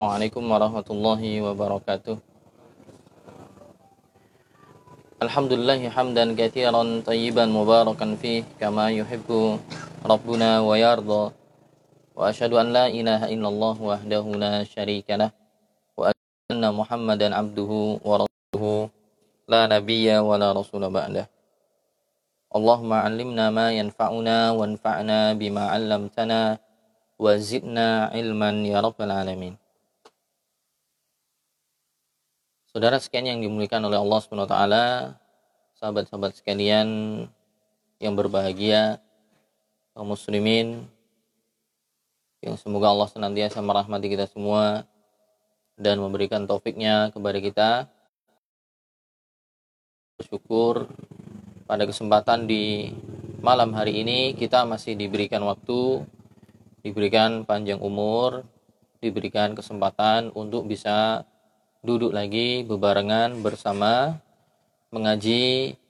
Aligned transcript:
Assalamualaikum 0.00 0.48
warahmatullahi 0.48 1.44
wabarakatuh. 1.44 2.16
Alhamdulillah 5.20 5.76
hamdan 5.92 6.32
katsiran 6.32 7.04
tayyiban 7.04 7.52
mubarakan 7.52 8.16
fih 8.16 8.40
kama 8.56 8.88
yuhibbu 8.96 9.60
rabbuna 10.00 10.64
wa 10.64 10.72
yarda. 10.80 11.36
Wa 12.16 12.32
asyhadu 12.32 12.56
an 12.56 12.72
la 12.72 12.88
ilaha 12.88 13.28
illallah 13.28 13.76
wahdahu 13.76 14.40
la 14.40 14.64
syarika 14.64 15.20
lah 15.20 15.36
wa 15.92 16.16
anna 16.48 16.72
Muhammadan 16.72 17.36
abduhu 17.36 18.00
wa 18.00 18.24
rasuluhu 18.24 18.88
la 19.52 19.68
nabiyya 19.68 20.24
wa 20.24 20.40
la 20.40 20.56
rasula 20.56 20.88
ba'dah. 20.88 21.28
Allahumma 22.48 23.04
ma 23.52 23.68
yanfa'una 23.68 24.56
wa 27.20 27.32
zidna 27.36 28.08
ilman 28.16 28.64
ya 28.64 28.80
rabbal 28.80 29.12
alamin. 29.12 29.60
Saudara 32.70 33.02
sekalian 33.02 33.34
yang 33.34 33.50
dimuliakan 33.50 33.90
oleh 33.90 33.98
Allah 33.98 34.18
Subhanahu 34.22 34.46
wa 34.46 34.52
taala, 34.54 34.86
sahabat-sahabat 35.82 36.38
sekalian 36.38 36.86
yang 37.98 38.14
berbahagia, 38.14 39.02
kaum 39.90 40.14
muslimin 40.14 40.86
yang 42.38 42.54
semoga 42.54 42.94
Allah 42.94 43.10
senantiasa 43.10 43.58
merahmati 43.58 44.06
kita 44.06 44.30
semua 44.30 44.86
dan 45.74 45.98
memberikan 45.98 46.46
taufiknya 46.46 47.10
kepada 47.10 47.42
kita. 47.42 47.70
Bersyukur 50.22 50.86
pada 51.66 51.90
kesempatan 51.90 52.46
di 52.46 52.94
malam 53.42 53.74
hari 53.74 53.98
ini 53.98 54.38
kita 54.38 54.62
masih 54.62 54.94
diberikan 54.94 55.42
waktu, 55.42 56.06
diberikan 56.86 57.42
panjang 57.42 57.82
umur, 57.82 58.46
diberikan 59.02 59.58
kesempatan 59.58 60.30
untuk 60.38 60.70
bisa 60.70 61.26
duduk 61.80 62.12
lagi 62.12 62.60
bebarengan 62.60 63.40
bersama 63.40 64.20
mengaji 64.92 65.80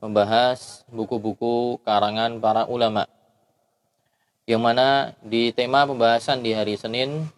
membahas 0.00 0.88
buku-buku 0.88 1.84
karangan 1.84 2.40
para 2.40 2.64
ulama. 2.64 3.04
Yang 4.48 4.62
mana 4.64 4.88
di 5.20 5.52
tema 5.52 5.84
pembahasan 5.84 6.40
di 6.40 6.56
hari 6.56 6.80
Senin 6.80 7.28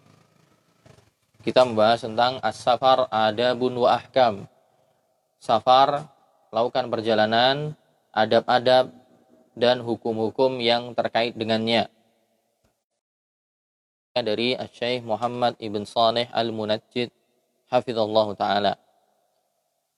kita 1.43 1.67
membahas 1.67 2.07
tentang 2.07 2.39
as-safar 2.47 3.11
adabun 3.11 3.75
wa 3.75 3.99
ahkam. 3.99 4.47
Safar 5.43 6.07
lakukan 6.55 6.87
perjalanan 6.95 7.75
adab-adab 8.15 8.95
dan 9.59 9.83
hukum-hukum 9.83 10.63
yang 10.63 10.95
terkait 10.95 11.35
dengannya. 11.35 11.91
Dari 14.15 14.55
Syekh 14.71 15.03
Muhammad 15.03 15.59
Ibn 15.59 15.83
Saleh 15.83 16.31
Al-Munajjid 16.31 17.20
hafizallah 17.71 18.29
taala. 18.35 18.75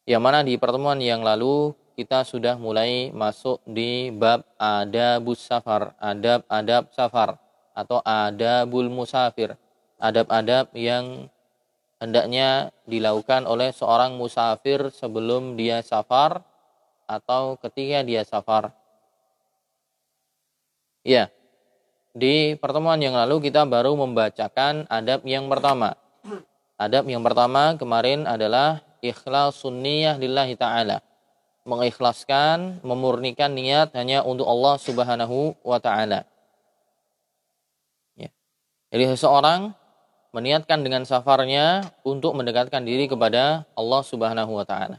Yang 0.05 0.23
mana 0.23 0.45
di 0.45 0.55
pertemuan 0.61 1.01
yang 1.01 1.25
lalu 1.25 1.73
kita 1.97 2.25
sudah 2.25 2.57
mulai 2.57 3.13
masuk 3.13 3.61
di 3.69 4.13
bab 4.13 4.45
adabus 4.61 5.41
safar, 5.41 5.97
adab-adab 6.01 6.93
safar 6.93 7.41
atau 7.73 8.05
adabul 8.05 8.93
musafir, 8.93 9.57
adab-adab 9.97 10.73
yang 10.77 11.29
hendaknya 12.03 12.75
dilakukan 12.89 13.47
oleh 13.47 13.71
seorang 13.71 14.19
musafir 14.19 14.91
sebelum 14.91 15.55
dia 15.55 15.81
safar 15.87 16.43
atau 17.07 17.55
ketika 17.61 18.03
dia 18.03 18.27
safar. 18.27 18.75
Ya, 21.07 21.31
di 22.15 22.59
pertemuan 22.59 22.99
yang 22.99 23.15
lalu 23.15 23.51
kita 23.51 23.67
baru 23.67 23.95
membacakan 23.95 24.87
adab 24.91 25.23
yang 25.23 25.47
pertama, 25.47 25.95
Adab 26.83 27.07
yang 27.07 27.23
pertama 27.23 27.79
kemarin 27.79 28.27
adalah 28.27 28.83
ikhlas 28.99 29.63
sunniyah 29.63 30.19
lillahi 30.19 30.59
ta'ala. 30.59 30.99
Mengikhlaskan, 31.63 32.83
memurnikan 32.83 33.55
niat 33.55 33.95
hanya 33.95 34.27
untuk 34.27 34.51
Allah 34.51 34.75
subhanahu 34.83 35.55
wa 35.63 35.79
ta'ala. 35.79 36.27
Ya. 38.19 38.35
Jadi 38.91 39.15
seseorang 39.15 39.71
meniatkan 40.35 40.83
dengan 40.83 41.07
safarnya 41.07 41.87
untuk 42.03 42.35
mendekatkan 42.35 42.83
diri 42.83 43.07
kepada 43.07 43.63
Allah 43.79 44.03
subhanahu 44.03 44.59
wa 44.59 44.67
ta'ala. 44.67 44.99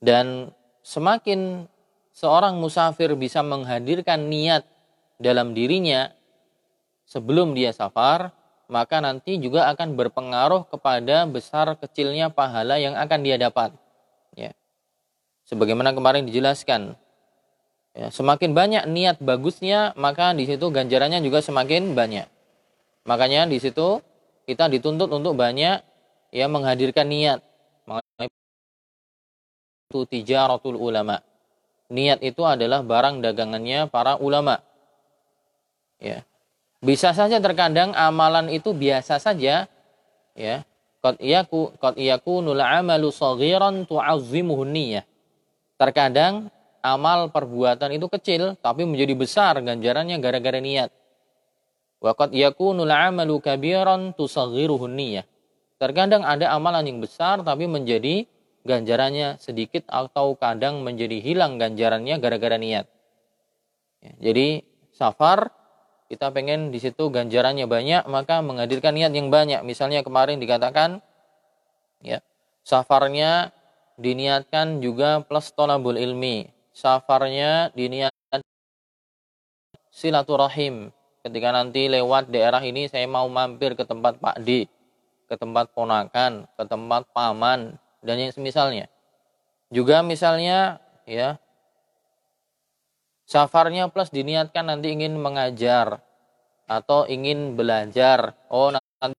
Dan 0.00 0.48
semakin 0.80 1.68
seorang 2.16 2.56
musafir 2.56 3.12
bisa 3.20 3.44
menghadirkan 3.44 4.32
niat 4.32 4.64
dalam 5.20 5.52
dirinya 5.52 6.08
sebelum 7.04 7.52
dia 7.52 7.76
safar, 7.76 8.32
maka 8.70 9.02
nanti 9.02 9.36
juga 9.42 9.66
akan 9.74 9.98
berpengaruh 9.98 10.70
kepada 10.70 11.26
besar 11.26 11.74
kecilnya 11.74 12.30
pahala 12.30 12.78
yang 12.78 12.94
akan 12.94 13.20
dia 13.26 13.36
dapat. 13.36 13.74
Ya. 14.38 14.54
Sebagaimana 15.50 15.90
kemarin 15.90 16.30
dijelaskan, 16.30 16.94
ya, 17.98 18.14
semakin 18.14 18.54
banyak 18.54 18.86
niat 18.86 19.18
bagusnya, 19.18 19.90
maka 19.98 20.30
di 20.32 20.46
situ 20.46 20.70
ganjarannya 20.70 21.18
juga 21.18 21.42
semakin 21.42 21.98
banyak. 21.98 22.30
Makanya 23.10 23.50
di 23.50 23.58
situ 23.58 23.98
kita 24.46 24.70
dituntut 24.70 25.10
untuk 25.10 25.34
banyak 25.34 25.82
ya 26.30 26.46
menghadirkan 26.46 27.10
niat. 27.10 27.42
Itu 29.90 30.06
tijaratul 30.06 30.78
ulama. 30.78 31.18
Niat 31.90 32.22
itu 32.22 32.46
adalah 32.46 32.86
barang 32.86 33.18
dagangannya 33.18 33.90
para 33.90 34.14
ulama. 34.22 34.62
Ya. 35.98 36.22
Bisa 36.80 37.12
saja 37.12 37.36
terkadang 37.44 37.92
amalan 37.92 38.48
itu 38.48 38.72
biasa 38.72 39.20
saja, 39.20 39.68
ya. 40.32 40.64
Qad 41.00 41.16
iyaku 41.16 41.76
qad 41.80 41.96
iyakunul 41.96 42.60
amalu 42.60 43.08
saghiran 43.08 43.88
tu'azzimuhu 43.88 44.68
niyyah. 44.68 45.04
Terkadang 45.80 46.52
amal 46.84 47.32
perbuatan 47.32 47.96
itu 47.96 48.04
kecil 48.08 48.56
tapi 48.60 48.84
menjadi 48.84 49.16
besar 49.16 49.56
ganjarannya 49.64 50.20
gara-gara 50.20 50.60
niat. 50.60 50.92
Wa 52.04 52.12
qad 52.12 52.36
yakunul 52.36 52.92
amalu 52.92 53.40
kabiran 53.40 54.12
tusaghiruhu 54.12 54.88
niyyah. 54.92 55.24
Terkadang 55.80 56.24
ada 56.24 56.52
amalan 56.52 56.84
yang 56.84 57.00
besar 57.00 57.40
tapi 57.40 57.64
menjadi 57.64 58.28
ganjarannya 58.68 59.40
sedikit 59.40 59.88
atau 59.88 60.36
kadang 60.36 60.84
menjadi 60.84 61.16
hilang 61.16 61.56
ganjarannya 61.56 62.20
gara-gara 62.20 62.60
niat. 62.60 62.84
Ya, 64.04 64.12
jadi 64.32 64.64
safar 64.92 65.48
kita 66.10 66.34
pengen 66.34 66.74
di 66.74 66.82
situ 66.82 67.06
ganjarannya 67.06 67.70
banyak 67.70 68.02
maka 68.10 68.42
menghadirkan 68.42 68.98
niat 68.98 69.14
yang 69.14 69.30
banyak. 69.30 69.62
Misalnya 69.62 70.02
kemarin 70.02 70.42
dikatakan 70.42 70.98
ya 72.02 72.18
safarnya 72.66 73.54
diniatkan 73.94 74.82
juga 74.82 75.22
plus 75.22 75.54
tolabul 75.54 75.94
ilmi. 75.94 76.50
Safarnya 76.74 77.70
diniatkan 77.78 78.42
silaturahim. 79.94 80.90
Ketika 81.22 81.54
nanti 81.54 81.86
lewat 81.86 82.26
daerah 82.34 82.64
ini 82.66 82.90
saya 82.90 83.06
mau 83.06 83.30
mampir 83.30 83.78
ke 83.78 83.86
tempat 83.86 84.18
Pak 84.18 84.42
D 84.42 84.66
ke 85.30 85.38
tempat 85.38 85.70
ponakan 85.70 86.50
ke 86.58 86.64
tempat 86.66 87.06
paman 87.14 87.78
dan 88.02 88.18
yang 88.18 88.34
semisalnya. 88.34 88.90
Juga 89.70 90.02
misalnya 90.02 90.82
ya 91.06 91.38
Safarnya 93.30 93.86
plus 93.86 94.10
diniatkan 94.10 94.66
nanti 94.66 94.90
ingin 94.90 95.14
mengajar 95.14 96.02
atau 96.66 97.06
ingin 97.06 97.54
belajar. 97.54 98.34
Oh, 98.50 98.74
nanti 98.74 99.14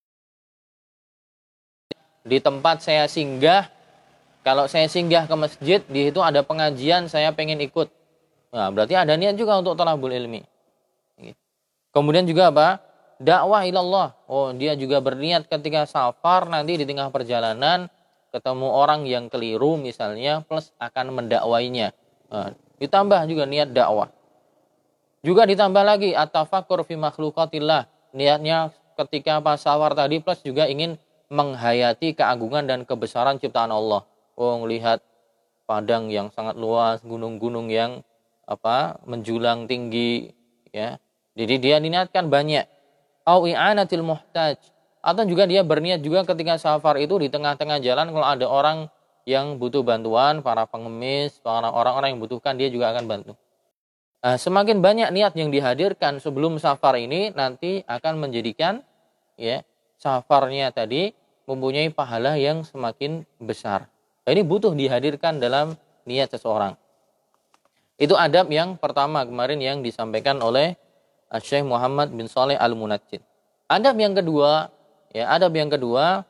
di 2.27 2.43
tempat 2.43 2.83
saya 2.83 3.07
singgah, 3.07 3.71
kalau 4.43 4.67
saya 4.67 4.91
singgah 4.91 5.31
ke 5.31 5.35
masjid, 5.39 5.79
di 5.87 6.11
situ 6.11 6.19
ada 6.19 6.43
pengajian, 6.43 7.07
saya 7.07 7.31
pengen 7.31 7.63
ikut. 7.63 7.87
Nah, 8.51 8.67
berarti 8.67 8.99
ada 8.99 9.15
niat 9.15 9.39
juga 9.39 9.55
untuk 9.55 9.79
talabul 9.79 10.11
ilmi. 10.11 10.43
Kemudian 11.95 12.27
juga 12.27 12.51
apa? 12.51 12.83
Dakwah 13.15 13.63
ilallah. 13.63 14.11
Oh, 14.27 14.51
dia 14.51 14.75
juga 14.75 14.99
berniat 14.99 15.47
ketika 15.47 15.87
safar 15.87 16.51
nanti 16.51 16.75
di 16.75 16.83
tengah 16.83 17.07
perjalanan 17.15 17.87
ketemu 18.31 18.67
orang 18.67 19.07
yang 19.07 19.31
keliru 19.31 19.79
misalnya 19.79 20.43
plus 20.43 20.75
akan 20.83 21.15
mendakwainya. 21.15 21.95
Nah, 22.27 22.51
Ditambah 22.81 23.29
juga 23.29 23.45
niat 23.45 23.69
dakwah. 23.69 24.09
Juga 25.21 25.45
ditambah 25.45 25.85
lagi 25.85 26.17
at-tafakkur 26.17 26.81
fi 26.81 26.97
makhlukatillah. 26.97 27.85
Niatnya 28.17 28.73
ketika 28.97 29.37
pas 29.37 29.61
sawar 29.61 29.93
tadi 29.93 30.17
plus 30.17 30.41
juga 30.41 30.65
ingin 30.65 30.97
menghayati 31.29 32.17
keagungan 32.17 32.65
dan 32.65 32.81
kebesaran 32.83 33.37
ciptaan 33.37 33.69
Allah. 33.69 34.01
Oh, 34.33 34.57
melihat 34.65 34.97
padang 35.69 36.09
yang 36.09 36.33
sangat 36.33 36.57
luas, 36.57 37.05
gunung-gunung 37.05 37.69
yang 37.69 38.01
apa 38.49 38.97
menjulang 39.05 39.69
tinggi 39.69 40.33
ya. 40.73 40.97
Jadi 41.37 41.55
dia 41.61 41.77
diniatkan 41.77 42.27
banyak. 42.27 42.65
Au 43.23 43.45
i'anatil 43.45 44.03
muhtaj. 44.03 44.57
Atau 45.05 45.23
juga 45.29 45.45
dia 45.45 45.61
berniat 45.61 46.01
juga 46.01 46.25
ketika 46.25 46.57
safar 46.57 46.97
itu 46.97 47.17
di 47.21 47.29
tengah-tengah 47.29 47.77
jalan 47.79 48.09
kalau 48.09 48.27
ada 48.27 48.45
orang 48.49 48.77
yang 49.25 49.61
butuh 49.61 49.85
bantuan, 49.85 50.41
para 50.41 50.65
pengemis, 50.65 51.37
para 51.41 51.69
orang-orang 51.69 52.17
yang 52.17 52.21
butuhkan 52.21 52.57
dia 52.57 52.67
juga 52.69 52.93
akan 52.95 53.05
bantu. 53.05 53.33
Nah, 54.21 54.37
semakin 54.37 54.85
banyak 54.85 55.09
niat 55.09 55.33
yang 55.33 55.49
dihadirkan 55.49 56.21
sebelum 56.21 56.61
safar 56.61 56.93
ini 57.01 57.33
nanti 57.33 57.81
akan 57.89 58.21
menjadikan 58.21 58.85
ya 59.33 59.65
safarnya 59.97 60.69
tadi 60.69 61.17
mempunyai 61.49 61.89
pahala 61.89 62.37
yang 62.37 62.61
semakin 62.61 63.25
besar. 63.41 63.89
Nah, 64.21 64.29
ini 64.29 64.45
butuh 64.45 64.77
dihadirkan 64.77 65.41
dalam 65.41 65.73
niat 66.05 66.29
seseorang. 66.29 66.77
Itu 67.97 68.13
adab 68.17 68.49
yang 68.49 68.77
pertama 68.77 69.25
kemarin 69.25 69.61
yang 69.61 69.81
disampaikan 69.81 70.41
oleh 70.41 70.77
Syekh 71.41 71.65
Muhammad 71.65 72.13
bin 72.13 72.25
Saleh 72.25 72.57
Al-Munajjid. 72.57 73.21
Adab 73.69 73.95
yang 73.97 74.17
kedua, 74.17 74.73
ya 75.13 75.31
adab 75.31 75.53
yang 75.55 75.69
kedua 75.69 76.27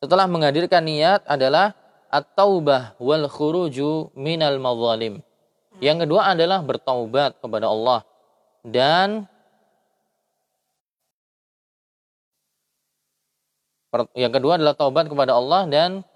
setelah 0.00 0.24
menghadirkan 0.24 0.80
niat 0.80 1.20
adalah 1.28 1.76
at-taubah 2.08 2.96
wal 2.96 3.28
khuruju 3.28 4.16
minal 4.16 4.56
mazalim. 4.56 5.20
Yang 5.78 6.08
kedua 6.08 6.32
adalah 6.32 6.64
bertaubat 6.64 7.36
kepada 7.40 7.68
Allah 7.68 8.00
dan 8.64 9.28
yang 14.14 14.30
kedua 14.30 14.54
adalah 14.56 14.74
taubat 14.78 15.10
kepada 15.10 15.34
Allah 15.34 15.66
dan 15.66 16.06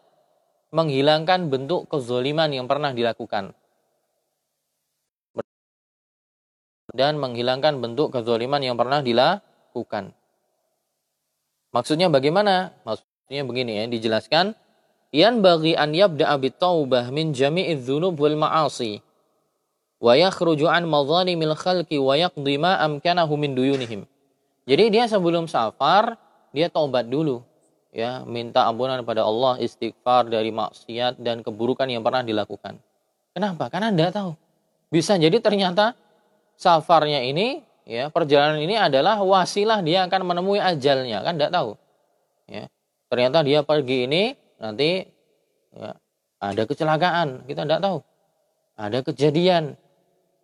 menghilangkan 0.70 1.50
bentuk 1.50 1.90
kezoliman 1.90 2.48
yang 2.50 2.70
pernah 2.70 2.94
dilakukan. 2.94 3.52
Dan 6.94 7.18
menghilangkan 7.18 7.82
bentuk 7.82 8.14
kezoliman 8.14 8.62
yang 8.62 8.78
pernah 8.78 9.02
dilakukan. 9.02 10.14
Maksudnya 11.74 12.06
bagaimana? 12.06 12.70
Begini 13.28 13.80
ya, 13.80 13.84
dijelaskan. 13.88 14.56
Yan 15.14 15.40
bagi 15.46 15.78
an 15.78 15.94
yabda'a 15.94 16.36
taubah 16.58 17.14
min 17.14 17.30
jami'iz 17.30 17.86
dzunub 17.86 18.18
wal 18.18 18.34
ma'asi 18.34 18.98
wa 20.02 20.18
yakhruju 20.18 20.66
an 20.66 20.90
madzalimil 20.90 21.54
khalqi 21.54 22.02
wa 22.02 22.18
yaqdi 22.18 22.58
ma 22.58 22.82
amkanahu 22.82 23.38
min 23.38 23.54
duyunihim. 23.54 24.02
Jadi 24.66 24.84
dia 24.90 25.06
sebelum 25.06 25.46
safar 25.46 26.18
dia 26.54 26.70
taubat 26.70 27.10
dulu 27.10 27.42
ya 27.94 28.26
minta 28.26 28.66
ampunan 28.66 29.02
pada 29.06 29.22
Allah 29.22 29.58
istighfar 29.62 30.26
dari 30.26 30.50
maksiat 30.50 31.22
dan 31.22 31.46
keburukan 31.46 31.86
yang 31.86 32.02
pernah 32.02 32.26
dilakukan 32.26 32.78
kenapa 33.30 33.70
karena 33.70 33.94
anda 33.94 34.10
tahu 34.10 34.34
bisa 34.90 35.14
jadi 35.14 35.38
ternyata 35.38 35.94
safarnya 36.58 37.22
ini 37.22 37.62
ya 37.86 38.10
perjalanan 38.10 38.58
ini 38.58 38.74
adalah 38.74 39.22
wasilah 39.22 39.78
dia 39.82 40.06
akan 40.10 40.26
menemui 40.26 40.58
ajalnya 40.58 41.22
kan 41.22 41.38
tidak 41.38 41.54
tahu 41.54 41.70
ya 42.50 42.66
ternyata 43.08 43.44
dia 43.44 43.64
pergi 43.64 44.08
ini 44.08 44.36
nanti 44.58 45.04
ya, 45.74 45.92
ada 46.40 46.62
kecelakaan. 46.64 47.48
Kita 47.48 47.64
tidak 47.64 47.80
tahu. 47.80 47.98
Ada 48.74 49.06
kejadian 49.06 49.78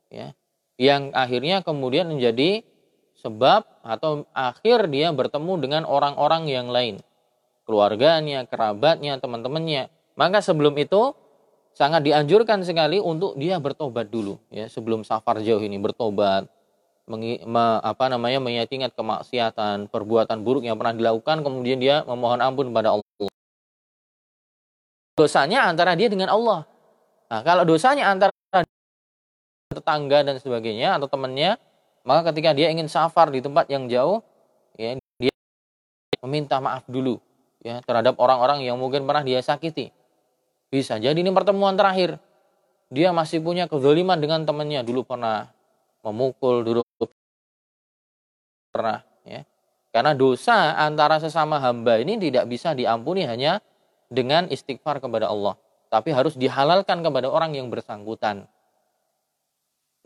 ya 0.09 0.33
yang 0.81 1.13
akhirnya 1.13 1.61
kemudian 1.61 2.09
menjadi 2.09 2.65
sebab 3.21 3.69
atau 3.85 4.25
akhir 4.33 4.89
dia 4.89 5.13
bertemu 5.13 5.61
dengan 5.61 5.83
orang-orang 5.85 6.49
yang 6.49 6.73
lain. 6.73 7.05
Keluarganya, 7.69 8.49
kerabatnya, 8.49 9.21
teman-temannya. 9.21 9.93
Maka 10.17 10.41
sebelum 10.41 10.75
itu 10.81 11.15
sangat 11.75 12.03
dianjurkan 12.03 12.67
sekali 12.67 12.99
untuk 12.99 13.39
dia 13.39 13.57
bertobat 13.63 14.11
dulu 14.11 14.43
ya 14.51 14.67
sebelum 14.67 15.07
safar 15.07 15.39
jauh 15.41 15.63
ini 15.63 15.79
bertobat 15.79 16.51
mengi, 17.11 17.43
me, 17.43 17.83
apa 17.83 18.07
namanya 18.07 18.39
mengingat 18.39 18.95
kemaksiatan 18.95 19.91
perbuatan 19.91 20.47
buruk 20.47 20.63
yang 20.63 20.79
pernah 20.79 20.95
dilakukan 20.95 21.43
kemudian 21.43 21.83
dia 21.83 22.07
memohon 22.07 22.39
ampun 22.39 22.71
kepada 22.71 22.95
Allah 22.95 23.31
dosanya 25.19 25.67
antara 25.67 25.99
dia 25.99 26.07
dengan 26.07 26.31
Allah 26.31 26.63
nah 27.27 27.43
kalau 27.43 27.67
dosanya 27.67 28.07
antara 28.07 28.31
tetangga 29.75 30.23
dan 30.23 30.39
sebagainya 30.39 30.95
atau 31.03 31.11
temannya 31.11 31.59
maka 32.07 32.31
ketika 32.31 32.55
dia 32.55 32.71
ingin 32.71 32.87
safar 32.87 33.35
di 33.35 33.43
tempat 33.43 33.67
yang 33.67 33.91
jauh 33.91 34.23
ya 34.79 34.95
dia 35.19 35.35
meminta 36.23 36.63
maaf 36.63 36.87
dulu 36.87 37.19
ya 37.61 37.85
terhadap 37.85 38.17
orang-orang 38.17 38.65
yang 38.65 38.81
mungkin 38.81 39.05
pernah 39.05 39.25
dia 39.25 39.41
sakiti. 39.45 39.93
Bisa 40.71 40.97
jadi 40.97 41.17
ini 41.17 41.31
pertemuan 41.35 41.77
terakhir. 41.77 42.17
Dia 42.91 43.15
masih 43.15 43.39
punya 43.39 43.71
kezoliman 43.71 44.19
dengan 44.19 44.43
temannya. 44.43 44.83
Dulu 44.83 45.07
pernah 45.07 45.51
memukul, 46.05 46.63
dulu 46.65 46.83
pernah. 48.71 49.03
Ya. 49.27 49.45
Karena 49.91 50.15
dosa 50.15 50.79
antara 50.79 51.19
sesama 51.19 51.59
hamba 51.59 51.99
ini 51.99 52.17
tidak 52.17 52.47
bisa 52.47 52.73
diampuni 52.73 53.27
hanya 53.27 53.59
dengan 54.07 54.47
istighfar 54.47 55.03
kepada 55.03 55.27
Allah. 55.27 55.59
Tapi 55.91 56.15
harus 56.15 56.39
dihalalkan 56.39 57.03
kepada 57.03 57.27
orang 57.27 57.59
yang 57.59 57.67
bersangkutan. 57.67 58.47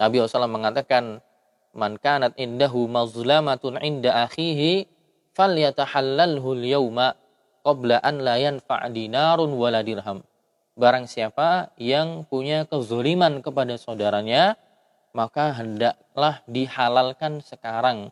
Nabi 0.01 0.25
SAW 0.25 0.49
mengatakan, 0.49 1.21
Man 1.75 1.99
kanat 2.01 2.39
indahu 2.41 2.87
mazlamatun 2.87 3.77
inda 3.83 4.25
akhihi 4.25 4.87
falyatahallalhu 5.35 6.55
al-yawma 6.55 7.19
qabla 7.67 7.99
an 8.01 8.23
la 8.23 8.39
yanfa' 8.39 8.89
dinarun 8.95 9.53
wala 9.59 9.83
dirham. 9.83 10.23
Barang 10.75 11.07
siapa 11.07 11.75
yang 11.79 12.27
punya 12.27 12.67
kezoliman 12.67 13.43
kepada 13.43 13.75
saudaranya, 13.79 14.59
maka 15.15 15.55
hendaklah 15.55 16.43
dihalalkan 16.51 17.41
sekarang. 17.41 18.11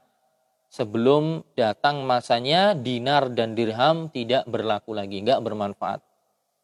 Sebelum 0.73 1.45
datang 1.53 2.09
masanya 2.09 2.73
dinar 2.73 3.29
dan 3.29 3.53
dirham 3.53 4.09
tidak 4.09 4.49
berlaku 4.49 4.97
lagi, 4.97 5.21
enggak 5.21 5.45
bermanfaat. 5.45 6.01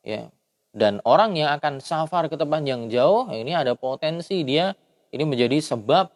Ya. 0.01 0.33
Dan 0.73 1.05
orang 1.05 1.37
yang 1.37 1.53
akan 1.61 1.85
safar 1.85 2.33
ke 2.33 2.41
tempat 2.41 2.65
yang 2.65 2.89
jauh, 2.89 3.29
ini 3.29 3.53
ada 3.53 3.77
potensi 3.77 4.41
dia 4.49 4.73
ini 5.13 5.25
menjadi 5.29 5.61
sebab 5.61 6.09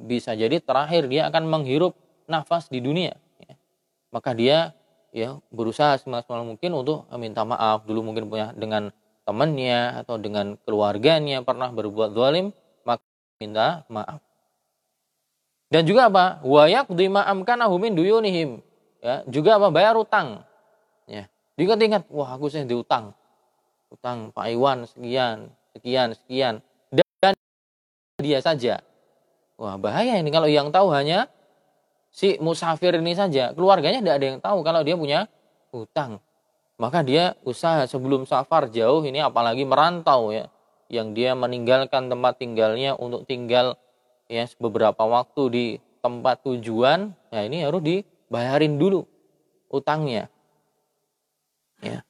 bisa 0.00 0.34
jadi 0.34 0.58
terakhir 0.58 1.06
dia 1.06 1.28
akan 1.30 1.46
menghirup 1.46 1.94
nafas 2.26 2.66
di 2.66 2.82
dunia. 2.82 3.14
Ya. 3.38 3.54
Maka 4.10 4.34
dia 4.34 4.74
ya 5.10 5.38
berusaha 5.50 5.98
semaksimal 5.98 6.46
mungkin 6.46 6.70
untuk 6.74 7.06
minta 7.18 7.42
maaf 7.42 7.82
dulu 7.86 8.10
mungkin 8.10 8.30
punya 8.30 8.54
dengan 8.54 8.94
temannya 9.26 10.02
atau 10.02 10.18
dengan 10.18 10.54
keluarganya 10.62 11.42
pernah 11.42 11.70
berbuat 11.70 12.14
zalim 12.14 12.54
minta 13.40 13.88
maaf. 13.88 14.20
Dan 15.72 15.88
juga 15.88 16.12
apa? 16.12 16.44
Wayak 16.44 16.92
dima'amkanahu 16.92 17.74
min 17.80 17.96
duyunihim. 17.96 18.60
Ya 19.00 19.24
juga 19.24 19.56
apa? 19.56 19.72
Bayar 19.72 19.96
utang. 19.96 20.44
Ya. 21.08 21.26
Jika 21.56 21.80
ingat 21.80 22.04
wah 22.12 22.36
aku 22.36 22.52
saya 22.52 22.68
diutang 22.68 23.16
utang. 23.88 24.28
Pak 24.30 24.46
Iwan 24.52 24.84
sekian 24.84 25.48
sekian 25.72 26.12
sekian. 26.12 26.54
Dan 26.92 27.32
dia 28.20 28.44
saja. 28.44 28.84
Wah 29.56 29.80
bahaya 29.80 30.20
ini 30.20 30.28
kalau 30.28 30.46
yang 30.46 30.68
tahu 30.68 30.92
hanya 30.92 31.32
si 32.12 32.36
musafir 32.42 32.92
ini 32.98 33.14
saja, 33.14 33.54
keluarganya 33.54 34.02
tidak 34.02 34.16
ada 34.20 34.26
yang 34.26 34.40
tahu 34.42 34.58
kalau 34.66 34.82
dia 34.84 34.98
punya 34.98 35.30
hutang. 35.72 36.18
Maka 36.80 37.04
dia 37.04 37.36
usaha 37.44 37.84
sebelum 37.84 38.24
safar 38.24 38.72
jauh 38.72 39.04
ini 39.04 39.20
apalagi 39.20 39.68
merantau 39.68 40.32
ya, 40.32 40.48
yang 40.90 41.14
dia 41.14 41.38
meninggalkan 41.38 42.10
tempat 42.10 42.42
tinggalnya 42.42 42.98
untuk 42.98 43.24
tinggal 43.24 43.78
ya 44.26 44.44
beberapa 44.58 45.06
waktu 45.06 45.42
di 45.48 45.66
tempat 46.02 46.42
tujuan, 46.42 47.14
ya 47.30 47.40
ini 47.46 47.62
harus 47.62 47.80
dibayarin 47.80 48.76
dulu 48.76 49.06
utangnya. 49.70 50.26
Ya. 51.80 52.02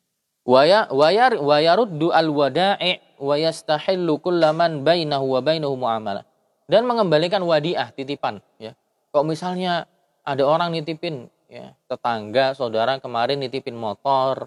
Waya 0.48 0.88
wayar 0.90 1.36
wayaruddu 1.36 2.10
al 2.10 2.32
wada'i 2.32 2.98
wa 3.20 3.36
yastahillu 3.36 4.18
kullaman 4.18 4.82
bainahu 4.82 5.36
wa 5.36 5.40
bainahu 5.44 5.76
muamalah. 5.76 6.24
Dan 6.64 6.88
mengembalikan 6.88 7.42
wadiah 7.42 7.90
titipan 7.90 8.38
ya 8.62 8.78
Kok 9.10 9.26
misalnya 9.26 9.90
ada 10.22 10.46
orang 10.46 10.70
nitipin 10.70 11.26
ya 11.50 11.74
tetangga 11.90 12.54
saudara 12.54 13.02
kemarin 13.02 13.42
nitipin 13.42 13.74
motor 13.74 14.46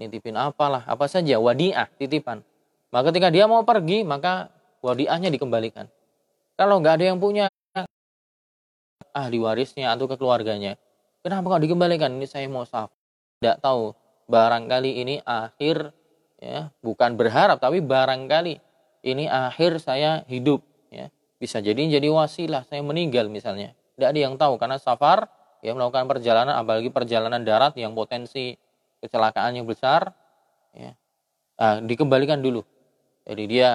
nitipin 0.00 0.32
apalah 0.40 0.80
apa 0.88 1.04
saja 1.04 1.36
wadiah 1.36 1.92
titipan 2.00 2.40
maka 2.88 3.12
ketika 3.12 3.28
dia 3.28 3.44
mau 3.44 3.62
pergi 3.64 4.04
maka 4.04 4.52
wadiahnya 4.84 5.28
dikembalikan. 5.32 5.88
Kalau 6.58 6.82
nggak 6.82 6.98
ada 6.98 7.04
yang 7.14 7.18
punya 7.22 7.46
ahli 9.14 9.38
warisnya 9.40 9.94
atau 9.94 10.06
ke 10.06 10.14
keluarganya 10.14 10.78
kenapa 11.22 11.58
kok 11.58 11.62
dikembalikan? 11.62 12.10
Ini 12.16 12.26
saya 12.28 12.46
mau 12.48 12.64
saf 12.64 12.88
tidak 13.38 13.60
tahu. 13.60 13.92
Barangkali 14.28 15.00
ini 15.00 15.14
akhir 15.24 15.92
ya 16.38 16.68
bukan 16.84 17.16
berharap 17.16 17.58
tapi 17.58 17.80
barangkali 17.80 18.60
ini 19.08 19.24
akhir 19.28 19.80
saya 19.80 20.24
hidup 20.28 20.60
ya. 20.92 21.08
Bisa 21.38 21.60
jadi 21.60 21.78
jadi 21.78 22.08
wasilah 22.08 22.64
saya 22.68 22.80
meninggal 22.84 23.28
misalnya. 23.32 23.72
Tidak 23.96 24.08
ada 24.08 24.20
yang 24.20 24.34
tahu 24.36 24.60
karena 24.60 24.76
safar 24.76 25.28
yang 25.64 25.74
melakukan 25.80 26.06
perjalanan 26.06 26.54
apalagi 26.54 26.92
perjalanan 26.92 27.42
darat 27.42 27.74
yang 27.74 27.96
potensi 27.96 28.54
kecelakaan 29.00 29.58
yang 29.58 29.66
besar 29.66 30.12
ya. 30.76 30.92
Nah, 31.58 31.82
dikembalikan 31.82 32.38
dulu 32.38 32.62
jadi 33.28 33.44
dia 33.44 33.70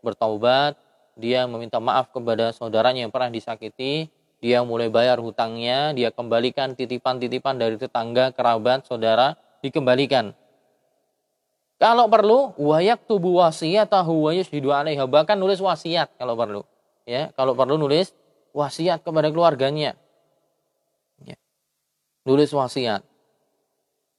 bertaubat 0.00 0.80
dia 1.14 1.44
meminta 1.44 1.78
maaf 1.78 2.08
kepada 2.10 2.50
saudaranya 2.56 3.04
yang 3.04 3.12
pernah 3.12 3.28
disakiti 3.28 4.08
dia 4.40 4.64
mulai 4.64 4.88
bayar 4.88 5.20
hutangnya 5.20 5.92
dia 5.92 6.08
kembalikan 6.08 6.72
titipan-titipan 6.72 7.60
dari 7.60 7.76
tetangga 7.76 8.32
kerabat 8.32 8.88
saudara 8.88 9.36
dikembalikan 9.60 10.32
kalau 11.76 12.08
perlu 12.08 12.56
wayak 12.56 13.04
tubuh 13.04 13.44
wasiat 13.44 13.92
tahu 13.92 14.32
yushidu 14.32 14.72
alaiha 14.72 15.04
bahkan 15.04 15.36
nulis 15.36 15.60
wasiat 15.60 16.08
kalau 16.16 16.32
perlu 16.34 16.64
ya 17.04 17.28
kalau 17.36 17.52
perlu 17.52 17.76
nulis 17.76 18.16
wasiat 18.54 19.02
kepada 19.02 19.34
keluarganya. 19.34 19.98
Ya. 21.26 21.36
nulis 22.22 22.54
wasiat 22.54 23.02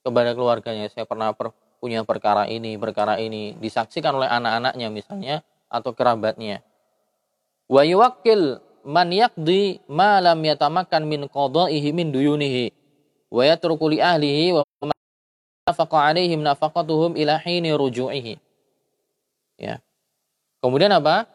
kepada 0.04 0.36
keluarganya. 0.36 0.92
Saya 0.92 1.08
pernah 1.08 1.32
per, 1.32 1.56
punya 1.86 2.02
perkara 2.02 2.50
ini, 2.50 2.82
perkara 2.82 3.22
ini 3.22 3.54
disaksikan 3.62 4.18
oleh 4.18 4.26
anak-anaknya 4.26 4.90
misalnya 4.90 5.36
atau 5.70 5.94
kerabatnya. 5.94 6.66
Wa 7.70 7.86
yuwakkil 7.86 8.58
man 8.90 9.14
yaqdi 9.14 9.86
ma 9.86 10.18
lam 10.18 10.42
yatamakkan 10.42 11.06
min 11.06 11.30
qada'ihi 11.30 11.94
min 11.94 12.10
duyunihi 12.10 12.74
wa 13.30 13.46
yatruku 13.46 13.94
li 13.94 14.02
ahlihi 14.02 14.58
wa 14.58 14.66
nafaqa 15.70 16.10
alaihim 16.10 16.42
nafaqatuhum 16.42 17.14
ila 17.22 17.38
hini 17.38 17.70
ruju'ihi. 17.70 18.42
Ya. 19.62 19.78
Kemudian 20.66 20.90
apa? 20.90 21.30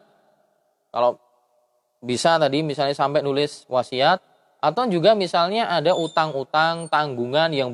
Kalau 0.91 1.15
bisa 2.03 2.35
tadi 2.35 2.59
misalnya 2.59 2.91
sampai 2.91 3.23
nulis 3.23 3.63
wasiat 3.71 4.19
atau 4.59 4.83
juga 4.91 5.15
misalnya 5.15 5.71
ada 5.71 5.95
utang-utang 5.95 6.91
tanggungan 6.91 7.49
yang 7.55 7.69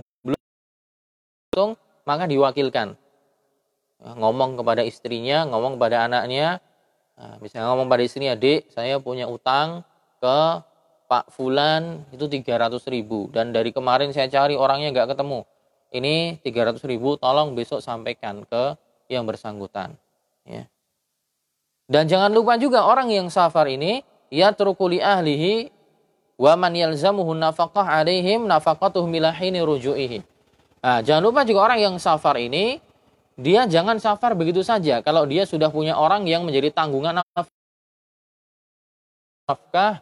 belum 1.57 1.74
maka 2.08 2.24
diwakilkan. 2.26 2.96
Ya, 3.98 4.10
ngomong 4.16 4.56
kepada 4.56 4.88
istrinya, 4.88 5.44
ngomong 5.44 5.76
kepada 5.76 6.08
anaknya, 6.08 6.64
Nah, 7.18 7.42
misalnya 7.42 7.74
ngomong 7.74 7.90
pada 7.90 8.06
istrinya, 8.06 8.38
adik, 8.38 8.70
saya 8.70 9.02
punya 9.02 9.26
utang 9.26 9.82
ke 10.22 10.38
Pak 11.10 11.34
Fulan 11.34 12.06
itu 12.14 12.30
300 12.30 12.86
ribu. 12.94 13.34
Dan 13.34 13.50
dari 13.50 13.74
kemarin 13.74 14.14
saya 14.14 14.30
cari 14.30 14.54
orangnya 14.54 14.94
nggak 14.94 15.18
ketemu. 15.18 15.42
Ini 15.90 16.38
300 16.46 16.86
ribu, 16.86 17.18
tolong 17.18 17.58
besok 17.58 17.82
sampaikan 17.82 18.46
ke 18.46 18.78
yang 19.10 19.26
bersangkutan. 19.26 19.98
Ya. 20.46 20.70
Dan 21.90 22.06
jangan 22.06 22.30
lupa 22.30 22.54
juga 22.62 22.86
orang 22.86 23.10
yang 23.10 23.34
safar 23.34 23.66
ini, 23.66 24.06
ya 24.30 24.54
terukuli 24.54 25.02
ahlihi 25.02 25.74
wa 26.38 26.54
man 26.54 26.76
yalzamuhu 26.78 27.34
nafaqah 27.34 28.04
alaihim 28.04 28.46
nafaqatuhum 28.46 29.10
milahini 29.10 29.64
ruju'ihi. 29.66 30.22
Nah, 30.88 31.03
jangan 31.03 31.20
lupa 31.20 31.44
juga 31.44 31.67
orang 31.67 31.84
yang 31.84 31.96
safar 32.00 32.39
ini 32.39 32.79
dia 33.36 33.67
jangan 33.67 34.00
safar 34.00 34.39
begitu 34.39 34.63
saja. 34.63 35.03
Kalau 35.03 35.27
dia 35.27 35.44
sudah 35.44 35.67
punya 35.67 36.00
orang 36.00 36.24
yang 36.24 36.48
menjadi 36.48 36.72
tanggungan 36.72 37.20
nafkah 39.44 40.00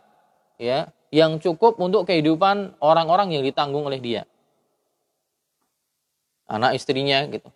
ya 0.62 0.94
yang 1.10 1.42
cukup 1.42 1.82
untuk 1.82 2.06
kehidupan 2.06 2.78
orang-orang 2.78 3.34
yang 3.34 3.42
ditanggung 3.42 3.90
oleh 3.90 3.98
dia. 3.98 4.30
Anak 6.46 6.78
istrinya 6.78 7.26
gitu. 7.34 7.50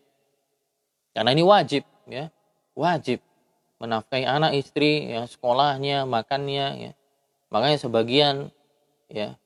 Karena 1.13 1.29
ini 1.29 1.45
wajib 1.45 1.85
ya. 2.09 2.33
Wajib 2.73 3.21
menafkahi 3.77 4.25
anak 4.25 4.57
istri 4.57 5.05
ya 5.05 5.29
sekolahnya 5.29 6.09
makannya 6.09 6.67
ya. 6.81 6.91
Makanya 7.53 7.77
sebagian 7.77 8.49
ya 9.05 9.37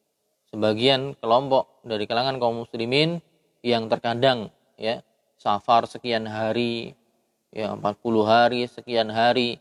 sebagian 0.55 1.19
kelompok 1.19 1.67
dari 1.83 2.07
kalangan 2.07 2.39
kaum 2.39 2.63
muslimin 2.63 3.19
yang 3.63 3.87
terkadang 3.87 4.51
ya 4.75 4.99
safar 5.39 5.87
sekian 5.87 6.27
hari, 6.27 6.93
ya 7.49 7.73
40 7.73 8.27
hari, 8.27 8.67
sekian 8.67 9.07
hari, 9.07 9.57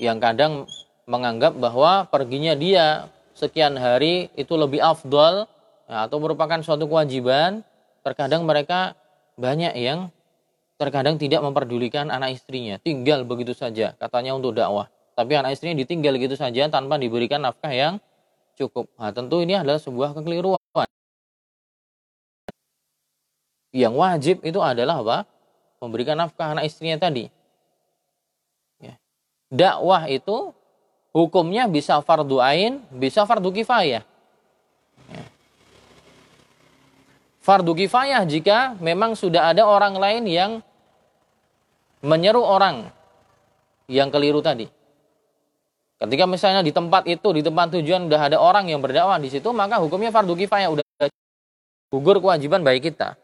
yang 0.00 0.16
kadang 0.18 0.64
menganggap 1.04 1.52
bahwa 1.60 2.08
perginya 2.08 2.56
dia 2.56 3.12
sekian 3.36 3.76
hari 3.76 4.32
itu 4.36 4.56
lebih 4.56 4.80
afdol 4.80 5.44
ya, 5.86 6.08
atau 6.08 6.16
merupakan 6.16 6.60
suatu 6.64 6.88
kewajiban, 6.88 7.60
terkadang 8.00 8.48
mereka 8.48 8.96
banyak 9.36 9.76
yang 9.76 10.08
terkadang 10.80 11.20
tidak 11.20 11.44
memperdulikan 11.44 12.08
anak 12.08 12.40
istrinya, 12.40 12.80
tinggal 12.80 13.28
begitu 13.28 13.52
saja, 13.52 13.92
katanya 14.00 14.32
untuk 14.32 14.56
dakwah. 14.56 14.88
Tapi 15.12 15.36
anak 15.36 15.52
istrinya 15.52 15.76
ditinggal 15.84 16.16
gitu 16.16 16.32
saja 16.32 16.64
tanpa 16.72 16.96
diberikan 16.96 17.44
nafkah 17.44 17.68
yang 17.68 18.00
cukup. 18.56 18.88
Nah, 18.96 19.12
tentu 19.12 19.44
ini 19.44 19.60
adalah 19.60 19.76
sebuah 19.76 20.16
kekeliruan. 20.16 20.88
Yang 23.70 23.94
wajib 23.94 24.42
itu 24.42 24.58
adalah 24.58 24.98
apa? 25.02 25.18
Memberikan 25.78 26.18
nafkah 26.18 26.52
anak 26.52 26.66
istrinya 26.66 26.98
tadi. 26.98 27.30
Ya. 28.82 28.98
Dakwah 29.48 30.10
itu 30.10 30.52
hukumnya 31.14 31.70
bisa 31.70 31.98
fardu 32.02 32.42
ain, 32.42 32.82
bisa 32.90 33.24
fardu 33.24 33.48
kifayah. 33.54 34.02
Ya. 35.08 35.24
Fardu 37.40 37.72
kifayah 37.72 38.26
jika 38.26 38.76
memang 38.82 39.14
sudah 39.16 39.54
ada 39.54 39.64
orang 39.64 39.96
lain 39.96 40.24
yang 40.28 40.50
menyeru 42.04 42.42
orang 42.42 42.90
yang 43.88 44.10
keliru 44.12 44.42
tadi. 44.44 44.68
Ketika 46.00 46.24
misalnya 46.24 46.64
di 46.64 46.72
tempat 46.72 47.04
itu, 47.04 47.28
di 47.36 47.44
tempat 47.44 47.76
tujuan 47.76 48.08
udah 48.08 48.32
ada 48.32 48.36
orang 48.40 48.72
yang 48.72 48.80
berdakwah 48.80 49.20
di 49.20 49.28
situ, 49.28 49.52
maka 49.52 49.76
hukumnya 49.76 50.08
fardu 50.08 50.32
kifayah 50.32 50.72
udah 50.72 50.84
gugur 51.92 52.22
kewajiban 52.24 52.64
bagi 52.64 52.88
kita. 52.88 53.20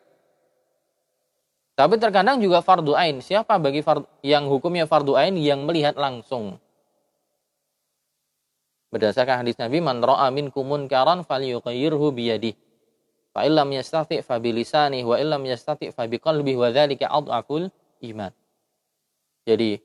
Tapi 1.76 2.00
terkadang 2.00 2.40
juga 2.40 2.64
fardu 2.64 2.97
ain. 2.97 3.21
Siapa 3.21 3.61
bagi 3.61 3.85
fardu, 3.85 4.09
yang 4.25 4.49
hukumnya 4.49 4.88
fardu 4.88 5.12
ain 5.12 5.37
yang 5.37 5.68
melihat 5.68 5.92
langsung? 5.92 6.56
Berdasarkan 8.88 9.45
hadis 9.45 9.61
Nabi, 9.61 9.85
"Man 9.85 10.00
ra'a 10.00 10.33
minkum 10.33 10.64
munkaran 10.64 11.21
falyughayyirhu 11.21 12.16
biyadihi." 12.16 12.56
Fa 13.37 13.45
illam 13.45 13.68
yastati' 13.76 14.25
fa 14.25 14.40
bilisanihi 14.40 15.04
wa 15.04 15.21
illam 15.21 15.45
yastati' 15.45 15.92
fa 15.92 16.09
biqalbihi 16.09 16.56
wa 16.56 16.73
dzalika 16.73 17.12
adhaful 17.12 17.68
iman. 18.09 18.33
Jadi 19.45 19.76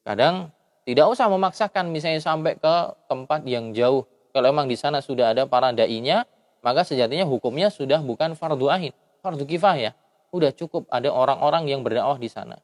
kadang 0.00 0.48
tidak 0.88 1.12
usah 1.12 1.28
memaksakan 1.28 1.92
misalnya 1.92 2.24
sampai 2.24 2.56
ke 2.56 2.74
tempat 3.12 3.44
yang 3.44 3.76
jauh. 3.76 4.08
Kalau 4.32 4.48
memang 4.56 4.72
di 4.72 4.80
sana 4.80 5.04
sudah 5.04 5.36
ada 5.36 5.44
para 5.44 5.68
dai-nya, 5.76 6.24
maka 6.64 6.80
sejatinya 6.80 7.28
hukumnya 7.28 7.68
sudah 7.68 8.00
bukan 8.00 8.32
fardu 8.32 8.72
ain, 8.72 8.96
fardu 9.20 9.44
kifayah 9.44 9.92
udah 10.30 10.50
cukup 10.54 10.86
ada 10.90 11.10
orang-orang 11.10 11.70
yang 11.70 11.80
berdakwah 11.82 12.18
di 12.18 12.30
sana. 12.30 12.58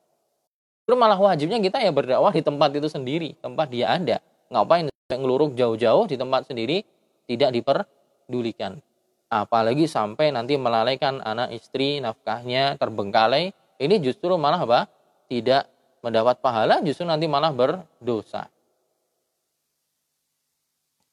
Terus 0.87 0.99
malah 0.99 1.19
wajibnya 1.19 1.59
kita 1.59 1.83
ya 1.83 1.91
berdakwah 1.91 2.31
di 2.31 2.43
tempat 2.43 2.71
itu 2.79 2.87
sendiri, 2.87 3.35
tempat 3.43 3.67
dia 3.71 3.91
ada. 3.91 4.23
Ngapain 4.51 4.87
ngeluruk 5.11 5.59
jauh-jauh 5.59 6.07
di 6.07 6.15
tempat 6.15 6.47
sendiri 6.47 6.87
tidak 7.27 7.51
diperdulikan. 7.55 8.79
Apalagi 9.27 9.91
sampai 9.91 10.31
nanti 10.31 10.55
melalaikan 10.55 11.19
anak 11.19 11.51
istri, 11.51 11.99
nafkahnya 11.99 12.79
terbengkalai, 12.79 13.51
ini 13.83 13.95
justru 13.99 14.39
malah 14.39 14.63
apa? 14.63 14.81
Tidak 15.27 15.67
mendapat 16.07 16.39
pahala, 16.39 16.79
justru 16.87 17.03
nanti 17.03 17.27
malah 17.27 17.51
berdosa. 17.51 18.47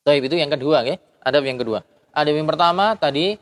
Tapi 0.06 0.22
itu 0.22 0.38
yang 0.38 0.54
kedua, 0.54 0.86
ya. 0.86 1.02
Ada 1.26 1.42
yang 1.42 1.58
kedua. 1.58 1.82
Ada 2.14 2.30
yang 2.30 2.46
pertama 2.46 2.94
tadi 2.94 3.42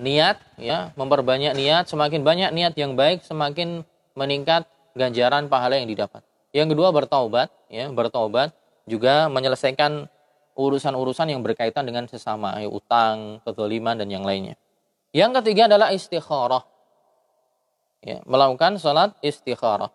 niat 0.00 0.40
ya 0.56 0.90
memperbanyak 0.96 1.52
niat 1.52 1.84
semakin 1.86 2.24
banyak 2.24 2.50
niat 2.56 2.74
yang 2.74 2.96
baik 2.96 3.20
semakin 3.22 3.84
meningkat 4.16 4.64
ganjaran 4.96 5.46
pahala 5.46 5.76
yang 5.76 5.86
didapat. 5.86 6.24
Yang 6.50 6.74
kedua 6.74 6.88
bertaubat 6.90 7.52
ya 7.68 7.86
bertaubat 7.92 8.50
juga 8.88 9.28
menyelesaikan 9.28 10.08
urusan-urusan 10.58 11.30
yang 11.30 11.40
berkaitan 11.44 11.86
dengan 11.86 12.08
sesama 12.10 12.58
ya, 12.58 12.66
utang 12.66 13.38
kezaliman 13.46 13.94
dan 13.94 14.08
yang 14.10 14.26
lainnya. 14.26 14.58
Yang 15.14 15.42
ketiga 15.42 15.70
adalah 15.70 15.92
istikharah 15.94 16.64
ya 18.00 18.24
melakukan 18.24 18.80
salat 18.80 19.12
istikharah 19.20 19.92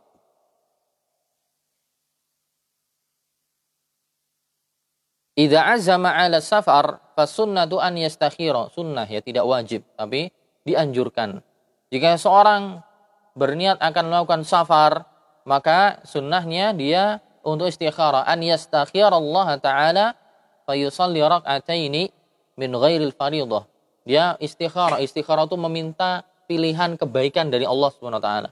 Idza 5.36 5.68
azama 5.68 6.15
'ala 6.15 6.39
safar 6.39 7.04
fasunnatu 7.12 7.84
an 7.84 8.00
yastakhira. 8.00 8.72
Sunnah 8.72 9.04
ya 9.04 9.20
tidak 9.20 9.44
wajib 9.44 9.84
tapi 10.00 10.32
dianjurkan. 10.63 11.44
Jika 11.92 12.15
seorang 12.15 12.80
berniat 13.36 13.84
akan 13.84 14.04
melakukan 14.08 14.42
safar, 14.48 15.04
maka 15.44 16.00
sunnahnya 16.08 16.72
dia 16.72 17.20
untuk 17.44 17.68
istikhara 17.68 18.24
an 18.24 18.39
yastakhira 18.39 19.12
Allah 19.12 19.60
taala 19.60 20.06
fayusalli 20.63 21.20
rak'ataini 21.20 22.10
min 22.56 22.72
ghairil 22.72 23.12
fariidhah. 23.12 23.68
Dia 24.08 24.39
istikhara. 24.39 25.04
Istikhara 25.04 25.44
itu 25.46 25.60
meminta 25.60 26.24
pilihan 26.48 26.96
kebaikan 26.96 27.51
dari 27.51 27.68
Allah 27.68 27.89
Subhanahu 27.92 28.22
wa 28.22 28.25
taala. 28.25 28.50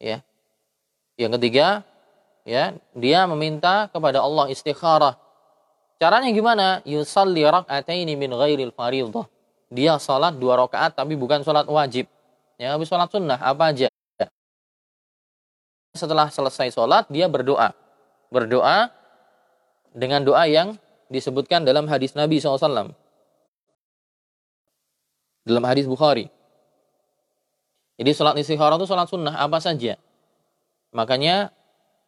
Ya. 0.00 0.24
Yang 1.20 1.38
ketiga, 1.38 1.84
ya, 2.42 2.74
dia 2.96 3.20
meminta 3.28 3.92
kepada 3.92 4.24
Allah 4.24 4.48
istikhara 4.50 5.18
Caranya 6.02 6.34
gimana? 6.34 6.82
Yusalli 6.82 7.46
rak'ataini 7.46 8.18
min 8.18 8.34
ghairil 8.34 8.74
fariidhah. 8.74 9.22
Dia 9.70 10.02
salat 10.02 10.34
dua 10.34 10.58
rakaat 10.58 10.98
tapi 10.98 11.14
bukan 11.14 11.46
salat 11.46 11.70
wajib. 11.70 12.10
Ya, 12.58 12.74
habis 12.74 12.90
salat 12.90 13.06
sunnah 13.06 13.38
apa 13.38 13.70
aja. 13.70 13.86
Setelah 15.94 16.26
selesai 16.26 16.74
salat 16.74 17.06
dia 17.06 17.30
berdoa. 17.30 17.70
Berdoa 18.34 18.90
dengan 19.94 20.26
doa 20.26 20.42
yang 20.50 20.74
disebutkan 21.06 21.62
dalam 21.62 21.86
hadis 21.86 22.18
Nabi 22.18 22.42
SAW. 22.42 22.90
Dalam 25.46 25.64
hadis 25.70 25.86
Bukhari. 25.86 26.26
Jadi 28.02 28.10
sholat 28.10 28.34
istikharah 28.42 28.74
itu 28.74 28.90
sholat 28.90 29.06
sunnah 29.06 29.38
apa 29.38 29.62
saja. 29.62 29.94
Makanya 30.90 31.54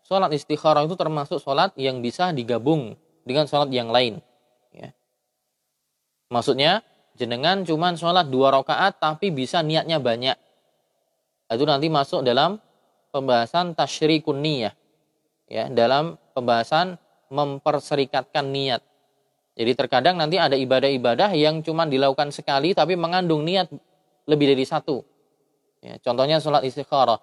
sholat 0.02 0.34
istikharah 0.34 0.82
itu 0.82 0.98
termasuk 0.98 1.38
sholat 1.38 1.70
yang 1.78 2.02
bisa 2.02 2.34
digabung 2.34 2.98
dengan 3.24 3.48
sholat 3.48 3.72
yang 3.72 3.88
lain. 3.90 4.20
Ya. 4.70 4.92
Maksudnya 6.30 6.84
jenengan 7.16 7.64
cuman 7.64 7.96
sholat 7.96 8.28
dua 8.28 8.52
rakaat 8.54 9.00
tapi 9.00 9.32
bisa 9.32 9.64
niatnya 9.64 9.98
banyak. 9.98 10.36
Itu 11.50 11.64
nanti 11.64 11.88
masuk 11.88 12.24
dalam 12.24 12.60
pembahasan 13.10 13.72
tasyrikun 13.76 14.40
niyah. 14.40 14.74
Ya, 15.44 15.68
dalam 15.68 16.16
pembahasan 16.32 16.96
memperserikatkan 17.28 18.48
niat. 18.48 18.80
Jadi 19.54 19.72
terkadang 19.76 20.18
nanti 20.18 20.40
ada 20.40 20.58
ibadah-ibadah 20.58 21.30
yang 21.36 21.62
cuma 21.62 21.86
dilakukan 21.86 22.34
sekali 22.34 22.74
tapi 22.74 22.98
mengandung 22.98 23.46
niat 23.46 23.70
lebih 24.26 24.50
dari 24.50 24.64
satu. 24.66 25.04
Ya, 25.84 26.00
contohnya 26.00 26.40
sholat 26.40 26.64
istikharah. 26.64 27.20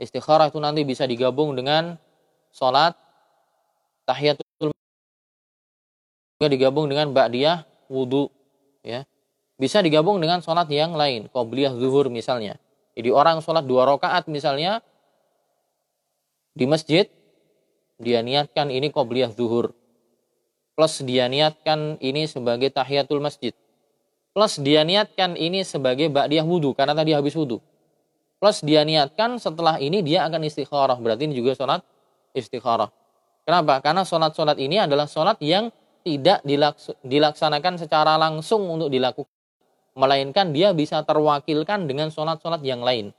Istikharah 0.00 0.48
itu 0.48 0.56
nanti 0.62 0.86
bisa 0.86 1.04
digabung 1.04 1.52
dengan 1.52 2.00
sholat 2.54 2.96
tahiyatul 4.08 4.49
juga 6.40 6.56
digabung 6.56 6.88
dengan 6.88 7.12
ba'diyah 7.12 7.68
wudhu 7.92 8.32
ya. 8.80 9.04
Bisa 9.60 9.84
digabung 9.84 10.16
dengan 10.24 10.40
sholat 10.40 10.72
yang 10.72 10.96
lain 10.96 11.28
qobliyah 11.28 11.76
zuhur 11.76 12.08
misalnya. 12.08 12.56
Jadi 12.96 13.12
orang 13.12 13.44
sholat 13.44 13.68
dua 13.68 13.84
rakaat 13.84 14.24
misalnya 14.32 14.80
di 16.56 16.64
masjid 16.64 17.12
dia 18.00 18.24
niatkan 18.24 18.72
ini 18.72 18.88
qobliyah 18.88 19.36
zuhur. 19.36 19.76
Plus 20.72 21.04
dia 21.04 21.28
niatkan 21.28 22.00
ini 22.00 22.24
sebagai 22.24 22.72
tahiyatul 22.72 23.20
masjid. 23.20 23.52
Plus 24.32 24.56
dia 24.64 24.80
niatkan 24.80 25.36
ini 25.36 25.60
sebagai 25.60 26.08
ba'diyah 26.08 26.48
wudhu 26.48 26.72
karena 26.72 26.96
tadi 26.96 27.12
habis 27.12 27.36
wudhu 27.36 27.60
plus 28.40 28.64
dia 28.64 28.80
niatkan 28.88 29.36
setelah 29.36 29.76
ini 29.76 30.00
dia 30.00 30.24
akan 30.24 30.48
istikharah. 30.48 30.96
Berarti 30.96 31.28
ini 31.28 31.36
juga 31.36 31.52
sholat 31.52 31.84
istikharah. 32.32 32.88
Kenapa? 33.44 33.84
Karena 33.84 34.08
sholat-sholat 34.08 34.56
ini 34.56 34.80
adalah 34.80 35.04
sholat 35.04 35.36
yang 35.44 35.68
tidak 36.02 36.40
dilaksanakan 37.04 37.74
secara 37.76 38.16
langsung 38.16 38.64
untuk 38.66 38.88
dilakukan 38.88 39.30
melainkan 39.98 40.54
dia 40.54 40.70
bisa 40.70 41.02
terwakilkan 41.02 41.84
dengan 41.90 42.08
sholat-sholat 42.08 42.62
yang 42.62 42.80
lain 42.80 43.10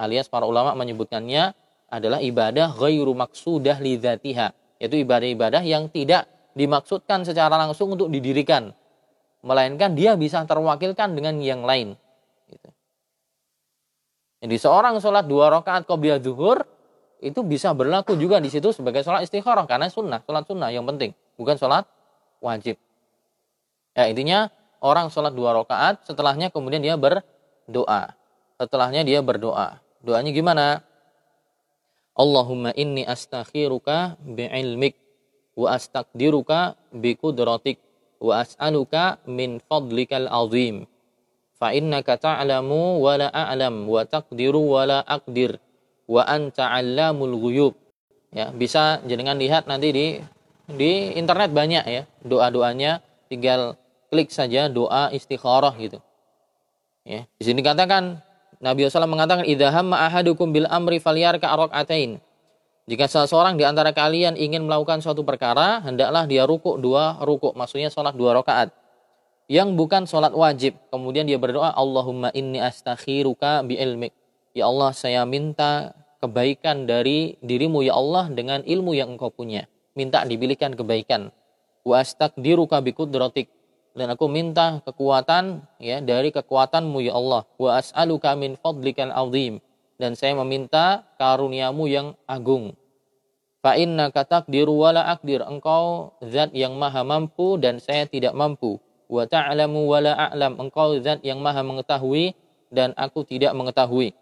alias 0.00 0.28
para 0.28 0.48
ulama 0.48 0.72
menyebutkannya 0.76 1.52
adalah 1.92 2.18
ibadah 2.18 2.72
ghairu 2.74 3.12
maksudah 3.14 3.78
lidzatiha 3.78 4.52
yaitu 4.82 4.96
ibadah-ibadah 5.00 5.62
yang 5.62 5.88
tidak 5.88 6.28
dimaksudkan 6.56 7.22
secara 7.22 7.54
langsung 7.56 7.94
untuk 7.94 8.08
didirikan 8.08 8.72
melainkan 9.44 9.94
dia 9.94 10.16
bisa 10.16 10.42
terwakilkan 10.42 11.14
dengan 11.14 11.38
yang 11.38 11.62
lain 11.62 11.94
gitu. 12.50 12.68
jadi 14.42 14.56
seorang 14.58 14.98
sholat 14.98 15.28
dua 15.28 15.52
rakaat 15.52 15.86
qobliyah 15.86 16.18
zuhur 16.18 16.64
itu 17.20 17.40
bisa 17.44 17.72
berlaku 17.72 18.16
juga 18.16 18.40
di 18.42 18.52
situ 18.52 18.72
sebagai 18.72 19.04
sholat 19.04 19.24
istikharah 19.24 19.64
karena 19.64 19.88
sunnah 19.88 20.20
sholat 20.24 20.44
sunnah 20.44 20.68
yang 20.72 20.84
penting 20.84 21.12
bukan 21.36 21.56
sholat 21.56 21.88
wajib. 22.46 22.78
Ya 23.98 24.06
intinya 24.06 24.54
orang 24.78 25.10
sholat 25.10 25.34
dua 25.34 25.50
rakaat, 25.58 26.06
setelahnya 26.06 26.54
kemudian 26.54 26.78
dia 26.78 26.94
berdoa. 26.94 28.14
Setelahnya 28.56 29.02
dia 29.02 29.18
berdoa. 29.20 29.82
Doanya 30.06 30.30
gimana? 30.30 30.66
Allahumma 32.16 32.72
inni 32.72 33.04
astakhiruka 33.04 34.16
bi'ilmik 34.24 34.96
wa 35.56 35.76
astakdiruka 35.76 36.76
biqudratik 36.92 37.80
wa 38.20 38.40
as'aluka 38.40 39.20
min 39.28 39.60
fadlikal 39.60 40.28
azim 40.28 40.88
fa 41.56 41.72
innaka 41.72 42.16
ta'lamu 42.20 43.00
wa 43.00 43.20
la 43.20 43.28
a'lam 43.28 43.88
wa 43.88 44.04
taqdiru 44.04 44.60
wa 44.60 44.88
la 44.88 44.98
aqdir 45.04 45.60
wa 46.08 46.24
anta 46.24 46.72
'allamul 46.72 47.36
ya 48.32 48.52
bisa 48.52 49.00
jenengan 49.08 49.40
lihat 49.40 49.64
nanti 49.64 49.88
di 49.92 50.06
di 50.66 51.14
internet 51.14 51.54
banyak 51.54 51.84
ya 51.86 52.02
doa-doanya 52.26 52.98
tinggal 53.30 53.78
klik 54.10 54.34
saja 54.34 54.66
doa 54.66 55.14
istikharah 55.14 55.74
gitu. 55.78 56.02
Ya 57.06 57.30
di 57.38 57.44
sini 57.46 57.62
katakan 57.62 58.18
Nabi 58.58 58.88
SAW 58.90 59.06
mengatakan 59.06 59.46
idaham 59.46 59.94
ahadukum 59.94 60.50
bil 60.50 60.66
amri 60.66 60.98
falyarka 60.98 61.46
atain 61.70 62.18
jika 62.86 63.10
salah 63.10 63.26
seorang 63.30 63.54
di 63.58 63.66
antara 63.66 63.90
kalian 63.90 64.38
ingin 64.38 64.62
melakukan 64.66 65.02
suatu 65.02 65.22
perkara 65.26 65.82
hendaklah 65.82 66.26
dia 66.26 66.46
rukuk 66.46 66.78
dua 66.78 67.18
rukuk 67.22 67.54
maksudnya 67.54 67.90
sholat 67.90 68.14
dua 68.14 68.34
rakaat. 68.38 68.70
Yang 69.46 69.78
bukan 69.78 70.02
sholat 70.10 70.34
wajib 70.34 70.74
kemudian 70.90 71.22
dia 71.30 71.38
berdoa 71.38 71.70
Allahumma 71.70 72.34
inni 72.34 72.58
astakhiruka 72.58 73.62
bi 73.62 73.78
ilmik 73.78 74.10
ya 74.58 74.66
Allah 74.66 74.90
saya 74.90 75.22
minta 75.22 75.94
kebaikan 76.18 76.90
dari 76.90 77.38
dirimu 77.38 77.86
ya 77.86 77.94
Allah 77.94 78.26
dengan 78.26 78.66
ilmu 78.66 78.98
yang 78.98 79.14
engkau 79.14 79.30
punya 79.30 79.70
minta 79.96 80.22
dipilihkan 80.22 80.76
kebaikan. 80.76 81.32
Wa 81.82 82.04
astaqdiruka 82.04 82.84
biqudratik 82.84 83.48
dan 83.96 84.12
aku 84.12 84.28
minta 84.28 84.84
kekuatan 84.84 85.64
ya 85.80 86.04
dari 86.04 86.28
kekuatanmu 86.30 87.00
ya 87.00 87.16
Allah. 87.16 87.48
Wa 87.56 87.80
as'aluka 87.80 88.36
min 88.36 88.60
fadlikal 88.60 89.10
azim 89.10 89.58
dan 89.96 90.12
saya 90.12 90.36
meminta 90.36 91.08
karuniamu 91.16 91.88
yang 91.88 92.12
agung. 92.28 92.76
Fa 93.64 93.74
inna 93.74 94.12
taqdiru 94.12 94.76
wa 94.76 94.92
la 94.92 95.02
aqdir. 95.16 95.42
Engkau 95.42 96.14
zat 96.22 96.52
yang 96.52 96.76
maha 96.76 97.02
mampu 97.02 97.56
dan 97.58 97.80
saya 97.80 98.04
tidak 98.06 98.36
mampu. 98.36 98.78
Wa 99.08 99.26
ta'lamu 99.26 99.90
wa 99.90 99.98
la 99.98 100.12
a'lam. 100.30 100.60
Engkau 100.60 101.00
zat 101.00 101.24
yang 101.24 101.40
maha 101.40 101.64
mengetahui 101.64 102.36
dan 102.70 102.92
aku 102.94 103.24
tidak 103.24 103.56
mengetahui. 103.56 104.14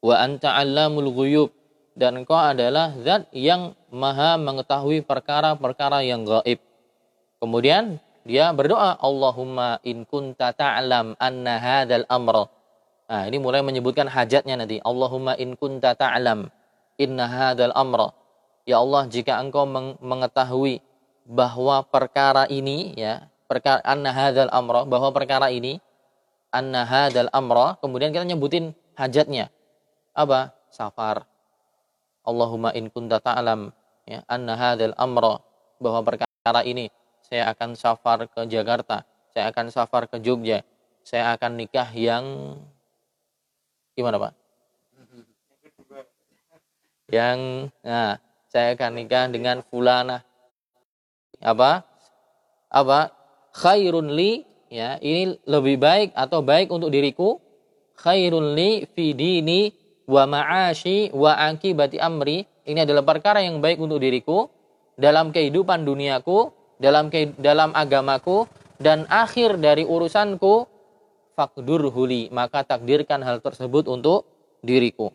Wa 0.00 0.24
anta 0.24 0.56
'allamul 0.56 1.12
ghuyub 1.12 1.52
dan 1.92 2.24
engkau 2.24 2.40
adalah 2.40 2.96
zat 3.04 3.28
yang 3.36 3.76
maha 3.90 4.38
mengetahui 4.38 5.02
perkara-perkara 5.02 6.06
yang 6.06 6.22
gaib. 6.22 6.62
Kemudian 7.42 7.98
dia 8.22 8.54
berdoa, 8.54 8.96
Allahumma 9.02 9.82
in 9.82 10.06
kunta 10.06 10.54
ta'lam 10.54 11.18
anna 11.18 11.54
hadzal 11.58 12.06
amr. 12.06 12.46
Nah, 13.10 13.26
ini 13.26 13.42
mulai 13.42 13.60
menyebutkan 13.66 14.06
hajatnya 14.06 14.54
nanti. 14.54 14.78
Allahumma 14.86 15.34
in 15.34 15.58
kunta 15.58 15.98
ta'lam 15.98 16.46
inna 16.94 17.26
hadzal 17.26 17.74
amr. 17.74 18.14
Ya 18.68 18.78
Allah, 18.78 19.10
jika 19.10 19.40
engkau 19.42 19.66
mengetahui 19.98 20.78
bahwa 21.26 21.82
perkara 21.82 22.46
ini 22.46 22.94
ya, 22.94 23.26
perkara 23.50 23.82
anna 23.82 24.14
hadzal 24.14 24.52
amr, 24.52 24.86
bahwa 24.86 25.10
perkara 25.10 25.50
ini 25.50 25.82
anna 26.54 26.86
hadzal 26.86 27.32
amr, 27.34 27.80
kemudian 27.82 28.14
kita 28.14 28.22
nyebutin 28.22 28.76
hajatnya. 28.94 29.50
Apa? 30.14 30.54
Safar, 30.70 31.26
Allahumma 32.22 32.70
in 32.76 32.92
kunta 32.92 33.18
ta'lam 33.18 33.74
ya 34.10 34.26
anna 34.26 34.58
hadzal 34.58 34.90
amra 34.98 35.38
bahwa 35.78 36.02
perkara 36.02 36.66
ini 36.66 36.90
saya 37.22 37.46
akan 37.54 37.78
safar 37.78 38.26
ke 38.26 38.42
Jakarta, 38.50 39.06
saya 39.30 39.54
akan 39.54 39.70
safar 39.70 40.10
ke 40.10 40.18
Jogja, 40.18 40.66
saya 41.06 41.30
akan 41.38 41.62
nikah 41.62 41.86
yang 41.94 42.58
gimana 43.94 44.18
Pak? 44.18 44.32
Yang 47.10 47.38
nah, 47.86 48.18
saya 48.50 48.74
akan 48.74 48.90
nikah 48.98 49.30
dengan 49.30 49.62
fulana 49.62 50.26
apa? 51.38 51.86
Apa? 52.66 53.14
Khairun 53.54 54.10
li 54.14 54.42
ya, 54.70 54.98
ini 54.98 55.38
lebih 55.46 55.78
baik 55.78 56.14
atau 56.18 56.42
baik 56.42 56.70
untuk 56.70 56.90
diriku 56.90 57.38
khairun 57.98 58.58
li 58.58 58.86
fi 58.90 59.14
dini 59.14 59.70
wa 60.10 60.26
ma'ashi 60.26 61.14
wa 61.14 61.38
akibati 61.38 62.02
amri 62.02 62.49
ini 62.66 62.84
adalah 62.84 63.04
perkara 63.04 63.40
yang 63.44 63.62
baik 63.62 63.80
untuk 63.80 64.00
diriku 64.00 64.48
dalam 65.00 65.32
kehidupan 65.32 65.84
duniaku 65.84 66.52
dalam 66.80 67.12
ke, 67.12 67.36
dalam 67.36 67.76
agamaku 67.76 68.48
dan 68.80 69.04
akhir 69.12 69.60
dari 69.60 69.84
urusanku 69.84 70.64
fakdur 71.36 71.92
huli 71.92 72.32
maka 72.32 72.64
takdirkan 72.64 73.20
hal 73.20 73.44
tersebut 73.44 73.88
untuk 73.88 74.24
diriku. 74.64 75.12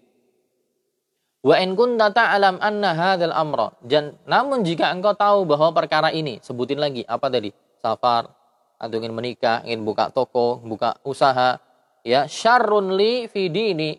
Wa 1.45 1.62
in 1.62 1.77
kunta 1.77 2.10
ta'lam 2.10 2.58
anna 2.58 2.97
hadzal 2.97 3.29
amra. 3.29 3.69
Dan 3.86 4.17
namun 4.25 4.65
jika 4.65 4.89
engkau 4.89 5.13
tahu 5.13 5.45
bahwa 5.45 5.69
perkara 5.77 6.10
ini 6.10 6.41
sebutin 6.41 6.81
lagi 6.81 7.05
apa 7.05 7.29
tadi? 7.29 7.53
Safar 7.86 8.25
atau 8.81 8.95
ingin 8.97 9.13
menikah 9.13 9.62
ingin 9.63 9.86
buka 9.86 10.10
toko 10.10 10.60
buka 10.60 10.99
usaha 11.08 11.62
ya 12.03 12.27
syarrun 12.27 12.97
li 12.97 13.29
fi 13.31 13.47
dini 13.47 13.95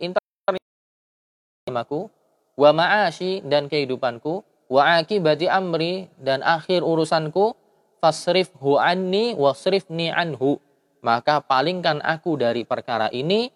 wa 2.56 2.70
ma'ashi 2.72 3.44
dan 3.44 3.68
kehidupanku 3.68 4.42
wa 4.66 4.98
akibati 4.98 5.46
amri 5.46 6.10
dan 6.18 6.42
akhir 6.42 6.82
urusanku 6.82 7.54
fasrifhu 8.02 8.80
anni 8.80 9.36
wasrifni 9.36 10.10
anhu. 10.10 10.58
Maka 11.04 11.38
palingkan 11.44 12.02
aku 12.02 12.34
dari 12.34 12.66
perkara 12.66 13.06
ini 13.14 13.52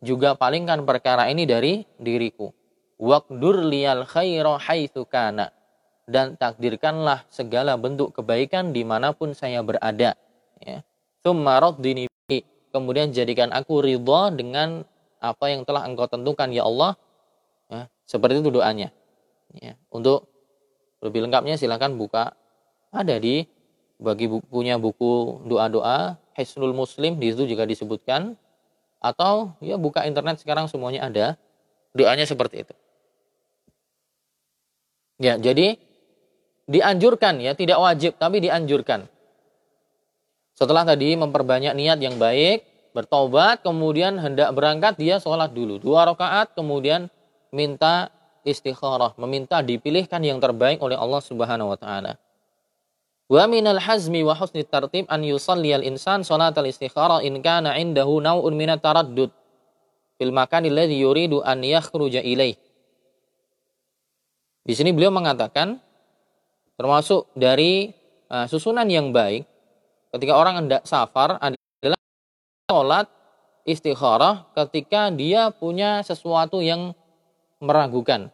juga 0.00 0.32
palingkan 0.32 0.86
perkara 0.88 1.28
ini 1.28 1.44
dari 1.44 1.84
diriku. 2.00 2.54
Waqdur 2.96 3.68
liyal 3.68 4.08
khaira 4.08 4.56
haitsu 4.56 5.04
kana. 5.04 5.52
Dan 6.06 6.38
takdirkanlah 6.38 7.26
segala 7.28 7.74
bentuk 7.74 8.14
kebaikan 8.14 8.70
di 8.70 8.86
mana 8.86 9.10
pun 9.12 9.34
saya 9.34 9.60
berada. 9.60 10.14
Ya. 10.62 10.86
Kemudian 12.70 13.10
jadikan 13.10 13.50
aku 13.50 13.82
ridha 13.82 14.30
dengan 14.30 14.86
apa 15.18 15.50
yang 15.50 15.66
telah 15.66 15.82
engkau 15.82 16.06
tentukan 16.06 16.48
ya 16.54 16.62
Allah 16.62 16.94
Ya, 17.66 17.90
seperti 18.06 18.42
itu 18.42 18.50
doanya. 18.54 18.94
Ya, 19.54 19.74
untuk 19.90 20.30
lebih 21.02 21.26
lengkapnya 21.26 21.58
silahkan 21.58 21.94
buka 21.94 22.34
ada 22.90 23.16
di 23.18 23.46
bagi 23.96 24.28
punya 24.28 24.76
buku 24.76 25.44
doa-doa 25.48 26.20
Hisnul 26.36 26.76
Muslim 26.76 27.16
di 27.16 27.32
situ 27.32 27.48
juga 27.48 27.64
disebutkan 27.64 28.36
atau 29.00 29.56
ya 29.64 29.80
buka 29.80 30.04
internet 30.04 30.40
sekarang 30.40 30.68
semuanya 30.68 31.08
ada 31.08 31.26
doanya 31.96 32.28
seperti 32.28 32.68
itu. 32.68 32.74
Ya, 35.16 35.40
jadi 35.40 35.80
dianjurkan 36.68 37.40
ya, 37.40 37.56
tidak 37.56 37.80
wajib 37.80 38.20
tapi 38.20 38.44
dianjurkan. 38.44 39.08
Setelah 40.56 40.84
tadi 40.84 41.16
memperbanyak 41.16 41.72
niat 41.72 41.98
yang 42.00 42.20
baik, 42.20 42.64
bertobat, 42.92 43.64
kemudian 43.64 44.20
hendak 44.20 44.52
berangkat 44.52 45.00
dia 45.00 45.16
sholat 45.16 45.52
dulu 45.56 45.80
dua 45.80 46.04
rakaat, 46.08 46.52
kemudian 46.52 47.08
minta 47.56 48.12
istikharah, 48.44 49.16
meminta 49.16 49.64
dipilihkan 49.64 50.20
yang 50.20 50.38
terbaik 50.38 50.78
oleh 50.84 50.94
Allah 50.94 51.24
Subhanahu 51.24 51.72
wa 51.72 51.78
taala. 51.80 52.20
Wa 53.26 53.48
minal 53.50 53.82
hazmi 53.82 54.22
wa 54.22 54.36
husni 54.38 54.62
tartib 54.62 55.08
an 55.10 55.26
yusalli 55.26 55.74
al 55.74 55.82
insan 55.82 56.22
salatal 56.22 56.68
istikharah 56.68 57.26
in 57.26 57.42
kana 57.42 57.74
indahu 57.74 58.22
naw'un 58.22 58.54
min 58.54 58.70
taraddud 58.78 59.34
fil 60.14 60.30
makan 60.30 60.70
alladhi 60.70 61.02
yuridu 61.02 61.42
an 61.42 61.64
yakhruja 61.64 62.22
ilaih. 62.22 62.54
Di 64.62 64.74
sini 64.74 64.94
beliau 64.94 65.10
mengatakan 65.10 65.82
termasuk 66.78 67.34
dari 67.34 67.90
uh, 68.30 68.46
susunan 68.46 68.86
yang 68.86 69.10
baik 69.10 69.42
ketika 70.14 70.38
orang 70.38 70.66
hendak 70.66 70.86
safar 70.86 71.42
adalah 71.42 71.98
salat 72.70 73.06
istikharah 73.66 74.46
ketika 74.54 75.10
dia 75.10 75.50
punya 75.50 76.02
sesuatu 76.06 76.62
yang 76.62 76.94
meragukan. 77.60 78.28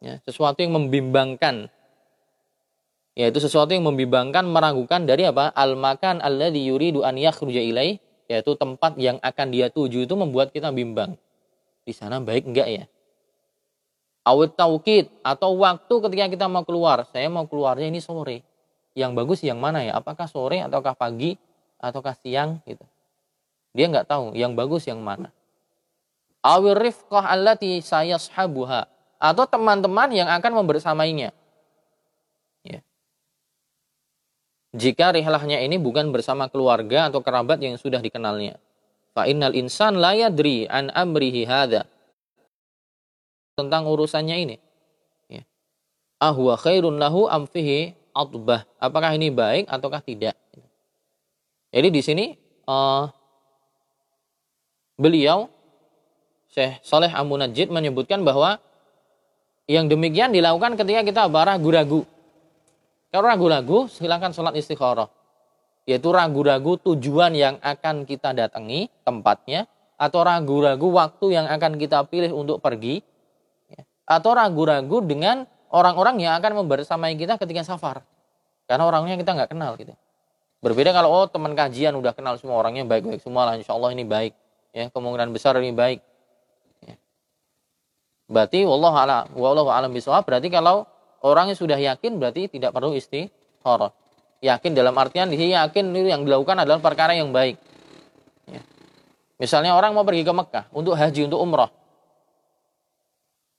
Ya, 0.00 0.20
sesuatu 0.24 0.60
yang 0.64 0.72
membimbangkan. 0.76 1.68
Yaitu 3.18 3.38
sesuatu 3.42 3.76
yang 3.76 3.84
membimbangkan 3.84 4.46
meragukan 4.48 5.04
dari 5.04 5.28
apa? 5.28 5.52
Al 5.52 5.76
makan 5.76 6.24
alladzi 6.24 6.64
yuridu 6.64 7.04
an 7.04 7.20
yakhruja 7.20 7.60
ilai 7.60 8.00
yaitu 8.30 8.54
tempat 8.54 8.94
yang 8.96 9.18
akan 9.20 9.46
dia 9.50 9.68
tuju 9.68 10.06
itu 10.06 10.14
membuat 10.14 10.54
kita 10.54 10.70
bimbang. 10.70 11.18
Di 11.82 11.90
sana 11.90 12.22
baik 12.22 12.46
enggak 12.46 12.68
ya? 12.70 12.84
Awet 14.22 14.54
taukid 14.54 15.10
atau 15.26 15.58
waktu 15.58 15.94
ketika 16.06 16.26
kita 16.30 16.46
mau 16.46 16.62
keluar. 16.62 17.02
Saya 17.10 17.26
mau 17.26 17.50
keluarnya 17.50 17.90
ini 17.90 17.98
sore. 17.98 18.46
Yang 18.94 19.12
bagus 19.18 19.40
yang 19.42 19.58
mana 19.58 19.82
ya? 19.82 19.98
Apakah 19.98 20.30
sore 20.30 20.62
ataukah 20.62 20.94
pagi 20.94 21.34
ataukah 21.82 22.14
siang 22.22 22.62
gitu? 22.64 22.86
Dia 23.74 23.90
nggak 23.90 24.06
tahu 24.06 24.38
yang 24.38 24.54
bagus 24.54 24.86
yang 24.86 25.02
mana 25.02 25.34
awir 26.40 26.76
rifqah 26.76 27.24
allati 27.30 27.80
sayashabuha 27.84 28.88
atau 29.20 29.44
teman-teman 29.44 30.08
yang 30.12 30.28
akan 30.28 30.64
membersamainya 30.64 31.30
jika 34.70 35.10
rihlahnya 35.10 35.58
ini 35.66 35.82
bukan 35.82 36.14
bersama 36.14 36.46
keluarga 36.46 37.10
atau 37.10 37.18
kerabat 37.18 37.58
yang 37.58 37.74
sudah 37.74 37.98
dikenalnya. 37.98 38.58
Fa 39.10 39.26
innal 39.26 39.58
insan 39.58 39.98
la 39.98 40.14
yadri 40.14 40.70
an 40.70 40.94
amrihi 40.94 41.42
hadha. 41.42 41.82
Tentang 43.58 43.90
urusannya 43.90 44.36
ini. 44.38 44.56
Ya. 45.26 45.42
Ahwa 46.22 46.54
khairun 46.54 47.02
lahu 47.02 47.26
am 47.26 47.50
fihi 47.50 47.98
atbah. 48.14 48.62
Apakah 48.78 49.18
ini 49.18 49.34
baik 49.34 49.66
ataukah 49.66 50.06
tidak? 50.06 50.38
Jadi 51.74 51.88
di 51.90 52.02
sini 52.02 52.26
uh, 52.70 53.10
beliau 54.94 55.50
Syekh 56.50 56.82
Saleh 56.82 57.10
Amunajid 57.14 57.70
menyebutkan 57.70 58.26
bahwa 58.26 58.58
yang 59.70 59.86
demikian 59.86 60.34
dilakukan 60.34 60.74
ketika 60.74 61.06
kita 61.06 61.22
ragu-ragu 61.30 62.02
kalau 63.10 63.26
ragu-ragu, 63.26 63.90
silakan 63.90 64.30
sholat 64.30 64.54
istikharah. 64.54 65.10
Yaitu 65.82 66.14
ragu-ragu 66.14 66.78
tujuan 66.78 67.34
yang 67.34 67.58
akan 67.58 68.06
kita 68.06 68.30
datangi, 68.30 68.86
tempatnya, 69.02 69.66
atau 69.98 70.22
ragu-ragu 70.22 70.86
waktu 70.94 71.34
yang 71.34 71.50
akan 71.50 71.74
kita 71.74 72.06
pilih 72.06 72.30
untuk 72.30 72.62
pergi, 72.62 73.02
ya. 73.66 73.82
atau 74.06 74.30
ragu-ragu 74.38 75.02
dengan 75.02 75.42
orang-orang 75.74 76.22
yang 76.22 76.38
akan 76.38 76.62
membersamai 76.62 77.18
kita 77.18 77.34
ketika 77.34 77.66
safar. 77.66 78.06
Karena 78.70 78.86
orangnya 78.86 79.18
kita 79.18 79.34
nggak 79.34 79.50
kenal 79.50 79.74
gitu. 79.74 79.98
Berbeda 80.62 80.94
kalau 80.94 81.10
oh 81.10 81.26
teman 81.26 81.58
kajian 81.58 81.98
udah 81.98 82.14
kenal 82.14 82.38
semua 82.38 82.62
orangnya 82.62 82.86
baik-baik 82.86 83.18
semua 83.18 83.50
lah, 83.50 83.54
insya 83.58 83.74
Allah 83.74 83.90
ini 83.90 84.06
baik. 84.06 84.38
Ya, 84.70 84.86
kemungkinan 84.86 85.34
besar 85.34 85.58
ini 85.58 85.74
baik. 85.74 85.98
Ya. 88.30 88.32
Berarti 88.32 88.62
wallahu 88.62 88.94
a'lam 88.94 89.26
wallahu 89.34 89.70
a'lam 89.74 89.90
Berarti 90.22 90.48
kalau 90.54 90.86
Orangnya 91.20 91.52
sudah 91.52 91.76
yakin 91.76 92.16
berarti 92.16 92.48
tidak 92.48 92.72
perlu 92.72 92.96
istikharah. 92.96 93.92
Yakin 94.40 94.72
dalam 94.72 94.96
artian 94.96 95.28
dia 95.28 95.68
yakin 95.68 95.92
yang 95.92 96.24
dilakukan 96.24 96.64
adalah 96.64 96.80
perkara 96.80 97.12
yang 97.12 97.28
baik. 97.28 97.60
Ya. 98.48 98.64
Misalnya 99.36 99.76
orang 99.76 99.92
mau 99.92 100.00
pergi 100.00 100.24
ke 100.24 100.32
Mekah 100.32 100.72
untuk 100.72 100.96
haji, 100.96 101.28
untuk 101.28 101.44
umrah. 101.44 101.68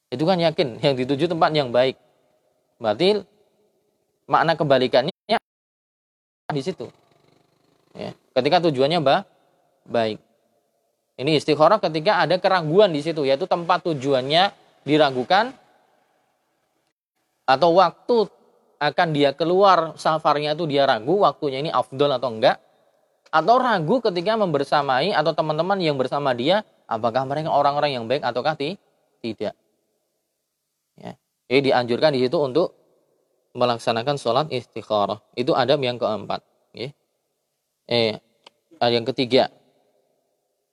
Itu 0.09 0.25
kan 0.25 0.41
yakin 0.41 0.81
yang 0.81 0.97
dituju 0.97 1.29
tempat 1.29 1.53
yang 1.53 1.69
baik. 1.69 2.01
Berarti 2.81 3.21
makna 4.25 4.57
kebalikannya 4.57 5.13
di 6.49 6.61
situ. 6.65 6.89
Ya. 7.93 8.17
Ketika 8.33 8.57
tujuannya 8.57 9.05
bah, 9.05 9.29
baik. 9.85 10.17
Ini 11.21 11.37
istikharah 11.37 11.77
ketika 11.77 12.25
ada 12.25 12.41
keraguan 12.41 12.89
di 12.89 13.05
situ, 13.05 13.21
yaitu 13.21 13.45
tempat 13.45 13.85
tujuannya 13.85 14.60
diragukan 14.87 15.53
atau 17.45 17.69
waktu 17.77 18.29
akan 18.81 19.07
dia 19.13 19.33
keluar 19.37 19.93
safarnya 19.99 20.57
itu 20.57 20.65
dia 20.65 20.89
ragu 20.89 21.21
waktunya 21.21 21.61
ini 21.61 21.69
afdol 21.69 22.09
atau 22.17 22.33
enggak 22.33 22.57
atau 23.29 23.55
ragu 23.61 24.01
ketika 24.01 24.35
membersamai 24.35 25.13
atau 25.13 25.31
teman-teman 25.31 25.77
yang 25.77 25.95
bersama 25.95 26.33
dia 26.33 26.65
apakah 26.89 27.23
mereka 27.23 27.53
orang-orang 27.53 27.95
yang 27.95 28.05
baik 28.09 28.25
ataukah 28.25 28.57
tidak 28.57 29.53
ya. 30.97 31.13
jadi 31.45 31.59
dianjurkan 31.71 32.17
di 32.17 32.25
situ 32.25 32.37
untuk 32.41 32.73
melaksanakan 33.53 34.15
sholat 34.17 34.47
istikharah 34.49 35.21
itu 35.37 35.53
adab 35.53 35.79
yang 35.83 36.01
keempat 36.01 36.41
ya. 36.73 36.89
eh 37.85 38.17
yang 38.81 39.05
ketiga 39.05 39.53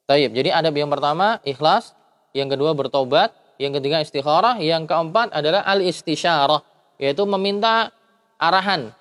Taib. 0.09 0.33
Jadi 0.33 0.49
adab 0.49 0.73
yang 0.73 0.89
pertama 0.89 1.37
ikhlas, 1.45 1.93
yang 2.33 2.49
kedua 2.49 2.73
bertobat, 2.73 3.29
yang 3.59 3.75
ketiga 3.75 3.99
istikharah, 3.99 4.55
yang 4.63 4.87
keempat 4.87 5.35
adalah 5.35 5.67
al-istisyarah, 5.67 6.63
yaitu 6.95 7.27
meminta 7.27 7.91
arahan. 8.39 8.95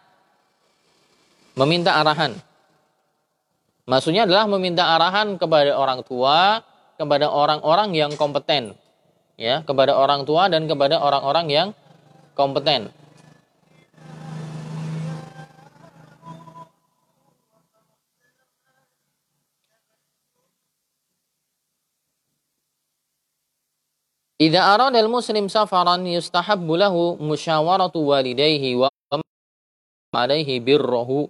Meminta 1.54 1.94
arahan. 1.94 2.34
Maksudnya 3.86 4.26
adalah 4.26 4.50
meminta 4.50 4.84
arahan 4.84 5.38
kepada 5.38 5.78
orang 5.78 6.02
tua, 6.02 6.60
kepada 6.98 7.30
orang-orang 7.30 7.94
yang 7.94 8.12
kompeten. 8.18 8.74
Ya, 9.38 9.62
kepada 9.62 9.94
orang 9.94 10.26
tua 10.26 10.50
dan 10.50 10.66
kepada 10.66 10.98
orang-orang 10.98 11.46
yang 11.46 11.68
kompeten. 12.34 12.90
Idza 24.38 24.62
arada 24.62 24.94
al-muslim 25.02 25.50
safaran 25.50 26.06
yustahabbu 26.06 26.78
lahu 26.78 27.18
musyawaratu 27.18 27.98
walidayhi 28.06 28.78
wa 28.78 28.86
alaihi 30.14 30.62
birruhu 30.62 31.26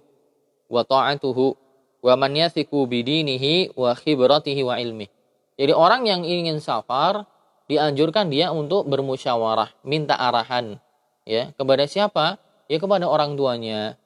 wa 0.69 0.85
ta'atuhu 0.85 1.57
wa 2.05 2.13
man 2.13 2.37
yathiqu 2.37 2.85
bidinihi 2.85 3.73
wa 3.73 3.97
khibratihi 3.97 4.61
wa 4.61 4.77
ilmi. 4.77 5.09
Jadi 5.57 5.73
orang 5.73 6.05
yang 6.05 6.21
ingin 6.21 6.61
safar 6.61 7.25
dianjurkan 7.65 8.29
dia 8.29 8.53
untuk 8.53 8.85
bermusyawarah, 8.85 9.73
minta 9.81 10.13
arahan 10.13 10.77
ya 11.25 11.49
kepada 11.57 11.89
siapa? 11.89 12.37
Ya 12.69 12.77
kepada 12.77 13.09
orang 13.09 13.33
tuanya 13.33 13.97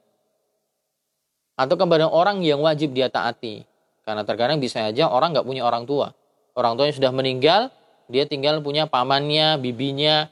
atau 1.59 1.75
kepada 1.75 2.07
orang 2.07 2.39
yang 2.39 2.63
wajib 2.63 2.95
dia 2.95 3.11
taati. 3.11 3.67
Karena 4.07 4.23
terkadang 4.23 4.63
bisa 4.63 4.83
aja 4.83 5.11
orang 5.11 5.35
nggak 5.35 5.43
punya 5.43 5.67
orang 5.67 5.83
tua. 5.83 6.15
Orang 6.55 6.79
tuanya 6.79 6.95
sudah 6.95 7.11
meninggal, 7.11 7.71
dia 8.11 8.27
tinggal 8.27 8.59
punya 8.59 8.87
pamannya, 8.89 9.59
bibinya. 9.59 10.27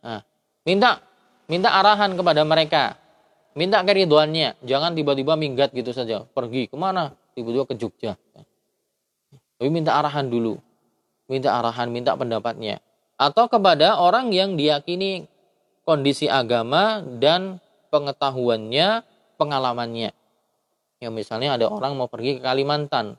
Nah, 0.00 0.20
minta 0.64 1.02
minta 1.50 1.72
arahan 1.74 2.16
kepada 2.16 2.42
mereka. 2.46 2.96
Minta 3.58 3.82
keriduannya. 3.82 4.62
Jangan 4.62 4.94
tiba-tiba 4.94 5.34
minggat 5.34 5.74
gitu 5.74 5.90
saja. 5.90 6.22
Pergi 6.22 6.70
ke 6.70 6.76
mana? 6.78 7.12
Tiba-tiba 7.34 7.66
ke 7.66 7.74
Jogja. 7.74 8.14
Tapi 9.58 9.68
minta 9.68 9.98
arahan 9.98 10.30
dulu. 10.30 10.56
Minta 11.26 11.58
arahan, 11.58 11.90
minta 11.90 12.14
pendapatnya. 12.14 12.78
Atau 13.20 13.50
kepada 13.50 14.00
orang 14.00 14.32
yang 14.32 14.56
diyakini 14.56 15.28
kondisi 15.84 16.30
agama 16.30 17.04
dan 17.18 17.60
pengetahuannya, 17.90 19.02
pengalamannya. 19.36 20.14
Ya 21.02 21.08
misalnya 21.10 21.58
ada 21.58 21.66
orang 21.68 21.96
mau 21.98 22.06
pergi 22.06 22.38
ke 22.38 22.40
Kalimantan 22.44 23.18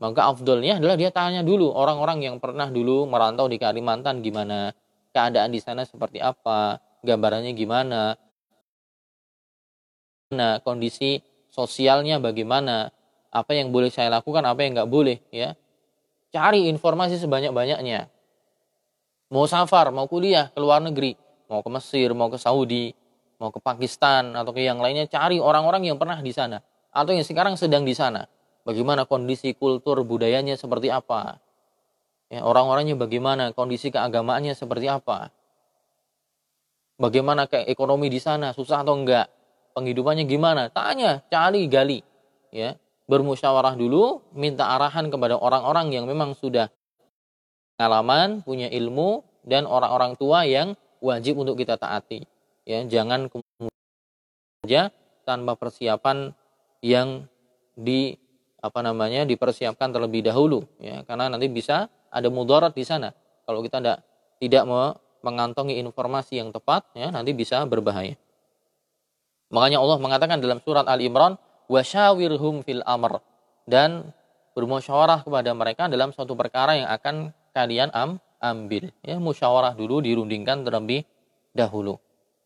maka 0.00 0.32
afdolnya 0.32 0.80
adalah 0.80 0.96
dia 0.96 1.12
tanya 1.12 1.44
dulu 1.44 1.68
orang-orang 1.76 2.24
yang 2.24 2.36
pernah 2.40 2.72
dulu 2.72 3.04
merantau 3.04 3.46
di 3.46 3.60
Kalimantan 3.60 4.24
gimana, 4.24 4.72
keadaan 5.12 5.52
di 5.52 5.60
sana 5.60 5.84
seperti 5.84 6.24
apa, 6.24 6.80
gambarannya 7.04 7.52
gimana, 7.52 8.16
nah, 10.32 10.56
kondisi 10.64 11.20
sosialnya 11.52 12.16
bagaimana, 12.16 12.88
apa 13.30 13.52
yang 13.54 13.70
boleh 13.70 13.92
saya 13.92 14.08
lakukan, 14.10 14.42
apa 14.42 14.64
yang 14.64 14.72
nggak 14.78 14.90
boleh, 14.90 15.18
ya. 15.30 15.54
Cari 16.30 16.70
informasi 16.70 17.18
sebanyak-banyaknya. 17.18 18.06
Mau 19.30 19.46
safar, 19.46 19.90
mau 19.94 20.06
kuliah 20.10 20.50
ke 20.50 20.58
luar 20.58 20.82
negeri, 20.82 21.14
mau 21.46 21.62
ke 21.62 21.70
Mesir, 21.70 22.14
mau 22.14 22.30
ke 22.30 22.38
Saudi, 22.38 22.94
mau 23.38 23.50
ke 23.50 23.58
Pakistan 23.58 24.34
atau 24.34 24.50
ke 24.54 24.62
yang 24.62 24.78
lainnya, 24.78 25.06
cari 25.10 25.38
orang-orang 25.42 25.86
yang 25.90 25.98
pernah 25.98 26.18
di 26.18 26.30
sana 26.30 26.62
atau 26.90 27.14
yang 27.14 27.26
sekarang 27.26 27.54
sedang 27.54 27.86
di 27.86 27.94
sana. 27.94 28.26
Bagaimana 28.64 29.08
kondisi 29.08 29.56
kultur 29.56 30.04
budayanya 30.04 30.54
seperti 30.60 30.92
apa? 30.92 31.40
Ya, 32.30 32.46
orang-orangnya 32.46 32.94
bagaimana, 32.94 33.50
kondisi 33.56 33.90
keagamaannya 33.90 34.54
seperti 34.54 34.86
apa? 34.86 35.34
Bagaimana 37.00 37.48
ke 37.48 37.64
ekonomi 37.66 38.06
di 38.12 38.20
sana, 38.20 38.52
susah 38.54 38.84
atau 38.86 38.94
enggak? 38.94 39.26
Penghidupannya 39.74 40.28
gimana? 40.28 40.68
Tanya, 40.70 41.24
cari, 41.26 41.66
gali. 41.66 42.04
Ya, 42.54 42.76
bermusyawarah 43.10 43.74
dulu, 43.74 44.22
minta 44.36 44.70
arahan 44.70 45.10
kepada 45.10 45.34
orang-orang 45.34 45.90
yang 45.90 46.06
memang 46.06 46.38
sudah 46.38 46.70
pengalaman, 47.74 48.46
punya 48.46 48.70
ilmu, 48.70 49.26
dan 49.42 49.64
orang-orang 49.64 50.14
tua 50.14 50.44
yang 50.46 50.76
wajib 51.00 51.40
untuk 51.40 51.56
kita 51.56 51.80
taati. 51.80 52.28
Ya, 52.68 52.84
jangan 52.86 53.26
kemudian 53.26 54.92
tanpa 55.26 55.56
persiapan 55.56 56.36
yang 56.84 57.26
di 57.74 58.20
apa 58.60 58.80
namanya 58.84 59.24
dipersiapkan 59.24 59.90
terlebih 59.90 60.24
dahulu 60.24 60.64
ya. 60.78 61.02
Karena 61.08 61.32
nanti 61.32 61.48
bisa 61.48 61.88
ada 62.12 62.28
mudarat 62.28 62.76
di 62.76 62.84
sana. 62.84 63.12
Kalau 63.48 63.64
kita 63.64 63.80
tidak 63.80 63.98
tidak 64.40 64.64
mengantongi 65.20 65.80
informasi 65.80 66.40
yang 66.40 66.52
tepat 66.52 66.86
ya 66.96 67.08
nanti 67.12 67.32
bisa 67.32 67.64
berbahaya. 67.64 68.16
Makanya 69.50 69.82
Allah 69.82 69.98
mengatakan 69.98 70.38
dalam 70.38 70.62
surat 70.62 70.86
Al 70.86 71.02
Imran 71.02 71.34
wasyawirhum 71.66 72.62
fil 72.62 72.84
amr. 72.86 73.18
Dan 73.66 74.14
bermusyawarah 74.54 75.22
kepada 75.22 75.50
mereka 75.54 75.86
dalam 75.86 76.10
suatu 76.10 76.34
perkara 76.34 76.74
yang 76.74 76.88
akan 76.90 77.30
kalian 77.54 77.90
am 77.94 78.18
ambil. 78.42 78.90
Ya 79.04 79.18
musyawarah 79.18 79.74
dulu 79.74 80.02
dirundingkan 80.02 80.66
terlebih 80.66 81.06
dahulu. 81.54 81.98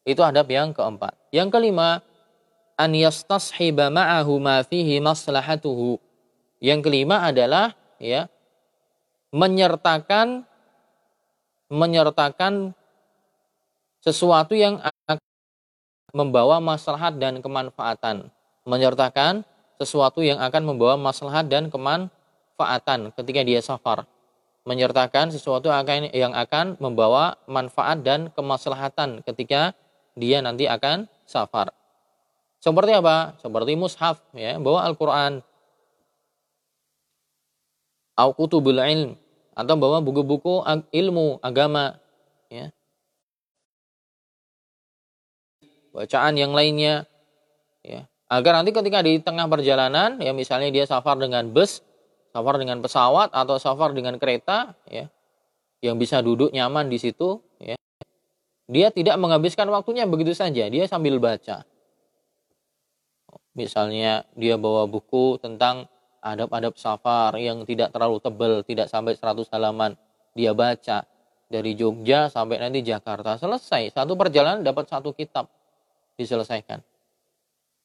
Itu 0.05 0.21
adab 0.21 0.49
yang 0.53 0.77
keempat. 0.77 1.17
Yang 1.33 1.49
kelima 1.57 2.05
an 2.75 2.91
yastashiba 2.95 3.91
ma'ahu 3.91 4.39
ma 4.43 4.63
fihi 4.67 4.99
maslahatuhu 4.99 5.99
yang 6.59 6.81
kelima 6.83 7.23
adalah 7.27 7.75
ya 8.01 8.27
menyertakan 9.35 10.47
menyertakan 11.71 12.75
sesuatu 14.05 14.55
yang 14.55 14.79
akan 14.83 15.19
membawa 16.15 16.63
maslahat 16.63 17.19
dan 17.19 17.43
kemanfaatan 17.43 18.31
menyertakan 18.65 19.45
sesuatu 19.79 20.25
yang 20.25 20.41
akan 20.41 20.63
membawa 20.65 20.97
maslahat 20.97 21.47
dan 21.51 21.69
kemanfaatan 21.69 23.13
ketika 23.15 23.41
dia 23.45 23.61
safar. 23.61 24.09
Menyertakan 24.65 25.29
sesuatu 25.29 25.69
yang 26.17 26.33
akan 26.33 26.81
membawa 26.81 27.37
manfaat 27.45 28.01
dan 28.01 28.33
kemaslahatan 28.33 29.21
ketika 29.21 29.77
dia 30.17 30.41
nanti 30.41 30.65
akan 30.65 31.05
safar. 31.29 31.69
Seperti 32.65 32.97
apa? 32.97 33.37
Seperti 33.45 33.77
mushaf, 33.77 34.25
ya, 34.33 34.57
bawa 34.57 34.89
Al-Quran. 34.89 35.45
Au 38.17 38.33
kutubul 38.33 38.81
ilm. 38.81 39.21
Atau 39.53 39.77
bawa 39.77 40.01
buku-buku 40.01 40.65
ilmu, 40.89 41.45
agama. 41.45 42.01
Ya. 42.49 42.73
Bacaan 45.93 46.41
yang 46.41 46.57
lainnya. 46.57 47.05
Ya 47.85 48.09
agar 48.35 48.61
nanti 48.61 48.73
ketika 48.73 49.05
di 49.05 49.21
tengah 49.21 49.47
perjalanan 49.47 50.17
ya 50.19 50.33
misalnya 50.33 50.73
dia 50.73 50.85
safar 50.89 51.21
dengan 51.21 51.47
bus 51.53 51.85
safar 52.35 52.57
dengan 52.57 52.81
pesawat 52.81 53.31
atau 53.31 53.57
safar 53.61 53.93
dengan 53.93 54.17
kereta 54.17 54.73
ya 54.89 55.07
yang 55.85 56.01
bisa 56.01 56.25
duduk 56.25 56.51
nyaman 56.51 56.89
di 56.89 56.97
situ 56.97 57.39
ya 57.61 57.77
dia 58.67 58.89
tidak 58.89 59.21
menghabiskan 59.21 59.69
waktunya 59.69 60.09
begitu 60.09 60.33
saja 60.33 60.67
dia 60.67 60.85
sambil 60.89 61.21
baca 61.21 61.69
misalnya 63.55 64.27
dia 64.35 64.59
bawa 64.59 64.87
buku 64.91 65.39
tentang 65.39 65.87
adab-adab 66.25 66.75
safar 66.75 67.37
yang 67.39 67.63
tidak 67.69 67.95
terlalu 67.95 68.19
tebal 68.19 68.55
tidak 68.67 68.91
sampai 68.91 69.15
100 69.15 69.47
halaman. 69.55 69.95
Dia 70.35 70.51
baca 70.51 71.07
dari 71.47 71.79
Jogja 71.79 72.27
sampai 72.33 72.59
nanti 72.59 72.83
Jakarta 72.83 73.39
selesai. 73.39 73.95
Satu 73.95 74.19
perjalanan 74.19 74.67
dapat 74.67 74.91
satu 74.91 75.15
kitab 75.15 75.47
diselesaikan. 76.19 76.83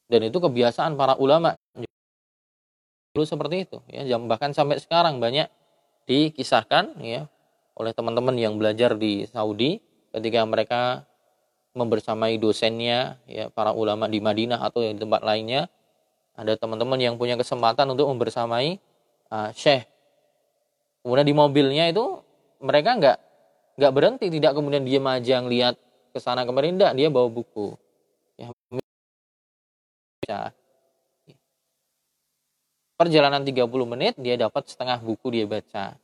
Dan 0.10 0.22
itu 0.26 0.38
kebiasaan 0.42 0.98
para 0.98 1.14
ulama. 1.22 1.54
Dulu 3.14 3.26
seperti 3.26 3.70
itu 3.70 3.78
ya. 3.92 4.18
Bahkan 4.18 4.58
sampai 4.58 4.82
sekarang 4.82 5.22
banyak 5.22 5.46
dikisahkan 6.10 6.98
ya 7.06 7.30
oleh 7.78 7.92
teman-teman 7.94 8.34
yang 8.34 8.58
belajar 8.58 8.98
di 8.98 9.30
Saudi 9.30 9.78
ketika 10.10 10.42
mereka 10.50 11.06
membersamai 11.78 12.38
dosennya 12.42 13.22
ya 13.30 13.50
para 13.54 13.72
ulama 13.74 14.10
di 14.10 14.18
Madinah 14.20 14.60
atau 14.62 14.82
di 14.82 14.98
tempat 14.98 15.22
lainnya 15.22 15.70
ada 16.34 16.56
teman-teman 16.56 16.98
yang 16.98 17.16
punya 17.20 17.38
kesempatan 17.38 17.86
untuk 17.92 18.10
membersamai 18.10 18.80
uh, 19.30 19.50
syekh 19.54 19.86
kemudian 21.06 21.28
di 21.28 21.36
mobilnya 21.36 21.86
itu 21.92 22.22
mereka 22.60 22.98
nggak 22.98 23.18
nggak 23.80 23.92
berhenti 23.96 24.28
tidak 24.28 24.52
kemudian 24.58 24.84
dia 24.84 25.00
majang 25.00 25.48
lihat 25.48 25.78
ke 26.10 26.20
sana 26.20 26.44
kemarin 26.44 26.76
enggak 26.76 26.94
dia 26.98 27.08
bawa 27.08 27.30
buku 27.30 27.78
ya. 30.30 30.54
Perjalanan 32.94 33.42
30 33.42 33.66
menit 33.90 34.14
dia 34.22 34.38
dapat 34.38 34.70
setengah 34.70 35.02
buku 35.02 35.34
dia 35.34 35.50
baca. 35.50 35.98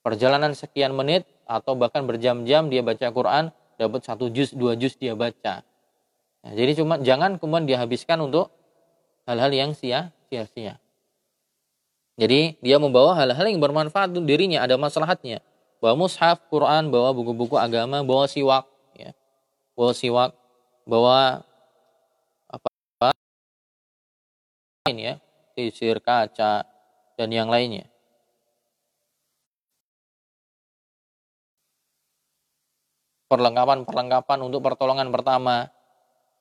Perjalanan 0.00 0.56
sekian 0.56 0.96
menit 0.96 1.28
atau 1.44 1.76
bahkan 1.76 2.06
berjam-jam 2.08 2.72
dia 2.72 2.80
baca 2.80 3.06
Quran 3.12 3.52
dapat 3.80 4.04
satu 4.04 4.28
juz 4.28 4.52
dua 4.52 4.76
juz 4.76 4.92
dia 5.00 5.16
baca. 5.16 5.64
Nah, 6.44 6.52
jadi 6.52 6.76
cuma 6.76 7.00
jangan 7.00 7.40
kemudian 7.40 7.64
dihabiskan 7.64 8.20
untuk 8.20 8.52
hal-hal 9.24 9.48
yang 9.48 9.72
sia-sia. 9.72 10.76
Jadi 12.20 12.60
dia 12.60 12.76
membawa 12.76 13.16
hal-hal 13.16 13.48
yang 13.48 13.64
bermanfaat 13.64 14.12
untuk 14.12 14.28
dirinya, 14.28 14.60
ada 14.60 14.76
maslahatnya. 14.76 15.40
Bawa 15.80 15.96
mushaf, 15.96 16.44
Quran, 16.52 16.92
bawa 16.92 17.16
buku-buku 17.16 17.56
agama, 17.56 18.04
bawa 18.04 18.28
siwak, 18.28 18.68
ya. 18.92 19.16
bawa 19.72 19.96
siwak, 19.96 20.36
bawa 20.84 21.40
lain 24.84 24.96
ya, 24.96 25.14
sisir 25.56 26.00
kaca 26.04 26.64
dan 27.16 27.28
yang 27.32 27.48
lainnya. 27.48 27.88
Perlengkapan-perlengkapan 33.30 34.38
untuk 34.42 34.60
pertolongan 34.66 35.08
pertama 35.14 35.70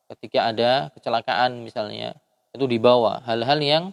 ketika 0.09 0.49
ada 0.49 0.71
kecelakaan 0.97 1.61
misalnya 1.61 2.17
itu 2.49 2.65
dibawa 2.65 3.21
hal-hal 3.29 3.61
yang 3.61 3.83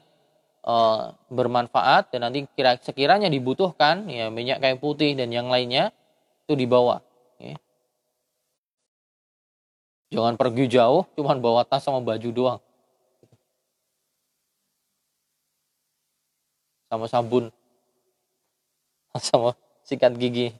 uh, 0.65 1.13
bermanfaat 1.29 2.09
dan 2.09 2.25
nanti 2.25 2.49
kira 2.57 2.81
sekiranya 2.81 3.29
dibutuhkan 3.29 4.09
ya 4.09 4.33
minyak 4.33 4.65
kayu 4.65 4.81
putih 4.81 5.13
dan 5.13 5.29
yang 5.29 5.53
lainnya 5.53 5.93
itu 6.49 6.57
dibawa 6.57 7.05
ya. 7.37 7.61
jangan 10.09 10.41
pergi 10.41 10.65
jauh 10.73 11.05
cuman 11.21 11.37
bawa 11.45 11.69
tas 11.69 11.85
sama 11.85 12.01
baju 12.01 12.31
doang 12.33 12.61
sama 16.89 17.07
sabun 17.13 17.53
sama 19.21 19.53
sikat 19.87 20.13
gigi. 20.17 20.53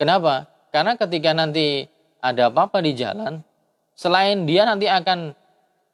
Kenapa? 0.00 0.48
Karena 0.72 0.96
ketika 0.96 1.36
nanti 1.36 1.84
ada 2.24 2.48
apa-apa 2.48 2.80
di 2.80 2.96
jalan, 2.96 3.44
selain 3.92 4.48
dia 4.48 4.64
nanti 4.64 4.88
akan 4.88 5.36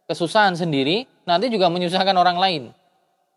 kesusahan 0.07 0.55
sendiri, 0.55 1.11
nanti 1.27 1.51
juga 1.51 1.67
menyusahkan 1.67 2.15
orang 2.15 2.39
lain. 2.39 2.63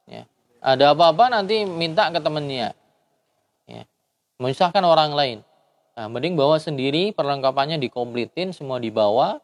Ya. 0.05 0.29
Ada 0.61 0.93
apa-apa 0.93 1.33
nanti 1.33 1.65
minta 1.65 2.13
ke 2.13 2.21
temannya. 2.21 2.77
Ya. 3.65 3.83
Menyusahkan 4.37 4.85
orang 4.85 5.17
lain. 5.17 5.37
Nah, 5.97 6.05
mending 6.05 6.37
bawa 6.37 6.61
sendiri, 6.61 7.17
perlengkapannya 7.17 7.81
dikomplitin, 7.81 8.53
semua 8.53 8.77
dibawa. 8.77 9.41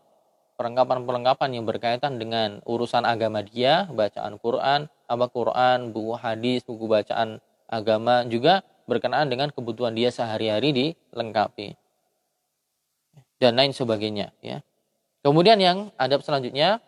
Perlengkapan-perlengkapan 0.61 1.57
yang 1.57 1.65
berkaitan 1.65 2.21
dengan 2.21 2.61
urusan 2.69 3.01
agama 3.01 3.41
dia, 3.41 3.89
bacaan 3.89 4.37
Quran, 4.37 4.87
apa 5.09 5.25
Quran, 5.33 5.89
buku 5.89 6.15
hadis, 6.15 6.61
buku 6.63 6.85
bacaan 6.85 7.41
agama 7.65 8.23
juga 8.29 8.61
berkenaan 8.85 9.29
dengan 9.29 9.49
kebutuhan 9.49 9.93
dia 9.97 10.13
sehari-hari 10.13 10.71
dilengkapi 10.71 11.77
dan 13.41 13.57
lain 13.57 13.75
sebagainya 13.75 14.31
ya. 14.39 14.61
Kemudian 15.25 15.57
yang 15.57 15.89
adab 15.97 16.21
selanjutnya 16.21 16.79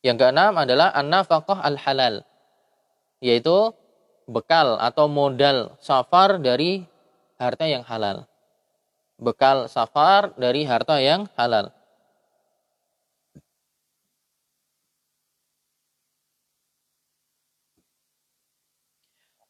yang 0.00 0.16
keenam 0.16 0.56
adalah 0.56 0.92
an-nafaqah 0.96 1.60
al-halal 1.60 2.24
yaitu 3.20 3.76
bekal 4.24 4.80
atau 4.80 5.06
modal 5.12 5.76
safar 5.82 6.40
dari 6.40 6.88
harta 7.36 7.68
yang 7.68 7.84
halal. 7.84 8.24
Bekal 9.20 9.68
safar 9.68 10.32
dari 10.40 10.64
harta 10.64 10.96
yang 11.04 11.28
halal. 11.36 11.68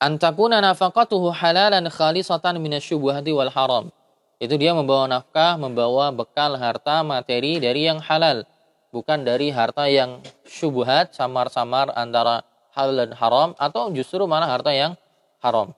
Antakuna 0.01 0.65
nafaqatuhu 0.65 1.29
halalan 1.29 1.85
khalisatan 1.93 2.57
minasyubuhati 2.57 3.37
wal 3.37 3.53
haram. 3.53 3.93
Itu 4.41 4.57
dia 4.57 4.73
membawa 4.73 5.05
nafkah, 5.05 5.61
membawa 5.61 6.09
bekal 6.09 6.57
harta 6.57 7.05
materi 7.05 7.61
dari 7.61 7.85
yang 7.85 8.01
halal. 8.01 8.49
Bukan 8.97 9.29
dari 9.29 9.53
harta 9.53 9.85
yang 9.93 10.25
syubuhat, 10.49 11.13
samar-samar 11.13 11.93
antara 11.93 12.41
halal 12.73 12.97
dan 12.97 13.13
haram. 13.13 13.53
Atau 13.61 13.93
justru 13.93 14.25
malah 14.25 14.49
harta 14.49 14.73
yang 14.73 14.97
haram. 15.45 15.77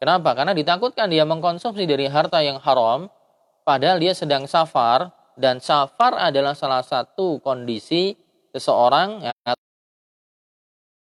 Kenapa? 0.00 0.32
Karena 0.32 0.56
ditakutkan 0.56 1.12
dia 1.12 1.28
mengkonsumsi 1.28 1.84
dari 1.84 2.08
harta 2.08 2.40
yang 2.40 2.56
haram. 2.64 3.12
Padahal 3.68 4.00
dia 4.00 4.16
sedang 4.16 4.48
safar. 4.48 5.12
Dan 5.36 5.60
safar 5.60 6.16
adalah 6.16 6.56
salah 6.56 6.80
satu 6.80 7.44
kondisi 7.44 8.16
seseorang 8.56 9.28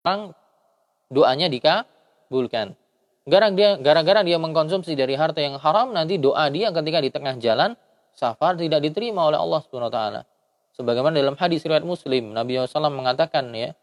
yang 0.08 0.32
doanya 1.12 1.52
dikabulkan. 2.28 2.74
Gara-gara 3.26 4.22
dia 4.22 4.38
mengkonsumsi 4.38 4.94
dari 4.94 5.18
harta 5.18 5.42
yang 5.42 5.58
haram, 5.58 5.90
nanti 5.94 6.22
doa 6.22 6.46
dia 6.54 6.70
ketika 6.70 7.02
di 7.02 7.10
tengah 7.10 7.38
jalan, 7.42 7.74
safar 8.14 8.54
tidak 8.54 8.86
diterima 8.86 9.26
oleh 9.26 9.42
Allah 9.42 9.60
Subhanahu 9.66 9.90
wa 9.90 9.96
taala. 9.96 10.22
Sebagaimana 10.78 11.18
dalam 11.18 11.40
hadis 11.40 11.66
riwayat 11.66 11.88
Muslim, 11.88 12.36
Nabi 12.36 12.60
SAW 12.62 12.92
mengatakan 12.94 13.50
ya, 13.56 13.74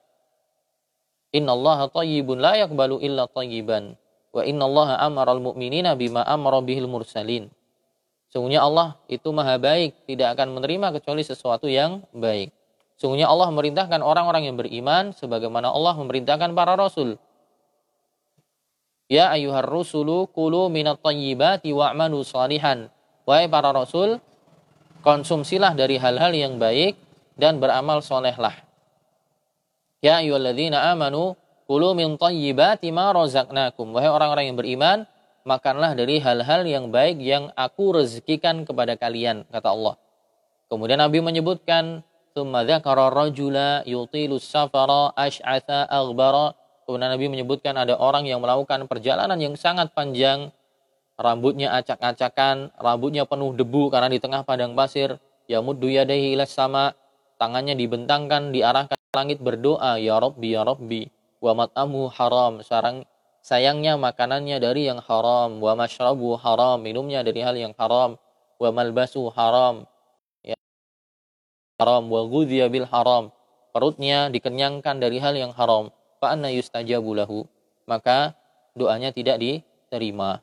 Inna 1.33 1.57
Allah 1.57 1.88
tayyibun 1.88 2.38
la 2.38 2.61
yakbalu 2.61 3.00
illa 3.02 3.24
tayyiban. 3.26 3.96
Wa 4.33 4.44
inna 4.44 4.68
Allah 4.68 5.00
amaral 5.00 5.40
mu'minina 5.40 5.96
bima 5.96 6.22
amara 6.22 6.61
bihil 6.61 6.87
mursalin. 6.87 7.48
Sungguhnya 8.28 8.64
Allah 8.64 9.00
itu 9.09 9.28
maha 9.33 9.57
baik, 9.57 10.09
tidak 10.09 10.37
akan 10.37 10.57
menerima 10.61 11.00
kecuali 11.00 11.24
sesuatu 11.24 11.68
yang 11.68 12.05
baik. 12.12 12.52
Sungguhnya 13.00 13.26
Allah 13.28 13.48
memerintahkan 13.50 14.00
orang-orang 14.05 14.48
yang 14.48 14.57
beriman 14.57 15.16
sebagaimana 15.16 15.72
Allah 15.72 15.96
memerintahkan 15.98 16.52
para 16.52 16.76
rasul. 16.76 17.16
Ya 19.12 19.32
ayuhar 19.32 19.63
rusulu 19.63 20.27
kulu 20.27 20.67
minat 20.67 20.99
tayyibati 20.99 21.71
wa'manu 21.71 22.27
salihan. 22.27 22.91
Wahai 23.23 23.47
para 23.47 23.71
rasul, 23.71 24.19
konsumsilah 25.03 25.75
dari 25.75 25.95
hal-hal 25.95 26.36
yang 26.36 26.60
baik 26.60 26.99
dan 27.39 27.63
beramal 27.63 28.03
solehlah. 28.03 28.56
Ya 30.03 30.19
ayuhalladzina 30.19 30.91
amanu 30.91 31.39
kulu 31.67 31.95
min 31.95 32.19
tayyibati 32.19 32.91
ma 32.91 33.15
rozaknakum. 33.15 33.95
Wahai 33.95 34.12
orang-orang 34.12 34.51
yang 34.51 34.58
beriman, 34.60 34.97
makanlah 35.47 35.95
dari 35.95 36.19
hal-hal 36.19 36.67
yang 36.67 36.91
baik 36.91 37.19
yang 37.23 37.47
aku 37.56 37.95
rezekikan 37.95 38.67
kepada 38.67 38.99
kalian, 38.99 39.47
kata 39.47 39.71
Allah. 39.71 39.95
Kemudian 40.67 40.99
Nabi 40.99 41.23
menyebutkan 41.23 42.03
ثم 42.38 42.53
ذكر 42.53 42.97
الرجل 43.08 43.58
يطيل 43.89 44.32
السفر 44.38 44.89
أشعث 45.17 45.69
أغبر 45.89 46.36
Kemudian 46.83 47.14
Nabi 47.14 47.27
menyebutkan 47.31 47.79
ada 47.79 47.95
orang 47.95 48.27
yang 48.27 48.42
melakukan 48.42 48.90
perjalanan 48.90 49.38
yang 49.38 49.55
sangat 49.55 49.95
panjang, 49.95 50.51
rambutnya 51.14 51.71
acak-acakan, 51.79 52.75
rambutnya 52.75 53.23
penuh 53.23 53.55
debu 53.55 53.95
karena 53.95 54.11
di 54.11 54.18
tengah 54.18 54.42
padang 54.42 54.75
pasir, 54.75 55.23
yamuddu 55.47 55.87
yadaihi 55.87 56.35
ilas 56.35 56.51
sama, 56.51 56.90
tangannya 57.38 57.79
dibentangkan 57.79 58.51
diarahkan 58.51 58.99
ke 58.99 59.14
langit 59.14 59.38
berdoa, 59.38 60.03
ya 60.03 60.18
Rabbi 60.18 60.49
ya 60.59 60.66
Rabbi, 60.66 61.07
wa 61.38 61.53
mat'amu 61.55 62.11
haram, 62.11 62.66
sarang 62.66 63.07
sayangnya 63.47 63.95
makanannya 63.95 64.59
dari 64.59 64.90
yang 64.90 64.99
haram, 64.99 65.62
wa 65.62 65.79
mashrabu 65.79 66.35
haram, 66.35 66.83
minumnya 66.83 67.23
dari 67.23 67.47
hal 67.47 67.55
yang 67.55 67.75
haram, 67.79 68.18
wa 68.59 68.68
malbasu 68.75 69.31
haram, 69.38 69.87
haram 71.79 72.07
wa 72.11 72.23
ghudhiya 72.27 72.71
bil 72.71 72.87
haram. 72.90 73.31
Perutnya 73.73 74.29
dikenyangkan 74.29 75.01
dari 75.01 75.16
hal 75.16 75.33
yang 75.33 75.51
haram 75.57 75.88
fa 76.22 76.38
anna 76.38 76.54
yustajabu 76.54 77.18
maka 77.90 78.38
doanya 78.78 79.11
tidak 79.11 79.42
diterima. 79.42 80.38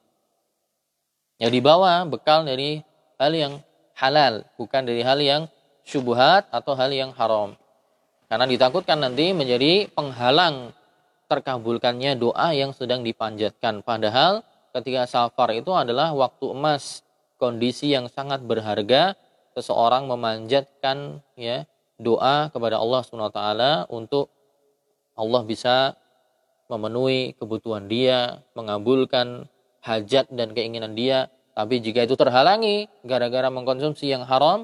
Ya 1.40 1.48
dibawa 1.48 2.04
bekal 2.04 2.44
dari 2.44 2.84
hal 3.16 3.32
yang 3.32 3.54
halal 3.96 4.44
bukan 4.60 4.84
dari 4.84 5.00
hal 5.08 5.24
yang 5.24 5.48
syubhat 5.88 6.52
atau 6.52 6.76
hal 6.76 6.92
yang 6.92 7.16
haram. 7.16 7.56
Karena 8.28 8.44
ditakutkan 8.44 9.00
nanti 9.00 9.32
menjadi 9.32 9.88
penghalang 9.96 10.76
terkabulkannya 11.32 12.20
doa 12.20 12.52
yang 12.52 12.76
sedang 12.76 13.02
dipanjatkan. 13.08 13.80
Padahal 13.82 14.44
ketika 14.76 15.08
safar 15.08 15.56
itu 15.56 15.72
adalah 15.72 16.12
waktu 16.12 16.52
emas 16.52 17.02
kondisi 17.40 17.96
yang 17.96 18.12
sangat 18.12 18.44
berharga 18.44 19.16
seseorang 19.56 20.06
memanjatkan 20.12 21.24
ya 21.40 21.64
doa 21.96 22.52
kepada 22.52 22.78
Allah 22.78 23.02
SWT 23.02 23.42
untuk 23.90 24.30
Allah 25.20 25.44
bisa 25.44 26.00
memenuhi 26.72 27.36
kebutuhan 27.36 27.92
dia, 27.92 28.40
mengabulkan 28.56 29.52
hajat 29.84 30.32
dan 30.32 30.56
keinginan 30.56 30.96
dia. 30.96 31.28
Tapi 31.52 31.84
jika 31.84 32.08
itu 32.08 32.16
terhalangi 32.16 32.88
gara-gara 33.04 33.52
mengkonsumsi 33.52 34.08
yang 34.08 34.24
haram, 34.24 34.64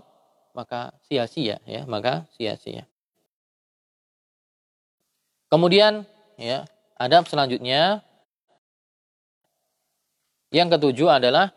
maka 0.56 0.96
sia-sia 1.12 1.60
ya, 1.68 1.84
maka 1.84 2.24
sia-sia. 2.40 2.88
Kemudian 5.52 6.08
ya, 6.40 6.64
adab 6.96 7.28
selanjutnya 7.28 8.00
yang 10.56 10.72
ketujuh 10.72 11.20
adalah 11.20 11.52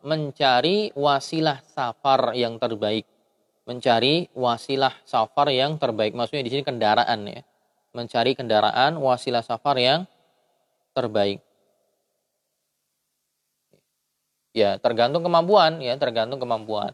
mencari 0.00 0.92
wasilah 0.96 1.60
safar 1.68 2.32
yang 2.32 2.56
terbaik. 2.56 3.11
Mencari 3.62 4.26
wasilah 4.34 4.92
safar 5.06 5.48
yang 5.54 5.78
terbaik. 5.78 6.12
Maksudnya 6.12 6.42
di 6.42 6.50
sini 6.50 6.62
kendaraan 6.66 7.20
ya. 7.30 7.40
Mencari 7.94 8.34
kendaraan 8.34 8.98
wasilah 8.98 9.44
safar 9.44 9.78
yang 9.78 10.08
terbaik. 10.96 11.38
Ya, 14.52 14.76
tergantung 14.76 15.24
kemampuan 15.24 15.80
ya, 15.80 15.96
tergantung 15.96 16.36
kemampuan. 16.36 16.92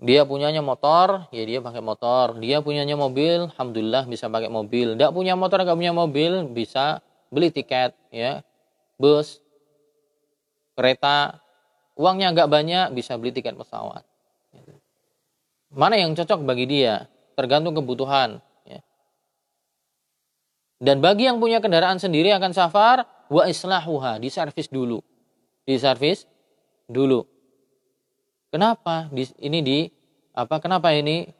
Dia 0.00 0.24
punyanya 0.24 0.64
motor, 0.64 1.28
ya 1.28 1.44
dia 1.44 1.60
pakai 1.60 1.84
motor. 1.84 2.40
Dia 2.40 2.64
punyanya 2.64 2.96
mobil, 2.96 3.52
alhamdulillah 3.52 4.08
bisa 4.08 4.32
pakai 4.32 4.48
mobil. 4.48 4.96
Tidak 4.96 5.12
punya 5.12 5.36
motor, 5.36 5.60
nggak 5.60 5.76
punya 5.76 5.92
mobil, 5.92 6.48
bisa 6.48 7.04
beli 7.28 7.52
tiket, 7.52 7.92
ya, 8.08 8.40
bus, 8.96 9.44
kereta, 10.72 11.44
uangnya 12.00 12.32
agak 12.32 12.48
banyak, 12.48 12.96
bisa 12.96 13.20
beli 13.20 13.36
tiket 13.36 13.52
pesawat. 13.60 14.09
Mana 15.70 15.94
yang 15.94 16.18
cocok 16.18 16.42
bagi 16.42 16.66
dia? 16.66 17.06
Tergantung 17.38 17.78
kebutuhan. 17.78 18.42
Ya. 18.66 18.82
Dan 20.82 20.98
bagi 20.98 21.30
yang 21.30 21.38
punya 21.38 21.62
kendaraan 21.62 22.02
sendiri 22.02 22.34
akan 22.34 22.50
safar, 22.50 23.06
wa 23.30 23.46
islahuha, 23.46 24.18
diservis 24.18 24.66
dulu. 24.66 24.98
Diservis 25.62 26.26
dulu. 26.90 27.22
Kenapa? 28.50 29.06
Ini 29.14 29.58
di 29.62 29.86
apa? 30.34 30.58
Kenapa 30.58 30.90
ini 30.90 31.30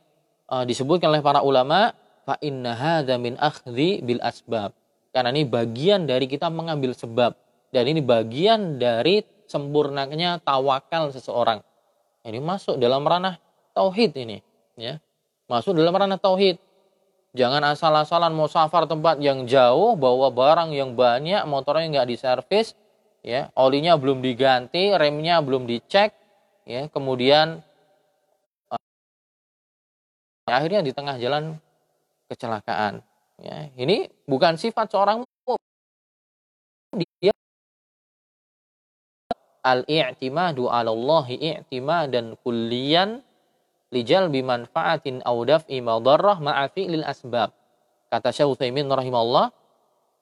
uh, 0.47 0.63
disebutkan 0.63 1.11
oleh 1.11 1.27
para 1.27 1.43
ulama? 1.43 1.91
Fa 2.23 2.39
inna 2.39 2.79
hadza 2.79 3.19
min 3.19 3.35
akhdhi 3.35 4.07
bil 4.07 4.23
asbab. 4.23 4.71
Karena 5.11 5.35
ini 5.35 5.43
bagian 5.43 6.07
dari 6.07 6.31
kita 6.31 6.47
mengambil 6.47 6.95
sebab 6.95 7.35
dan 7.75 7.85
ini 7.87 7.99
bagian 7.99 8.79
dari 8.79 9.27
sempurnanya 9.51 10.39
tawakal 10.39 11.11
seseorang. 11.11 11.59
Ini 12.23 12.39
masuk 12.39 12.79
dalam 12.79 13.03
ranah 13.03 13.39
tauhid 13.81 14.13
ini, 14.21 14.45
ya. 14.77 15.01
Masuk 15.49 15.73
dalam 15.73 15.97
ranah 15.97 16.21
tauhid. 16.21 16.61
Jangan 17.33 17.65
asal-asalan 17.73 18.37
mau 18.37 18.51
safar 18.51 18.85
tempat 18.85 19.17
yang 19.25 19.49
jauh, 19.49 19.97
bawa 19.97 20.29
barang 20.29 20.77
yang 20.77 20.93
banyak, 20.93 21.41
motornya 21.49 21.89
nggak 21.89 22.09
diservis, 22.13 22.77
ya, 23.25 23.49
olinya 23.57 23.97
belum 23.97 24.21
diganti, 24.21 24.93
remnya 24.93 25.41
belum 25.41 25.65
dicek, 25.65 26.13
ya, 26.69 26.91
kemudian 26.93 27.63
uh, 28.69 30.51
akhirnya 30.51 30.85
di 30.85 30.93
tengah 30.93 31.17
jalan 31.23 31.57
kecelakaan. 32.29 33.01
Ya, 33.41 33.73
ini 33.81 34.13
bukan 34.29 34.61
sifat 34.61 34.93
seorang 34.93 35.25
dia 37.23 37.33
al-i'timadu 39.63 40.69
'ala 40.69 40.93
Allah 40.93 41.25
i'timadan 41.31 42.37
kulliyan 42.43 43.23
lijal 43.91 44.31
bimanfaatin 44.31 45.23
aw 45.27 45.37
daf'i 45.47 45.83
madarrah 45.83 46.39
ma'a 46.39 46.67
fi'lil 46.71 47.05
asbab. 47.07 47.51
Kata 48.11 48.35
Syekh 48.35 48.59
Utsaimin 48.59 48.91
rahimahullah, 48.91 49.55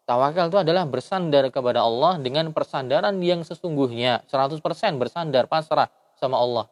tawakal 0.04 0.52
itu 0.52 0.58
adalah 0.60 0.84
bersandar 0.84 1.48
kepada 1.48 1.84
Allah 1.84 2.20
dengan 2.20 2.52
persandaran 2.52 3.16
yang 3.24 3.44
sesungguhnya, 3.44 4.24
100% 4.28 4.60
bersandar 5.00 5.48
pasrah 5.48 5.88
sama 6.16 6.36
Allah 6.36 6.66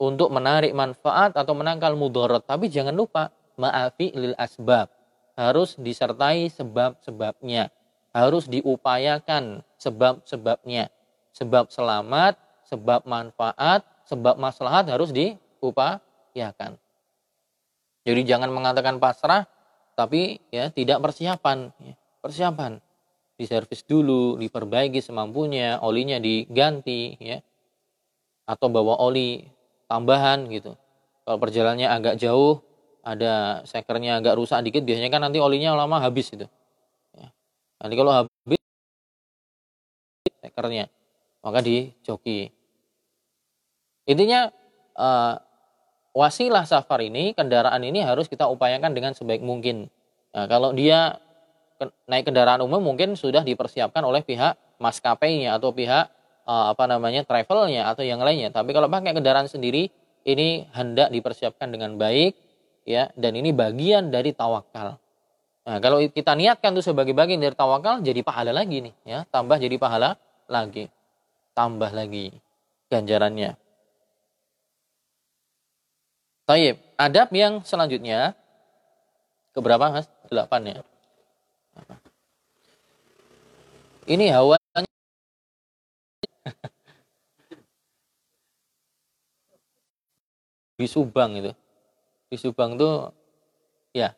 untuk 0.00 0.32
menarik 0.32 0.72
manfaat 0.72 1.36
atau 1.36 1.52
menangkal 1.52 1.92
mudarat. 1.94 2.42
Tapi 2.42 2.72
jangan 2.72 2.96
lupa 2.96 3.28
ma'afi 3.60 4.16
lil 4.16 4.34
asbab. 4.40 4.88
Harus 5.36 5.76
disertai 5.76 6.48
sebab-sebabnya. 6.50 7.70
Harus 8.10 8.50
diupayakan 8.50 9.62
sebab-sebabnya 9.78 10.90
sebab 11.34 11.70
selamat, 11.70 12.34
sebab 12.66 13.06
manfaat, 13.06 13.86
sebab 14.06 14.36
maslahat 14.38 14.90
harus 14.90 15.14
diupayakan. 15.14 16.02
Jadi 18.06 18.20
jangan 18.24 18.48
mengatakan 18.48 18.96
pasrah, 18.96 19.44
tapi 19.94 20.40
ya 20.48 20.72
tidak 20.72 21.04
persiapan. 21.04 21.70
Ya, 21.82 21.94
persiapan. 22.24 22.80
Diservis 23.36 23.84
dulu 23.84 24.36
diperbaiki 24.36 25.00
semampunya 25.00 25.80
olinya 25.80 26.20
diganti 26.20 27.16
ya. 27.20 27.38
Atau 28.48 28.72
bawa 28.72 28.98
oli 29.00 29.46
tambahan 29.86 30.48
gitu. 30.48 30.76
Kalau 31.24 31.38
perjalanannya 31.38 31.88
agak 31.88 32.14
jauh 32.18 32.64
ada 33.00 33.64
sekernya 33.64 34.20
agak 34.20 34.36
rusak 34.36 34.60
dikit 34.64 34.84
biasanya 34.84 35.08
kan 35.08 35.24
nanti 35.24 35.40
olinya 35.40 35.72
lama 35.72 36.00
habis 36.00 36.32
itu 36.32 36.44
ya. 37.16 37.28
nanti 37.80 37.94
kalau 37.96 38.12
habis 38.12 38.60
sekernya 40.44 40.92
maka 41.40 41.64
dijoki 41.64 42.52
intinya 44.04 44.52
uh, 44.96 45.40
wasilah 46.16 46.66
safar 46.66 47.00
ini 47.04 47.32
kendaraan 47.36 47.80
ini 47.82 48.02
harus 48.02 48.26
kita 48.26 48.46
upayakan 48.50 48.90
dengan 48.94 49.12
sebaik 49.14 49.42
mungkin 49.42 49.86
nah, 50.34 50.46
kalau 50.50 50.74
dia 50.74 51.18
naik 52.06 52.28
kendaraan 52.28 52.60
umum 52.60 52.82
mungkin 52.82 53.16
sudah 53.16 53.40
dipersiapkan 53.40 54.04
oleh 54.04 54.20
pihak 54.20 54.58
maskapainya 54.82 55.56
atau 55.56 55.72
pihak 55.72 56.12
uh, 56.44 56.72
apa 56.72 56.84
namanya 56.84 57.24
travelnya 57.24 57.88
atau 57.88 58.04
yang 58.04 58.20
lainnya 58.20 58.52
tapi 58.52 58.76
kalau 58.76 58.90
pakai 58.90 59.16
kendaraan 59.16 59.48
sendiri 59.48 59.88
ini 60.24 60.68
hendak 60.76 61.08
dipersiapkan 61.08 61.72
dengan 61.72 61.96
baik 61.96 62.36
ya 62.84 63.08
dan 63.16 63.36
ini 63.36 63.54
bagian 63.54 64.12
dari 64.12 64.34
tawakal. 64.36 65.00
Nah, 65.60 65.78
kalau 65.78 66.00
kita 66.02 66.34
niatkan 66.34 66.72
itu 66.74 66.82
sebagai 66.90 67.12
bagian 67.12 67.40
dari 67.40 67.54
tawakal 67.54 68.00
jadi 68.00 68.20
pahala 68.24 68.50
lagi 68.50 68.90
nih 68.90 68.94
ya, 69.06 69.18
tambah 69.28 69.60
jadi 69.60 69.76
pahala 69.76 70.16
lagi. 70.50 70.88
Tambah 71.54 71.92
lagi 71.92 72.32
ganjarannya. 72.88 73.54
Taib, 76.50 76.82
adab 76.98 77.30
yang 77.30 77.62
selanjutnya 77.62 78.34
keberapa 79.54 79.86
Mas? 79.86 80.10
Delapan 80.26 80.82
ya. 80.82 80.82
Ini 84.10 84.34
hawanya 84.34 84.82
di 90.74 90.90
Subang 90.90 91.38
itu. 91.38 91.54
Di 92.26 92.34
Subang 92.34 92.74
tuh 92.74 93.14
ya. 93.94 94.10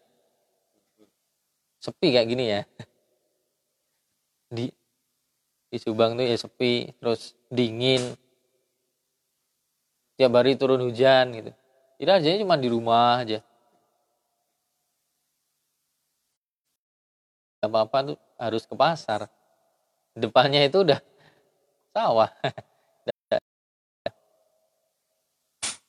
Sepi 1.85 2.17
kayak 2.17 2.33
gini 2.33 2.49
ya. 2.49 2.65
Di 4.57 4.73
di 5.69 5.77
Subang 5.77 6.17
tuh 6.17 6.25
ya 6.25 6.41
sepi 6.41 6.97
terus 6.97 7.37
dingin. 7.53 8.17
Tiap 10.17 10.33
hari 10.33 10.57
turun 10.57 10.81
hujan 10.81 11.37
gitu 11.37 11.53
tidak 12.03 12.19
aja 12.19 12.43
cuma 12.43 12.59
di 12.59 12.67
rumah 12.67 13.23
aja 13.23 13.39
apa-apa 17.63 18.11
tuh 18.11 18.19
harus 18.35 18.67
ke 18.67 18.75
pasar 18.75 19.31
depannya 20.19 20.67
itu 20.67 20.83
udah 20.83 20.99
sawah 21.95 22.27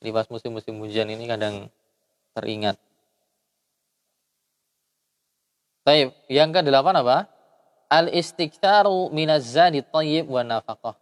Jadi 0.03 0.11
pas 0.11 0.27
musim-musim 0.27 0.75
hujan 0.83 1.07
ini 1.07 1.23
kadang 1.23 1.71
teringat. 2.35 2.75
Baik, 5.87 6.11
yang 6.27 6.51
ke-8 6.51 6.91
apa? 6.99 7.31
Al-istiktharu 7.87 9.07
minaz-zadi 9.15 9.79
thayyib 9.79 10.27
wa 10.27 10.43
nafaqah. 10.43 10.99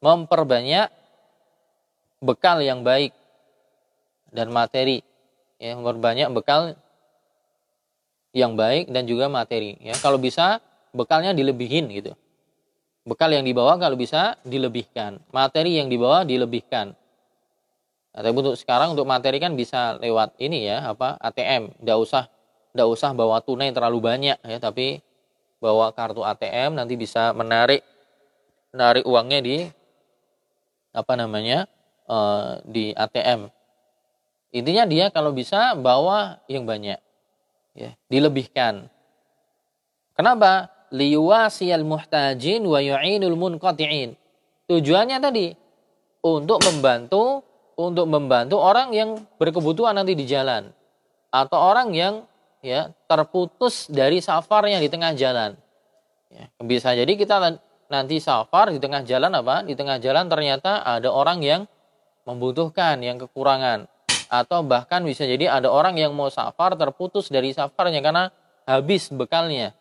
Memperbanyak 0.00 0.88
bekal 2.24 2.64
yang 2.64 2.80
baik 2.80 3.12
dan 4.32 4.52
materi. 4.52 5.04
Ya, 5.58 5.74
memperbanyak 5.74 6.30
bekal 6.30 6.78
yang 8.30 8.54
baik 8.54 8.92
dan 8.92 9.08
juga 9.08 9.26
materi. 9.26 9.74
Ya, 9.82 9.96
kalau 9.98 10.20
bisa 10.20 10.62
bekalnya 10.94 11.34
dilebihin 11.34 11.90
gitu. 11.90 12.14
Bekal 13.08 13.32
yang 13.32 13.44
dibawa 13.44 13.80
kalau 13.80 13.96
bisa 13.96 14.36
dilebihkan. 14.44 15.18
Materi 15.32 15.80
yang 15.80 15.88
dibawa 15.88 16.28
dilebihkan. 16.28 16.92
Nah, 18.12 18.20
tapi 18.20 18.36
untuk 18.36 18.56
sekarang 18.58 18.98
untuk 18.98 19.08
materi 19.08 19.38
kan 19.38 19.54
bisa 19.54 19.96
lewat 20.00 20.36
ini 20.42 20.68
ya 20.68 20.92
apa 20.92 21.16
ATM, 21.22 21.76
tidak 21.78 21.98
usah 22.02 22.24
tidak 22.74 22.88
usah 22.90 23.10
bawa 23.14 23.40
tunai 23.40 23.70
terlalu 23.72 23.98
banyak 24.02 24.38
ya, 24.42 24.58
tapi 24.58 25.00
bawa 25.62 25.94
kartu 25.94 26.22
ATM 26.22 26.78
nanti 26.78 26.94
bisa 26.94 27.34
menarik 27.34 27.82
menarik 28.74 29.04
uangnya 29.06 29.40
di 29.40 29.56
apa 30.92 31.12
namanya 31.14 31.70
uh, 32.10 32.58
di 32.64 32.90
ATM. 32.92 33.48
Intinya 34.48 34.88
dia 34.88 35.12
kalau 35.12 35.36
bisa 35.36 35.76
bawa 35.76 36.40
yang 36.48 36.64
banyak, 36.64 36.96
ya 37.76 37.90
dilebihkan. 38.08 38.88
Kenapa? 40.16 40.72
Liwasiyal 40.88 41.84
muhtajin 41.84 42.64
wa 42.64 42.80
yu'inul 42.80 43.36
munqati'in. 43.36 44.16
Tujuannya 44.72 45.20
tadi 45.20 45.52
untuk 46.24 46.64
membantu 46.64 47.44
untuk 47.78 48.08
membantu 48.08 48.56
orang 48.58 48.90
yang 48.96 49.20
berkebutuhan 49.36 49.94
nanti 49.94 50.16
di 50.16 50.24
jalan 50.24 50.72
atau 51.30 51.58
orang 51.60 51.92
yang 51.94 52.24
ya 52.64 52.90
terputus 53.06 53.86
dari 53.86 54.18
safarnya 54.18 54.80
di 54.80 54.88
tengah 54.88 55.12
jalan. 55.12 55.54
Ya, 56.32 56.48
bisa 56.64 56.96
jadi 56.96 57.08
kita 57.14 57.60
nanti 57.88 58.16
safar 58.20 58.72
di 58.72 58.80
tengah 58.80 59.04
jalan 59.04 59.32
apa? 59.32 59.60
Di 59.64 59.76
tengah 59.76 60.00
jalan 60.00 60.28
ternyata 60.28 60.84
ada 60.84 61.08
orang 61.12 61.40
yang 61.44 61.62
membutuhkan, 62.24 63.00
yang 63.00 63.16
kekurangan 63.16 63.88
atau 64.28 64.60
bahkan 64.62 65.00
bisa 65.02 65.24
jadi 65.24 65.48
ada 65.48 65.72
orang 65.72 65.96
yang 65.96 66.12
mau 66.12 66.28
safar 66.28 66.76
terputus 66.76 67.32
dari 67.32 67.52
safarnya 67.56 68.04
karena 68.04 68.30
habis 68.68 69.08
bekalnya. 69.08 69.72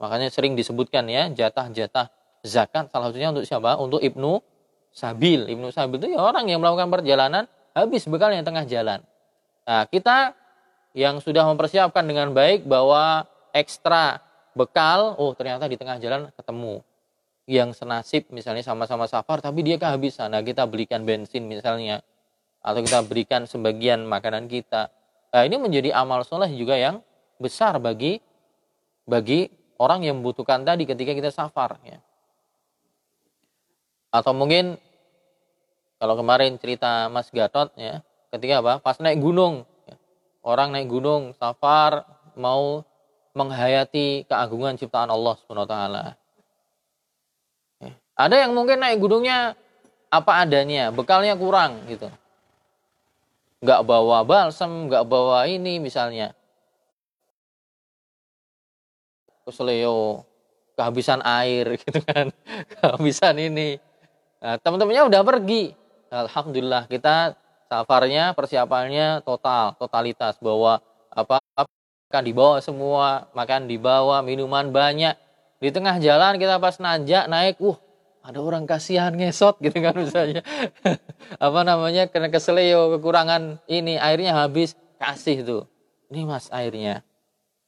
Makanya 0.00 0.32
sering 0.32 0.56
disebutkan 0.56 1.04
ya 1.06 1.28
jatah-jatah 1.28 2.08
zakat 2.42 2.88
salah 2.88 3.12
satunya 3.12 3.30
untuk 3.30 3.44
siapa? 3.44 3.76
Untuk 3.76 4.00
Ibnu 4.00 4.40
Sabil. 4.88 5.44
Ibnu 5.46 5.68
Sabil 5.68 6.00
itu 6.00 6.16
ya 6.16 6.24
orang 6.24 6.48
yang 6.48 6.64
melakukan 6.64 6.88
perjalanan 6.88 7.44
habis 7.76 8.08
bekalnya 8.08 8.40
tengah 8.42 8.64
jalan. 8.64 9.04
Nah, 9.68 9.84
kita 9.84 10.32
yang 10.96 11.20
sudah 11.20 11.44
mempersiapkan 11.44 12.02
dengan 12.08 12.32
baik 12.32 12.64
bahwa 12.64 13.28
ekstra 13.52 14.24
bekal, 14.56 15.14
oh 15.20 15.36
ternyata 15.36 15.68
di 15.68 15.76
tengah 15.76 16.00
jalan 16.00 16.32
ketemu 16.34 16.82
yang 17.48 17.72
senasib 17.72 18.28
misalnya 18.28 18.60
sama-sama 18.60 19.08
safar 19.08 19.40
tapi 19.40 19.64
dia 19.64 19.76
kehabisan. 19.76 20.32
Nah, 20.32 20.40
kita 20.40 20.64
belikan 20.64 21.04
bensin 21.04 21.44
misalnya 21.44 22.00
atau 22.62 22.80
kita 22.82 23.04
berikan 23.06 23.46
sebagian 23.46 24.04
makanan 24.04 24.50
kita. 24.50 24.90
Nah, 25.30 25.42
ini 25.44 25.56
menjadi 25.60 25.94
amal 25.94 26.24
soleh 26.24 26.50
juga 26.52 26.74
yang 26.74 27.04
besar 27.38 27.78
bagi 27.78 28.18
bagi 29.08 29.48
orang 29.78 30.04
yang 30.04 30.20
membutuhkan 30.20 30.66
tadi 30.66 30.84
ketika 30.84 31.12
kita 31.14 31.30
safar 31.30 31.78
ya. 31.86 31.98
Atau 34.12 34.32
mungkin 34.34 34.80
kalau 35.98 36.14
kemarin 36.18 36.56
cerita 36.56 37.10
Mas 37.10 37.28
Gatot 37.30 37.74
ya, 37.74 38.00
ketika 38.30 38.62
apa? 38.62 38.78
Pas 38.82 38.96
naik 39.02 39.18
gunung. 39.18 39.66
Ya, 39.86 39.96
orang 40.46 40.70
naik 40.72 40.88
gunung, 40.88 41.34
safar 41.36 42.06
mau 42.38 42.86
menghayati 43.34 44.26
keagungan 44.26 44.78
ciptaan 44.78 45.10
Allah 45.10 45.34
Subhanahu 45.38 45.66
wa 45.66 45.70
taala. 45.70 46.04
Ya, 47.82 47.92
ada 48.16 48.36
yang 48.38 48.54
mungkin 48.54 48.80
naik 48.80 48.98
gunungnya 48.98 49.58
apa 50.08 50.42
adanya, 50.42 50.88
bekalnya 50.88 51.36
kurang 51.36 51.84
gitu. 51.90 52.08
Nggak 53.58 53.82
bawa 53.82 54.22
balsam, 54.22 54.86
nggak 54.86 55.04
bawa 55.06 55.50
ini 55.50 55.82
misalnya. 55.82 56.30
Keseleo, 59.42 60.22
kehabisan 60.78 61.18
air 61.26 61.74
gitu 61.82 61.98
kan, 62.06 62.30
kehabisan 62.78 63.34
ini. 63.40 63.82
Nah, 64.38 64.60
teman-temannya 64.62 65.10
udah 65.10 65.22
pergi. 65.26 65.74
Alhamdulillah 66.08 66.88
kita 66.88 67.36
safarnya 67.68 68.32
persiapannya 68.32 69.20
total, 69.26 69.76
totalitas 69.76 70.40
bahwa 70.40 70.80
apa 71.12 71.42
akan 72.08 72.22
dibawa 72.24 72.56
semua, 72.64 73.28
makan 73.36 73.68
dibawa, 73.68 74.24
minuman 74.24 74.70
banyak. 74.72 75.18
Di 75.58 75.74
tengah 75.74 75.98
jalan 75.98 76.38
kita 76.38 76.56
pas 76.62 76.78
nanjak 76.78 77.26
naik, 77.26 77.58
uh 77.58 77.76
ada 78.28 78.44
orang 78.44 78.68
kasihan 78.68 79.08
ngesot 79.16 79.56
gitu 79.64 79.80
kan 79.80 79.96
misalnya. 79.96 80.44
apa 81.46 81.60
namanya 81.64 82.12
kena 82.12 82.28
keseleo, 82.28 82.92
kekurangan 83.00 83.64
ini 83.64 83.96
airnya 83.96 84.36
habis, 84.36 84.76
kasih 85.00 85.40
tuh. 85.48 85.62
Ini 86.12 86.28
Mas 86.28 86.52
airnya. 86.52 87.00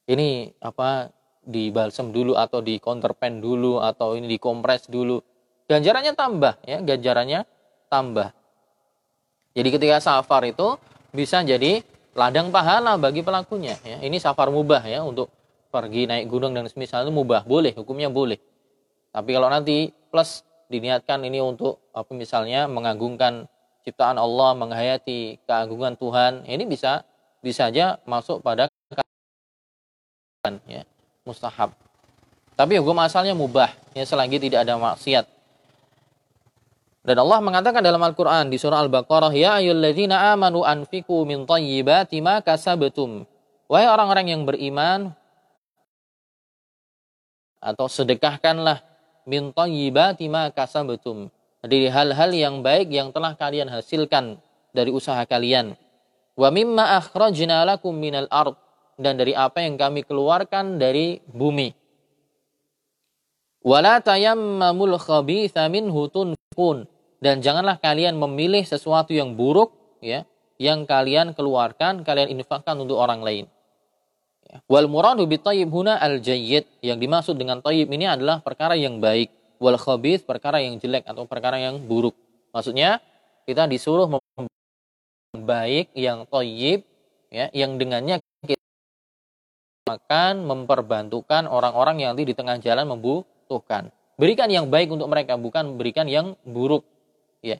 Ini 0.05 0.53
apa 0.61 1.09
di 1.41 1.73
balsam 1.73 2.13
dulu 2.13 2.37
atau 2.37 2.61
di 2.61 2.77
counterpan 2.77 3.41
dulu 3.41 3.81
atau 3.81 4.13
ini 4.13 4.29
dikompres 4.37 4.93
dulu 4.93 5.25
ganjarannya 5.71 6.13
tambah 6.19 6.59
ya, 6.67 6.83
ganjarannya 6.85 7.47
tambah. 7.87 8.35
Jadi 9.55 9.69
ketika 9.71 9.97
safar 10.03 10.45
itu 10.51 10.75
bisa 11.15 11.41
jadi 11.47 11.87
ladang 12.13 12.51
pahala 12.51 12.99
bagi 12.99 13.23
pelakunya 13.23 13.79
ya. 13.87 14.03
Ini 14.03 14.19
safar 14.19 14.51
mubah 14.51 14.83
ya 14.83 15.07
untuk 15.07 15.31
pergi 15.71 16.11
naik 16.11 16.27
gunung 16.27 16.53
dan 16.53 16.67
semisal 16.67 17.07
itu 17.07 17.15
mubah, 17.15 17.47
boleh, 17.47 17.71
hukumnya 17.79 18.11
boleh. 18.11 18.43
Tapi 19.15 19.31
kalau 19.31 19.47
nanti 19.47 19.95
plus 20.11 20.43
diniatkan 20.71 21.27
ini 21.27 21.43
untuk 21.43 21.83
apa 21.91 22.14
misalnya 22.14 22.71
mengagungkan 22.71 23.51
ciptaan 23.83 24.16
Allah, 24.16 24.55
menghayati 24.55 25.43
keagungan 25.45 25.99
Tuhan, 25.99 26.47
ini 26.47 26.64
bisa 26.64 27.03
bisa 27.43 27.68
saja 27.68 27.99
masuk 28.07 28.45
pada 28.45 28.71
dianjurkan 30.41 30.55
ya 30.68 30.83
mustahab 31.25 31.71
tapi 32.57 32.77
hukum 32.81 32.97
asalnya 33.01 33.37
mubah 33.37 33.73
ya 33.97 34.05
selagi 34.05 34.37
tidak 34.41 34.64
ada 34.64 34.77
maksiat 34.77 35.25
dan 37.01 37.16
Allah 37.16 37.41
mengatakan 37.41 37.81
dalam 37.81 38.01
Al-Quran 38.05 38.53
di 38.53 38.61
surah 38.61 38.85
Al-Baqarah, 38.85 39.33
Ya 39.33 39.57
ayyulladzina 39.57 40.37
amanu 40.37 40.68
anfiku 40.68 41.25
min 41.25 41.49
tayyibati 41.49 42.21
ma 42.21 42.45
kasabtum. 42.45 43.25
Wahai 43.73 43.89
orang-orang 43.89 44.37
yang 44.37 44.45
beriman, 44.45 45.09
atau 47.57 47.89
sedekahkanlah 47.89 48.85
min 49.27 49.53
tayyibati 49.53 50.29
ma 50.29 50.53
kasabtum. 50.53 51.33
Dari 51.61 51.93
hal-hal 51.93 52.33
yang 52.33 52.64
baik 52.64 52.89
yang 52.89 53.12
telah 53.12 53.37
kalian 53.37 53.68
hasilkan 53.68 54.41
dari 54.73 54.89
usaha 54.89 55.21
kalian. 55.29 55.77
Wa 56.39 56.49
mimma 56.49 56.97
akhrajna 56.97 57.68
lakum 57.68 57.93
minal 57.93 58.29
ard. 58.33 58.57
Dan 59.01 59.16
dari 59.16 59.33
apa 59.33 59.64
yang 59.64 59.81
kami 59.81 60.05
keluarkan 60.05 60.77
dari 60.77 61.21
bumi. 61.25 61.73
Wala 63.61 64.01
tayammamul 64.01 64.97
khabitha 64.97 65.68
minhu 65.68 66.09
tunfiqun 66.09 66.89
dan 67.21 67.45
janganlah 67.45 67.77
kalian 67.77 68.16
memilih 68.16 68.64
sesuatu 68.64 69.12
yang 69.12 69.37
buruk 69.37 69.77
ya 70.01 70.25
yang 70.57 70.89
kalian 70.89 71.37
keluarkan 71.37 72.01
kalian 72.01 72.33
infakkan 72.33 72.81
untuk 72.81 72.97
orang 72.97 73.21
lain. 73.21 73.45
Ya. 74.51 74.59
Wal 74.66 74.90
muradu 74.90 75.30
bi 75.30 75.38
thayyib 75.38 75.70
huna 75.70 75.94
al 75.94 76.18
jayyid 76.18 76.66
yang 76.82 76.98
dimaksud 76.98 77.38
dengan 77.38 77.62
thayyib 77.62 77.86
ini 77.94 78.11
adalah 78.11 78.42
perkara 78.42 78.74
yang 78.74 78.98
baik 78.98 79.30
wal 79.62 79.78
khabith 79.78 80.26
perkara 80.26 80.59
yang 80.59 80.82
jelek 80.82 81.07
atau 81.07 81.22
perkara 81.30 81.62
yang 81.62 81.78
buruk. 81.86 82.18
Maksudnya 82.51 82.98
kita 83.46 83.70
disuruh 83.70 84.11
baik 85.38 85.94
yang 85.94 86.26
thayyib 86.26 86.82
ya 87.30 87.46
yang 87.55 87.78
dengannya 87.78 88.18
kita 88.42 88.59
akan 89.86 90.42
memperbantukan 90.51 91.46
orang-orang 91.46 92.03
yang 92.03 92.18
di 92.18 92.34
tengah 92.34 92.59
jalan 92.59 92.90
membutuhkan. 92.90 93.94
Berikan 94.18 94.51
yang 94.51 94.66
baik 94.66 94.90
untuk 94.90 95.07
mereka 95.07 95.38
bukan 95.38 95.78
berikan 95.78 96.11
yang 96.11 96.34
buruk 96.42 96.82
Ya. 97.40 97.57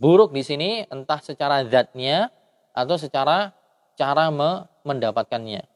Buruk 0.00 0.34
di 0.34 0.42
sini 0.42 0.82
entah 0.90 1.22
secara 1.22 1.62
zatnya 1.66 2.34
atau 2.74 2.98
secara 2.98 3.54
cara 3.94 4.32
me 4.32 4.66
mendapatkannya. 4.82 5.69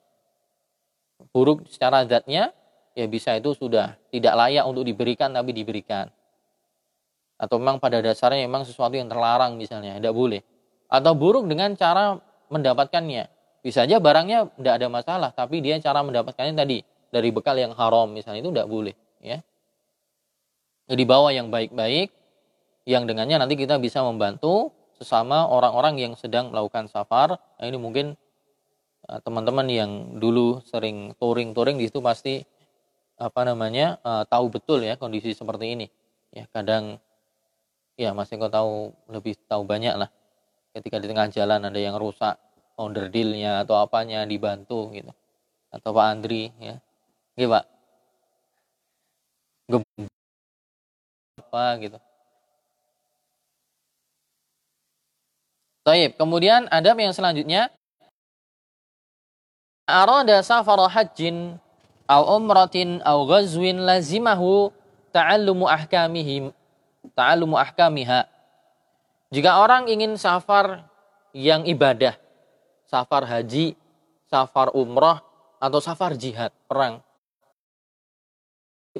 Buruk 1.30 1.64
secara 1.70 2.04
zatnya 2.04 2.52
ya 2.94 3.06
bisa 3.10 3.34
itu 3.34 3.52
sudah 3.54 3.98
tidak 4.10 4.34
layak 4.34 4.64
untuk 4.66 4.86
diberikan 4.86 5.32
tapi 5.34 5.50
diberikan. 5.50 6.08
Atau 7.34 7.58
memang 7.58 7.82
pada 7.82 7.98
dasarnya 7.98 8.46
memang 8.46 8.62
sesuatu 8.62 8.94
yang 8.94 9.10
terlarang 9.10 9.58
misalnya, 9.58 9.98
tidak 9.98 10.14
boleh. 10.14 10.40
Atau 10.86 11.12
buruk 11.18 11.50
dengan 11.50 11.74
cara 11.74 12.16
mendapatkannya. 12.48 13.26
Bisa 13.64 13.88
aja 13.88 13.98
barangnya 13.98 14.54
tidak 14.54 14.74
ada 14.78 14.88
masalah, 14.92 15.30
tapi 15.34 15.58
dia 15.58 15.80
cara 15.82 16.04
mendapatkannya 16.04 16.54
tadi 16.54 16.78
dari 17.10 17.28
bekal 17.34 17.58
yang 17.58 17.74
haram 17.74 18.12
misalnya 18.12 18.44
itu 18.44 18.50
tidak 18.54 18.68
boleh. 18.70 18.94
Ya. 19.18 19.42
Jadi 20.84 21.02
bawa 21.08 21.32
yang 21.32 21.48
baik-baik, 21.48 22.12
yang 22.84 23.08
dengannya 23.08 23.40
nanti 23.40 23.56
kita 23.56 23.80
bisa 23.80 24.04
membantu 24.04 24.70
sesama 25.00 25.48
orang-orang 25.48 25.96
yang 25.98 26.12
sedang 26.14 26.52
melakukan 26.52 26.86
safar. 26.86 27.40
Nah, 27.58 27.64
ini 27.64 27.80
mungkin 27.80 28.14
teman-teman 29.04 29.66
yang 29.68 29.90
dulu 30.16 30.64
sering 30.64 31.12
touring-touring 31.20 31.76
di 31.76 31.88
situ 31.88 32.00
pasti 32.00 32.40
apa 33.14 33.46
namanya 33.46 34.00
uh, 34.02 34.24
tahu 34.26 34.50
betul 34.50 34.82
ya 34.82 34.96
kondisi 34.96 35.36
seperti 35.36 35.76
ini. 35.76 35.86
Ya 36.34 36.48
kadang 36.50 36.98
ya 37.94 38.10
masih 38.10 38.40
kau 38.40 38.50
tahu 38.50 38.90
lebih 39.12 39.38
tahu 39.46 39.62
banyak 39.62 39.94
lah. 39.94 40.10
Ketika 40.74 40.98
di 40.98 41.06
tengah 41.06 41.30
jalan 41.30 41.62
ada 41.62 41.78
yang 41.78 41.94
rusak 41.94 42.34
founder 42.74 43.06
dealnya 43.12 43.62
atau 43.62 43.78
apanya 43.78 44.26
dibantu 44.26 44.90
gitu. 44.90 45.12
Atau 45.70 45.94
Pak 45.94 46.06
Andri 46.10 46.50
ya. 46.58 46.80
Gitu 47.38 47.50
Pak. 47.50 47.64
apa 51.54 51.78
gitu 51.80 51.98
Taib. 55.84 56.16
Kemudian 56.16 56.64
ada 56.72 56.96
yang 56.96 57.12
selanjutnya. 57.12 57.68
Arada 59.84 60.40
safar 60.40 60.80
hajjin 60.88 61.60
au 62.08 62.22
umratin 62.40 63.04
au 63.04 63.28
ghazwin 63.28 63.84
lazimahu 63.84 64.72
ta'allumu 65.12 65.68
ahkamihim 65.68 66.56
ta'allumu 67.12 67.60
ahkamiha. 67.60 68.24
Jika 69.28 69.60
orang 69.60 69.92
ingin 69.92 70.16
safar 70.16 70.88
yang 71.36 71.68
ibadah, 71.68 72.16
safar 72.88 73.28
haji, 73.28 73.76
safar 74.30 74.72
umrah 74.72 75.20
atau 75.60 75.84
safar 75.84 76.16
jihad, 76.16 76.54
perang, 76.64 77.04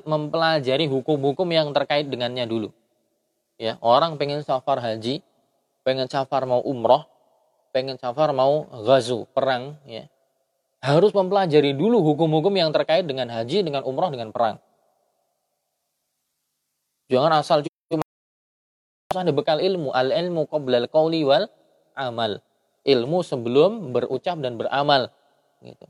mempelajari 0.02 0.90
hukum-hukum 0.90 1.48
yang 1.48 1.70
terkait 1.70 2.10
dengannya 2.10 2.44
dulu. 2.44 2.74
Ya, 3.56 3.78
orang 3.78 4.18
pengen 4.18 4.42
safar 4.42 4.82
haji, 4.82 5.22
pengen 5.86 6.10
safar 6.10 6.44
mau 6.44 6.58
umroh, 6.66 7.06
pengen 7.70 7.94
safar 7.96 8.34
mau 8.34 8.66
gazu, 8.82 9.30
perang, 9.30 9.78
ya, 9.86 10.10
harus 10.84 11.16
mempelajari 11.16 11.72
dulu 11.72 12.04
hukum-hukum 12.04 12.52
yang 12.52 12.68
terkait 12.68 13.08
dengan 13.08 13.32
haji, 13.32 13.64
dengan 13.64 13.80
umroh, 13.88 14.12
dengan 14.12 14.28
perang. 14.28 14.60
Jangan 17.08 17.40
asal 17.40 17.64
cuma 17.64 18.04
ada 19.16 19.32
bekal 19.32 19.64
ilmu, 19.64 19.88
al 19.96 20.12
ilmu 20.12 20.44
qoblal 20.44 20.84
qawli 20.92 21.24
wal 21.24 21.48
amal. 21.96 22.44
Ilmu 22.84 23.24
sebelum 23.24 23.96
berucap 23.96 24.36
dan 24.44 24.60
beramal. 24.60 25.08
Gitu. 25.64 25.88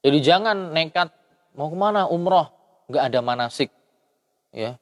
Jadi 0.00 0.18
jangan 0.24 0.72
nekat 0.72 1.12
mau 1.52 1.68
ke 1.68 1.76
mana 1.76 2.08
umroh, 2.08 2.48
nggak 2.88 3.12
ada 3.12 3.20
manasik. 3.20 3.68
Ya, 4.56 4.80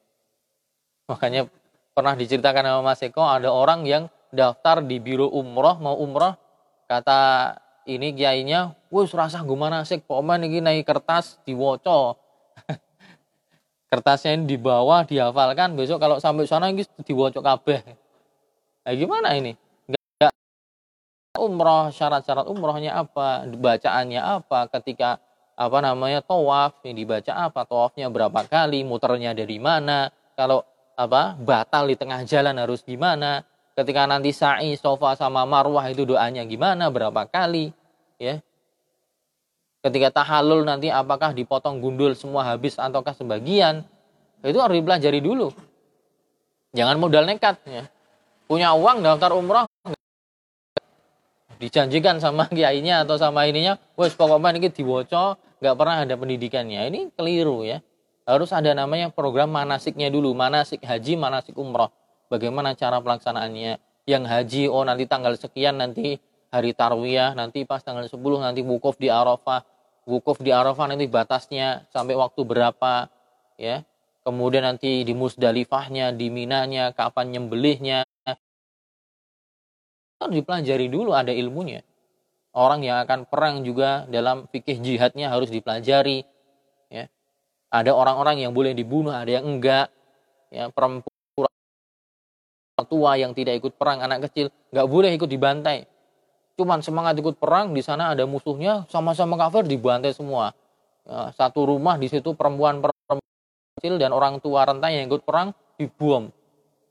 makanya 1.11 1.51
pernah 1.91 2.15
diceritakan 2.15 2.63
sama 2.63 2.81
Mas 2.95 3.03
Eko 3.03 3.21
ada 3.21 3.51
orang 3.51 3.83
yang 3.83 4.07
daftar 4.31 4.79
di 4.79 5.03
biro 5.03 5.27
umroh 5.27 5.77
mau 5.83 5.99
umroh 5.99 6.33
kata 6.87 7.53
ini 7.89 8.13
kiainya 8.13 8.77
wes 8.93 9.09
rasa 9.17 9.41
gimana 9.41 9.81
sih 9.81 9.97
pokoknya 9.97 10.45
ini 10.45 10.59
naik 10.61 10.85
kertas 10.85 11.41
diwoco 11.41 12.13
kertasnya 13.89 14.37
ini 14.37 14.45
dibawa 14.45 15.01
dihafalkan 15.09 15.73
besok 15.73 15.97
kalau 15.97 16.21
sampai 16.21 16.45
sana 16.45 16.69
ini 16.69 16.85
diwoco 17.01 17.41
kabeh. 17.41 17.81
Nah, 18.85 18.93
gimana 18.93 19.33
ini? 19.33 19.57
Enggak 19.89 20.33
umroh 21.41 21.89
syarat-syarat 21.89 22.45
umrohnya 22.45 22.93
apa 22.93 23.49
bacaannya 23.49 24.21
apa 24.21 24.69
ketika 24.77 25.17
apa 25.59 25.77
namanya 25.83 26.23
tawaf 26.23 26.79
yang 26.87 26.95
dibaca 26.95 27.33
apa 27.35 27.67
tawafnya 27.67 28.07
berapa 28.07 28.45
kali 28.47 28.85
muternya 28.87 29.35
dari 29.35 29.59
mana 29.59 30.13
kalau 30.37 30.63
apa 30.95 31.35
batal 31.35 31.89
di 31.89 31.99
tengah 31.99 32.23
jalan 32.23 32.55
harus 32.55 32.79
gimana 32.85 33.43
ketika 33.75 34.03
nanti 34.03 34.35
sa'i 34.35 34.75
sofa 34.75 35.15
sama 35.15 35.43
marwah 35.47 35.83
itu 35.87 36.03
doanya 36.03 36.43
gimana 36.43 36.91
berapa 36.91 37.27
kali 37.27 37.71
ya. 38.19 38.43
Ketika 39.79 40.11
tahalul 40.11 40.67
nanti 40.67 40.91
apakah 40.91 41.31
dipotong 41.31 41.79
gundul 41.79 42.11
semua 42.11 42.43
habis 42.43 42.75
ataukah 42.75 43.15
sebagian 43.15 43.87
itu 44.43 44.59
harus 44.59 44.75
dipelajari 44.75 45.23
dulu. 45.23 45.55
Jangan 46.75 46.99
modal 46.99 47.23
nekat 47.25 47.57
ya. 47.63 47.87
Punya 48.45 48.75
uang 48.75 49.01
daftar 49.01 49.31
umroh 49.33 49.65
dijanjikan 51.59 52.23
sama 52.23 52.47
kiainya 52.47 53.03
atau 53.03 53.19
sama 53.19 53.43
ininya 53.43 53.75
wes 53.99 54.15
pokoknya 54.15 54.55
ini 54.55 54.71
diwoco 54.71 55.35
nggak 55.59 55.75
pernah 55.75 55.95
ada 56.07 56.15
pendidikannya. 56.15 56.87
Ini 56.87 56.99
keliru 57.15 57.67
ya. 57.67 57.83
Harus 58.23 58.55
ada 58.55 58.71
namanya 58.71 59.11
program 59.11 59.51
manasiknya 59.51 60.07
dulu 60.07 60.31
manasik 60.31 60.83
haji 60.83 61.19
manasik 61.19 61.55
umroh. 61.59 61.91
Bagaimana 62.31 62.77
cara 62.77 63.01
pelaksanaannya? 63.03 63.81
Yang 64.07 64.23
haji 64.25 64.63
oh 64.71 64.85
nanti 64.87 65.05
tanggal 65.05 65.35
sekian 65.35 65.81
nanti 65.81 66.17
hari 66.49 66.73
tarwiyah 66.73 67.37
nanti 67.37 67.63
pas 67.63 67.81
tanggal 67.81 68.05
10 68.05 68.17
nanti 68.41 68.61
wukuf 68.65 68.97
di 68.97 69.09
Arafah. 69.09 69.63
Wukuf 70.09 70.41
di 70.41 70.49
Arafah 70.49 70.89
nanti 70.89 71.05
batasnya 71.05 71.85
sampai 71.93 72.17
waktu 72.17 72.41
berapa 72.41 73.09
ya. 73.57 73.85
Kemudian 74.25 74.65
nanti 74.65 75.07
di 75.07 75.13
Musdalifahnya 75.15 76.11
di 76.13 76.27
Minanya 76.29 76.91
kapan 76.93 77.33
nyembelihnya. 77.33 78.05
Harus 80.19 80.35
dipelajari 80.35 80.91
dulu 80.91 81.15
ada 81.15 81.31
ilmunya. 81.31 81.85
Orang 82.51 82.83
yang 82.83 82.99
akan 83.05 83.29
perang 83.29 83.61
juga 83.63 84.09
dalam 84.09 84.49
fikih 84.49 84.81
jihadnya 84.81 85.31
harus 85.31 85.47
dipelajari 85.53 86.25
ya. 86.91 87.07
Ada 87.69 87.93
orang-orang 87.93 88.41
yang 88.41 88.51
boleh 88.51 88.73
dibunuh 88.73 89.13
ada 89.13 89.29
yang 89.29 89.45
enggak 89.45 89.93
ya. 90.49 90.67
Perempuan 90.73 91.13
tua 92.89 93.19
yang 93.19 93.37
tidak 93.37 93.59
ikut 93.61 93.77
perang, 93.77 94.01
anak 94.01 94.27
kecil 94.27 94.49
nggak 94.73 94.87
boleh 94.89 95.13
ikut 95.13 95.29
dibantai. 95.29 95.85
Cuman 96.59 96.83
semangat 96.83 97.15
ikut 97.15 97.39
perang 97.39 97.71
di 97.71 97.79
sana 97.79 98.11
ada 98.11 98.27
musuhnya 98.27 98.83
sama-sama 98.91 99.39
kafir 99.39 99.63
dibantai 99.63 100.11
semua. 100.11 100.51
Ya, 101.07 101.31
satu 101.31 101.63
rumah 101.63 101.95
di 101.95 102.11
situ 102.11 102.35
perempuan 102.35 102.83
perempuan 102.83 103.23
kecil 103.79 103.95
dan 103.95 104.11
orang 104.11 104.43
tua 104.43 104.67
rentan 104.67 104.91
yang 104.91 105.07
ikut 105.07 105.23
perang 105.23 105.55
dibuang. 105.79 106.27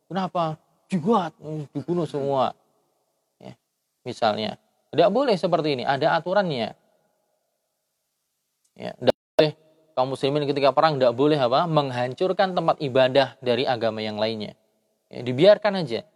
Kenapa? 0.08 0.56
Dibuat, 0.88 1.36
dibunuh 1.76 2.08
semua. 2.08 2.56
Ya, 3.36 3.52
misalnya, 4.08 4.56
tidak 4.88 5.12
boleh 5.12 5.36
seperti 5.36 5.76
ini. 5.76 5.84
Ada 5.84 6.16
aturannya. 6.16 6.72
Ya, 8.72 8.96
tidak 8.96 9.20
boleh 9.36 9.52
kaum 9.92 10.08
muslimin 10.16 10.48
ketika 10.48 10.72
perang 10.72 10.96
tidak 10.96 11.12
boleh 11.12 11.36
apa 11.36 11.68
menghancurkan 11.68 12.56
tempat 12.56 12.80
ibadah 12.80 13.36
dari 13.44 13.68
agama 13.68 14.00
yang 14.00 14.16
lainnya. 14.16 14.56
Ya, 15.12 15.20
dibiarkan 15.20 15.84
aja. 15.84 16.08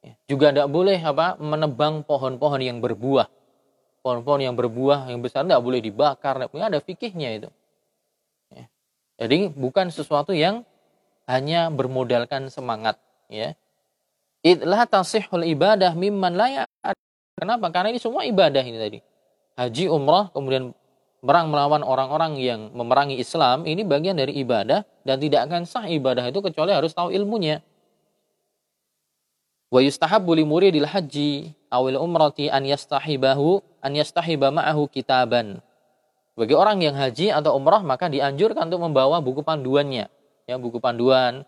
Ya, 0.00 0.16
juga 0.32 0.48
tidak 0.48 0.68
boleh 0.72 0.96
apa 0.96 1.36
menebang 1.36 2.00
pohon-pohon 2.04 2.60
yang 2.64 2.80
berbuah. 2.80 3.28
Pohon-pohon 4.00 4.40
yang 4.40 4.56
berbuah 4.56 5.12
yang 5.12 5.20
besar 5.20 5.44
tidak 5.44 5.60
boleh 5.60 5.84
dibakar. 5.84 6.40
Ada 6.48 6.80
fikihnya 6.80 7.36
itu. 7.36 7.48
Ya. 8.48 8.64
Jadi 9.20 9.52
bukan 9.52 9.92
sesuatu 9.92 10.32
yang 10.32 10.64
hanya 11.28 11.68
bermodalkan 11.68 12.48
semangat. 12.48 12.96
Ya. 13.28 13.54
Idlah 14.40 14.88
tasihul 14.88 15.44
ibadah 15.44 15.92
mimman 15.92 16.32
layak. 16.32 16.64
Kenapa? 17.36 17.68
Karena 17.68 17.92
ini 17.92 18.00
semua 18.00 18.24
ibadah 18.24 18.64
ini 18.64 18.80
tadi. 18.80 18.98
Haji, 19.60 19.92
umrah, 19.92 20.32
kemudian 20.32 20.72
perang 21.20 21.52
melawan 21.52 21.84
orang-orang 21.84 22.40
yang 22.40 22.72
memerangi 22.72 23.20
Islam 23.20 23.68
ini 23.68 23.84
bagian 23.84 24.16
dari 24.16 24.40
ibadah 24.40 24.88
dan 25.04 25.20
tidak 25.20 25.44
akan 25.44 25.68
sah 25.68 25.84
ibadah 25.84 26.24
itu 26.32 26.40
kecuali 26.40 26.72
harus 26.72 26.96
tahu 26.96 27.12
ilmunya. 27.12 27.60
Wa 29.70 29.78
yustahabbu 29.78 30.34
li 30.34 30.42
muridil 30.42 30.86
haji 30.86 31.54
awil 31.70 31.94
umrati 32.02 32.50
an 32.50 32.66
yastahibahu 32.66 33.62
an 33.78 33.94
yastahiba 33.94 34.50
ma'ahu 34.50 34.90
kitaban. 34.90 35.62
Bagi 36.34 36.58
orang 36.58 36.82
yang 36.82 36.98
haji 36.98 37.30
atau 37.30 37.54
umrah 37.54 37.78
maka 37.86 38.10
dianjurkan 38.10 38.66
untuk 38.66 38.82
membawa 38.82 39.22
buku 39.22 39.46
panduannya, 39.46 40.10
ya 40.50 40.56
buku 40.58 40.82
panduan 40.82 41.46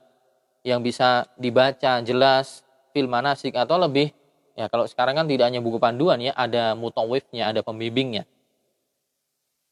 yang 0.62 0.78
bisa 0.86 1.26
dibaca 1.34 1.98
jelas 2.06 2.62
fil 2.94 3.10
manasik 3.10 3.58
atau 3.58 3.74
lebih 3.82 4.14
ya 4.54 4.70
kalau 4.70 4.86
sekarang 4.86 5.18
kan 5.18 5.26
tidak 5.26 5.50
hanya 5.50 5.58
buku 5.58 5.82
panduan 5.82 6.22
ya 6.22 6.30
ada 6.38 6.78
mutawifnya, 6.78 7.50
ada 7.50 7.66
pembimbingnya. 7.66 8.22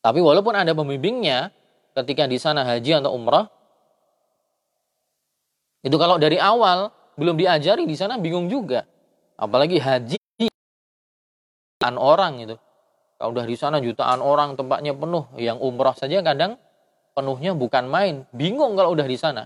Tapi 0.01 0.19
walaupun 0.19 0.57
ada 0.57 0.73
pembimbingnya, 0.73 1.53
ketika 1.93 2.25
di 2.25 2.41
sana 2.41 2.65
haji 2.65 2.99
atau 2.99 3.13
umrah, 3.13 3.53
itu 5.85 5.93
kalau 6.01 6.17
dari 6.17 6.41
awal 6.41 6.89
belum 7.21 7.37
diajari 7.37 7.85
di 7.85 7.93
sana 7.93 8.17
bingung 8.17 8.49
juga. 8.49 8.89
Apalagi 9.37 9.77
haji 9.77 10.17
jutaan 11.77 12.01
orang 12.01 12.41
itu. 12.41 12.57
Kalau 13.21 13.37
udah 13.37 13.45
di 13.45 13.57
sana 13.61 13.77
jutaan 13.85 14.25
orang 14.25 14.57
tempatnya 14.57 14.97
penuh, 14.97 15.29
yang 15.37 15.61
umrah 15.61 15.93
saja 15.93 16.25
kadang 16.25 16.57
penuhnya 17.13 17.53
bukan 17.53 17.85
main. 17.85 18.25
Bingung 18.33 18.73
kalau 18.81 18.97
udah 18.97 19.05
di 19.05 19.21
sana. 19.21 19.45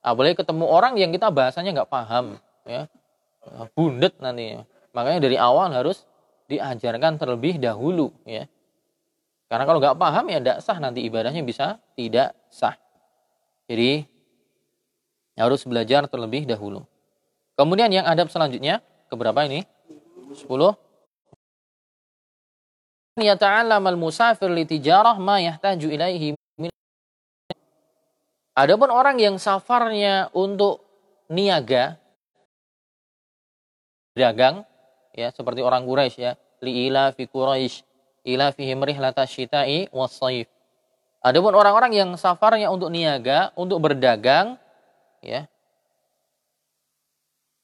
Apalagi 0.00 0.40
ketemu 0.40 0.64
orang 0.64 0.96
yang 0.96 1.12
kita 1.12 1.28
bahasanya 1.28 1.76
nggak 1.76 1.92
paham, 1.92 2.40
ya 2.64 2.88
bundet 3.76 4.16
nanti. 4.18 4.56
Makanya 4.96 5.20
dari 5.20 5.36
awal 5.36 5.70
harus 5.76 6.08
diajarkan 6.48 7.20
terlebih 7.20 7.60
dahulu, 7.60 8.10
ya 8.26 8.48
karena 9.52 9.68
kalau 9.68 9.84
nggak 9.84 10.00
paham 10.00 10.24
ya 10.32 10.40
tidak 10.40 10.58
sah 10.64 10.80
nanti 10.80 11.04
ibadahnya 11.04 11.44
bisa 11.44 11.76
tidak 11.92 12.32
sah. 12.48 12.72
Jadi 13.68 14.00
harus 15.36 15.60
belajar 15.68 16.08
terlebih 16.08 16.48
dahulu. 16.48 16.88
Kemudian 17.56 17.92
yang 17.92 18.08
adab 18.08 18.32
selanjutnya 18.32 18.80
keberapa 19.12 19.44
ini? 19.44 19.64
10. 20.32 20.48
Yata'allam 23.20 23.84
al-musafir 23.84 24.48
li 24.48 24.64
tijarah 24.64 25.20
ma 25.20 25.36
yahtaju 25.36 25.88
ilaihi 25.92 26.32
Adapun 28.52 28.92
orang 28.92 29.16
yang 29.16 29.40
safarnya 29.40 30.28
untuk 30.36 30.84
niaga 31.32 31.96
dagang 34.12 34.68
ya 35.16 35.32
seperti 35.32 35.64
orang 35.64 35.88
Quraisy 35.88 36.20
ya 36.20 36.36
li 36.60 36.88
ila 36.88 37.16
fi 37.16 37.24
Quraisy 37.24 37.80
ila 38.28 38.54
fihim 38.54 38.84
rihlata 38.84 39.26
syita'i 39.26 39.90
wassaif. 39.90 40.46
Adapun 41.22 41.54
orang-orang 41.54 41.94
yang 41.94 42.10
safarnya 42.18 42.66
untuk 42.66 42.90
niaga, 42.90 43.54
untuk 43.54 43.78
berdagang, 43.78 44.58
ya, 45.22 45.46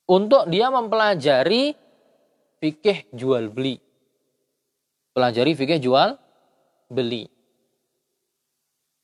untuk 0.09 0.49
dia 0.49 0.73
mempelajari 0.73 1.77
fikih 2.59 3.13
jual 3.13 3.53
beli. 3.53 3.77
Pelajari 5.13 5.53
fikih 5.53 5.79
jual 5.79 6.17
beli. 6.89 7.29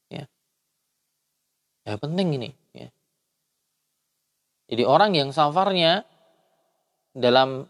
Ya. 0.09 0.24
Ya 1.84 1.94
penting 2.00 2.40
ini, 2.40 2.50
ya. 2.72 2.88
Jadi 4.72 4.82
orang 4.88 5.12
yang 5.12 5.30
safarnya 5.30 6.09
dalam 7.12 7.68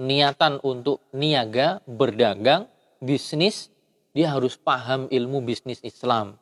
niatan 0.00 0.58
untuk 0.64 1.04
niaga, 1.12 1.84
berdagang, 1.84 2.64
bisnis, 3.04 3.68
dia 4.16 4.32
harus 4.32 4.56
paham 4.56 5.06
ilmu 5.12 5.44
bisnis 5.44 5.84
Islam. 5.84 6.40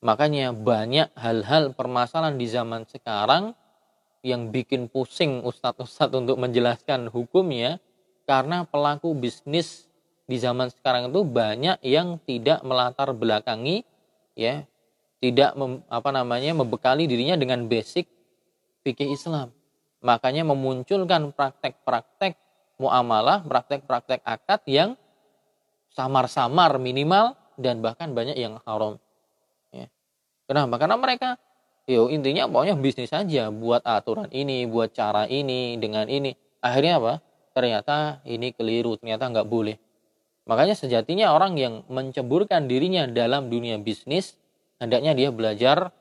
Makanya 0.00 0.56
banyak 0.56 1.12
hal-hal 1.12 1.76
permasalahan 1.76 2.40
di 2.40 2.48
zaman 2.48 2.88
sekarang 2.88 3.52
yang 4.24 4.48
bikin 4.48 4.88
pusing 4.88 5.44
ustadz-ustadz 5.44 6.16
untuk 6.16 6.40
menjelaskan 6.40 7.08
hukumnya 7.12 7.80
karena 8.24 8.64
pelaku 8.64 9.12
bisnis 9.12 9.88
di 10.24 10.40
zaman 10.40 10.72
sekarang 10.72 11.12
itu 11.12 11.20
banyak 11.24 11.76
yang 11.84 12.16
tidak 12.24 12.64
melatar 12.64 13.12
belakangi 13.12 13.84
ya. 14.38 14.64
Tidak 15.20 15.52
mem, 15.52 15.84
apa 15.92 16.16
namanya 16.16 16.56
membekali 16.56 17.04
dirinya 17.04 17.36
dengan 17.36 17.68
basic 17.68 18.08
fikih 18.80 19.12
Islam. 19.12 19.52
Makanya 20.00 20.48
memunculkan 20.48 21.28
praktek-praktek 21.36 22.40
muamalah, 22.80 23.44
praktek-praktek 23.44 24.24
akad 24.24 24.64
yang 24.64 24.96
samar-samar 25.92 26.80
minimal 26.80 27.36
dan 27.60 27.84
bahkan 27.84 28.16
banyak 28.16 28.40
yang 28.40 28.56
haram. 28.64 28.96
Kenapa? 30.50 30.82
Karena 30.82 30.98
mereka 30.98 31.38
yo 31.86 32.10
intinya 32.10 32.50
pokoknya 32.50 32.74
bisnis 32.74 33.14
saja 33.14 33.54
buat 33.54 33.86
aturan 33.86 34.26
ini, 34.34 34.66
buat 34.66 34.90
cara 34.90 35.30
ini 35.30 35.78
dengan 35.78 36.10
ini. 36.10 36.34
Akhirnya 36.58 36.98
apa? 36.98 37.12
Ternyata 37.54 38.18
ini 38.26 38.50
keliru, 38.50 38.98
ternyata 38.98 39.30
nggak 39.30 39.46
boleh. 39.46 39.78
Makanya 40.50 40.74
sejatinya 40.74 41.30
orang 41.30 41.54
yang 41.54 41.86
menceburkan 41.86 42.66
dirinya 42.66 43.06
dalam 43.06 43.46
dunia 43.46 43.78
bisnis, 43.78 44.34
hendaknya 44.82 45.14
dia 45.14 45.30
belajar 45.30 45.94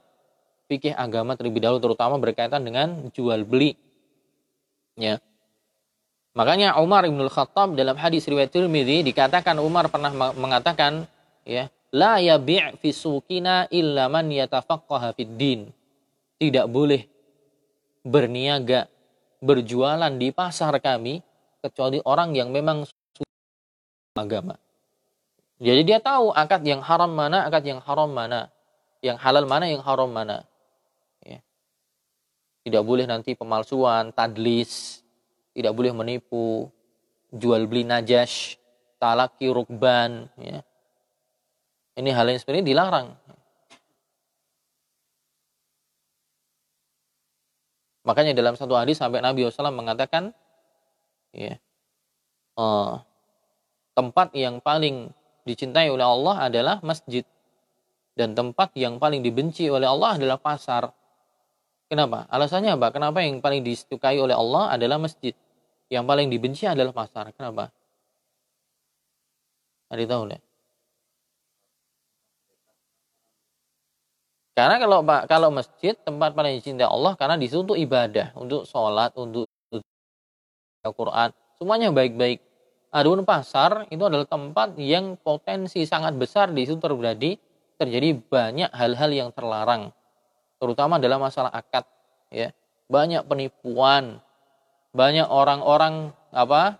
fikih 0.66 0.97
agama 0.97 1.38
terlebih 1.38 1.62
dahulu, 1.62 1.78
terutama 1.78 2.18
berkaitan 2.18 2.66
dengan 2.66 3.14
jual 3.14 3.45
beli. 3.45 3.78
Ya, 4.97 5.22
Makanya 6.38 6.78
Umar 6.78 7.04
bin 7.04 7.20
Khattab 7.26 7.74
dalam 7.74 7.97
hadis 7.97 8.24
riwayat 8.30 8.54
Tirmidzi 8.54 9.02
dikatakan 9.02 9.58
Umar 9.58 9.89
pernah 9.89 10.14
mengatakan 10.38 11.10
ya, 11.43 11.68
la 11.94 12.22
yabi' 12.22 12.78
fi 12.78 12.90
suqina 12.94 13.70
illa 13.74 14.10
man 14.10 14.30
yatafaqqaha 14.30 15.14
fid 15.18 15.34
din. 15.38 15.62
Tidak 16.40 16.66
boleh 16.72 17.04
berniaga, 18.06 18.88
berjualan 19.44 20.12
di 20.16 20.32
pasar 20.32 20.80
kami 20.80 21.20
kecuali 21.60 22.00
orang 22.04 22.32
yang 22.36 22.50
memang 22.56 22.88
agama. 24.16 24.56
Jadi 25.60 25.82
dia 25.84 26.00
tahu 26.00 26.32
akad 26.32 26.64
yang 26.64 26.80
haram 26.80 27.12
mana, 27.12 27.44
akad 27.44 27.68
yang 27.68 27.84
haram 27.84 28.08
mana, 28.08 28.48
yang 29.04 29.20
halal 29.20 29.44
mana, 29.44 29.68
yang 29.68 29.84
haram 29.84 30.08
mana. 30.08 30.48
Ya. 31.20 31.44
Tidak 32.64 32.80
boleh 32.80 33.04
nanti 33.04 33.36
pemalsuan, 33.36 34.16
tadlis, 34.16 35.04
tidak 35.52 35.76
boleh 35.76 35.92
menipu, 35.92 36.72
jual 37.36 37.68
beli 37.68 37.84
najas, 37.84 38.56
talaki 39.04 39.52
rukban, 39.52 40.32
ya. 40.40 40.64
Ini 42.00 42.16
hal 42.16 42.32
yang 42.32 42.39
seperti 42.39 42.64
ini 42.64 42.72
dilarang. 42.72 43.12
Makanya 48.08 48.32
dalam 48.32 48.56
satu 48.56 48.80
hadis 48.80 48.95
sampai 48.95 49.20
Nabi 49.20 49.43
SAW 49.43 49.76
mengatakan, 49.76 50.32
ya, 51.36 51.60
uh, 52.56 53.04
tempat 54.00 54.32
yang 54.32 54.64
paling 54.64 55.12
dicintai 55.43 55.91
oleh 55.91 56.08
Allah 56.08 56.47
adalah 56.47 56.80
masjid. 56.80 57.28
Dan 58.16 58.32
tempat 58.32 58.72
yang 58.80 58.95
paling 58.95 59.20
dibenci 59.20 59.68
oleh 59.68 59.86
Allah 59.86 60.16
adalah 60.16 60.39
pasar. 60.39 60.95
Kenapa? 61.91 62.32
Alasannya 62.32 62.80
apa? 62.80 62.95
Kenapa 62.95 63.20
yang 63.20 63.43
paling 63.43 63.60
disukai 63.60 64.16
oleh 64.24 64.34
Allah 64.34 64.72
adalah 64.72 64.95
masjid? 65.04 65.36
Yang 65.91 66.06
paling 66.08 66.28
dibenci 66.32 66.64
adalah 66.64 66.95
pasar. 66.95 67.36
Kenapa? 67.36 67.76
Ada 69.91 70.06
tahu 70.08 70.22
nggak? 70.32 70.49
Karena 74.60 74.76
kalau 74.76 74.99
kalau 75.24 75.49
masjid 75.55 75.95
tempat 75.95 76.36
paling 76.36 76.60
dicintai 76.60 76.84
Allah 76.84 77.16
karena 77.16 77.39
di 77.39 77.47
situ 77.47 77.64
untuk 77.64 77.80
ibadah, 77.80 78.36
untuk 78.36 78.68
sholat, 78.68 79.16
untuk 79.16 79.47
Al-Quran, 80.84 81.32
semuanya 81.55 81.95
baik-baik. 81.95 82.43
Adapun 82.91 83.24
pasar 83.24 83.88
itu 83.88 84.03
adalah 84.03 84.28
tempat 84.28 84.76
yang 84.76 85.16
potensi 85.16 85.86
sangat 85.88 86.18
besar 86.20 86.51
di 86.51 86.68
situ 86.68 86.82
terjadi 86.82 87.38
terjadi 87.80 88.18
banyak 88.18 88.70
hal-hal 88.76 89.12
yang 89.14 89.30
terlarang 89.32 89.95
terutama 90.60 90.99
dalam 90.99 91.24
masalah 91.24 91.53
akad 91.55 91.88
ya 92.28 92.51
banyak 92.91 93.24
penipuan 93.24 94.20
banyak 94.91 95.24
orang-orang 95.30 96.12
apa 96.34 96.76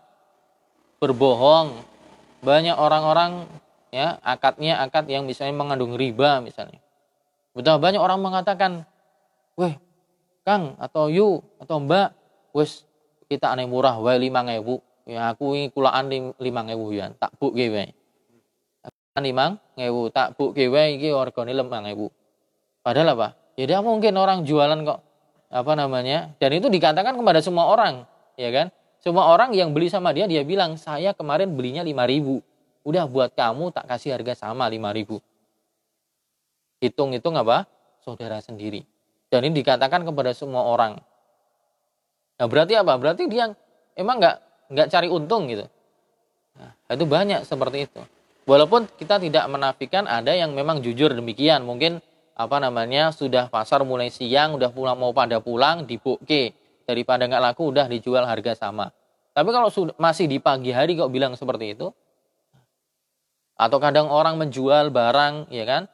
berbohong 1.00 1.72
banyak 2.44 2.76
orang-orang 2.76 3.48
ya 3.94 4.20
akadnya 4.26 4.84
akad 4.84 5.08
yang 5.08 5.24
misalnya 5.24 5.56
mengandung 5.56 5.96
riba 5.96 6.44
misalnya. 6.44 6.82
Betapa 7.58 7.80
banyak 7.82 8.02
orang 8.02 8.20
mengatakan, 8.22 8.86
weh 9.58 9.76
Kang 10.46 10.78
atau 10.82 11.12
Yu 11.12 11.44
atau 11.62 11.82
Mbak, 11.84 12.10
wes 12.56 12.86
kita 13.30 13.54
aneh 13.54 13.70
murah 13.70 14.00
wae 14.02 14.18
lima 14.18 14.42
ngewu. 14.46 14.82
Ya 15.10 15.34
aku 15.34 15.58
ini 15.58 15.74
kulaan 15.74 16.10
lima 16.38 16.62
ngewu 16.66 16.94
ya, 16.94 17.14
tak 17.18 17.34
buk 17.38 17.54
wae. 17.54 17.94
Lima 19.20 19.60
ngewu 19.76 20.10
tak 20.10 20.40
buk 20.40 20.56
wae 20.56 20.96
iki 20.96 21.12
orgone 21.12 21.52
lima 21.52 21.84
ngewu. 21.84 22.08
Padahal 22.82 23.14
apa? 23.14 23.28
Ya 23.60 23.68
dia 23.68 23.80
mungkin 23.84 24.16
orang 24.16 24.48
jualan 24.48 24.88
kok 24.88 25.00
apa 25.50 25.74
namanya 25.74 26.30
dan 26.38 26.54
itu 26.54 26.70
dikatakan 26.70 27.18
kepada 27.18 27.42
semua 27.42 27.74
orang 27.74 28.06
ya 28.38 28.54
kan 28.54 28.70
semua 29.02 29.34
orang 29.34 29.50
yang 29.58 29.74
beli 29.74 29.90
sama 29.90 30.14
dia 30.14 30.30
dia 30.30 30.46
bilang 30.46 30.78
saya 30.78 31.18
kemarin 31.18 31.58
belinya 31.58 31.82
5000 31.82 32.86
udah 32.86 33.04
buat 33.10 33.34
kamu 33.34 33.74
tak 33.74 33.90
kasih 33.90 34.14
harga 34.14 34.46
sama 34.46 34.70
5000 34.70 35.18
hitung-hitung 36.80 37.36
apa? 37.36 37.68
Saudara 38.04 38.40
sendiri. 38.40 38.84
Dan 39.30 39.46
ini 39.46 39.62
dikatakan 39.62 40.02
kepada 40.08 40.34
semua 40.34 40.66
orang. 40.66 40.98
Nah 42.40 42.48
berarti 42.48 42.74
apa? 42.74 42.96
Berarti 42.98 43.30
dia 43.30 43.54
emang 43.94 44.18
nggak 44.18 44.36
nggak 44.74 44.88
cari 44.90 45.08
untung 45.12 45.46
gitu. 45.52 45.68
Nah, 46.58 46.72
itu 46.92 47.06
banyak 47.06 47.46
seperti 47.46 47.86
itu. 47.88 48.02
Walaupun 48.50 48.90
kita 48.98 49.22
tidak 49.22 49.46
menafikan 49.46 50.10
ada 50.10 50.34
yang 50.34 50.56
memang 50.58 50.82
jujur 50.82 51.14
demikian. 51.14 51.62
Mungkin 51.62 52.02
apa 52.34 52.58
namanya 52.58 53.12
sudah 53.14 53.52
pasar 53.52 53.84
mulai 53.86 54.10
siang 54.10 54.56
udah 54.56 54.72
pulang 54.74 54.98
mau 54.98 55.14
pada 55.14 55.38
pulang 55.38 55.86
dibuke. 55.86 56.56
Daripada 56.90 57.30
nggak 57.30 57.54
laku 57.54 57.70
udah 57.70 57.86
dijual 57.86 58.26
harga 58.26 58.58
sama. 58.58 58.90
Tapi 59.38 59.50
kalau 59.54 59.70
masih 60.02 60.26
di 60.26 60.42
pagi 60.42 60.74
hari 60.74 60.98
kok 60.98 61.14
bilang 61.14 61.38
seperti 61.38 61.78
itu? 61.78 61.94
Atau 63.54 63.78
kadang 63.78 64.10
orang 64.10 64.42
menjual 64.42 64.90
barang 64.90 65.54
ya 65.54 65.68
kan 65.70 65.86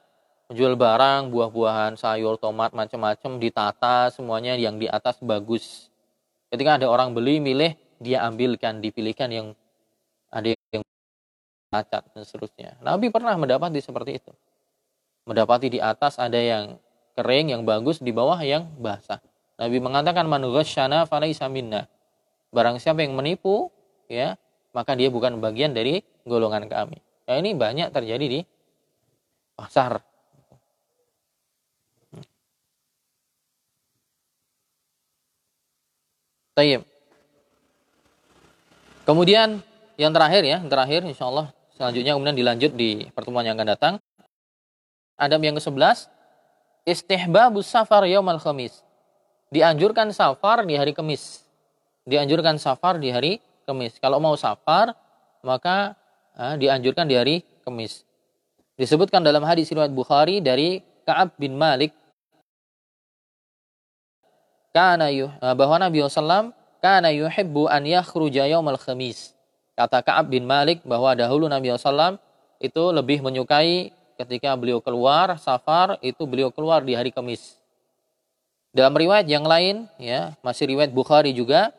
menjual 0.50 0.78
barang 0.78 1.34
buah-buahan 1.34 1.98
sayur 1.98 2.38
tomat 2.38 2.70
macam-macam 2.70 3.42
ditata 3.42 4.14
semuanya 4.14 4.54
yang 4.54 4.78
di 4.78 4.86
atas 4.86 5.18
bagus 5.22 5.90
ketika 6.54 6.78
ada 6.78 6.86
orang 6.86 7.12
beli 7.12 7.42
milih 7.42 7.74
dia 7.98 8.22
ambilkan 8.22 8.78
dipilihkan 8.78 9.28
yang 9.32 9.46
ada 10.30 10.54
yang 10.70 10.82
cacat 11.74 12.02
dan 12.14 12.22
seterusnya 12.22 12.78
Nabi 12.78 13.10
pernah 13.10 13.34
mendapati 13.34 13.82
seperti 13.82 14.22
itu 14.22 14.32
mendapati 15.26 15.66
di 15.68 15.78
atas 15.82 16.16
ada 16.22 16.38
yang 16.38 16.78
kering 17.18 17.50
yang 17.56 17.62
bagus 17.64 17.98
di 17.98 18.14
bawah 18.14 18.38
yang 18.44 18.68
basah. 18.78 19.18
Nabi 19.56 19.80
mengatakan 19.80 20.28
man 20.28 20.44
ghasyana 20.46 21.08
falaisa 21.08 21.48
minna. 21.48 21.88
Barang 22.54 22.76
siapa 22.76 23.02
yang 23.02 23.16
menipu 23.16 23.72
ya, 24.06 24.36
maka 24.76 24.92
dia 24.94 25.08
bukan 25.10 25.40
bagian 25.42 25.72
dari 25.72 26.04
golongan 26.28 26.68
kami. 26.68 27.00
Ya, 27.26 27.42
ini 27.42 27.56
banyak 27.56 27.90
terjadi 27.90 28.22
di 28.22 28.40
pasar. 29.56 30.04
Tayyib. 36.56 36.88
Kemudian 39.04 39.60
yang 40.00 40.08
terakhir 40.16 40.40
ya, 40.40 40.56
yang 40.56 40.72
terakhir 40.72 41.04
insya 41.04 41.28
Allah 41.28 41.52
selanjutnya 41.76 42.16
kemudian 42.16 42.32
dilanjut 42.32 42.72
di 42.72 43.04
pertemuan 43.12 43.44
yang 43.44 43.60
akan 43.60 43.68
datang. 43.76 43.94
Adab 45.20 45.44
yang 45.44 45.56
ke-11, 45.60 46.08
istihbabus 46.88 47.68
safar 47.68 48.08
yaumal 48.08 48.40
khamis. 48.40 48.80
Dianjurkan 49.52 50.16
safar 50.16 50.64
di 50.64 50.80
hari 50.80 50.96
Kamis. 50.96 51.44
Dianjurkan 52.08 52.56
safar 52.56 52.96
di 52.96 53.12
hari 53.12 53.44
Kamis. 53.68 54.00
Kalau 54.00 54.16
mau 54.16 54.32
safar, 54.36 54.96
maka 55.44 55.92
eh, 56.40 56.56
dianjurkan 56.56 57.04
di 57.04 57.14
hari 57.20 57.36
Kamis. 57.68 58.04
Disebutkan 58.80 59.20
dalam 59.20 59.44
hadis 59.44 59.68
riwayat 59.72 59.92
Bukhari 59.92 60.40
dari 60.40 60.80
Ka'ab 61.04 61.36
bin 61.36 61.56
Malik 61.56 61.92
kana 64.76 65.08
yuh, 65.08 65.32
eh, 65.40 65.54
bahwa 65.56 65.80
Nabi 65.80 66.04
SAW 66.04 66.52
kana 66.84 67.08
yuhibbu 67.08 67.64
an 67.72 67.88
yakhruja 67.88 68.44
yaumal 68.44 68.76
khamis. 68.76 69.32
Kata 69.72 70.04
Ka'ab 70.04 70.28
bin 70.28 70.44
Malik 70.44 70.84
bahwa 70.84 71.16
dahulu 71.16 71.48
Nabi 71.48 71.72
SAW 71.72 72.20
itu 72.60 72.82
lebih 72.92 73.24
menyukai 73.24 73.96
ketika 74.16 74.52
beliau 74.56 74.80
keluar 74.80 75.36
safar 75.36 76.00
itu 76.00 76.24
beliau 76.24 76.48
keluar 76.48 76.80
di 76.80 76.96
hari 76.96 77.12
Kamis. 77.12 77.60
Dalam 78.72 78.92
riwayat 78.92 79.28
yang 79.28 79.44
lain 79.44 79.88
ya, 80.00 80.36
masih 80.40 80.68
riwayat 80.72 80.92
Bukhari 80.92 81.32
juga 81.32 81.72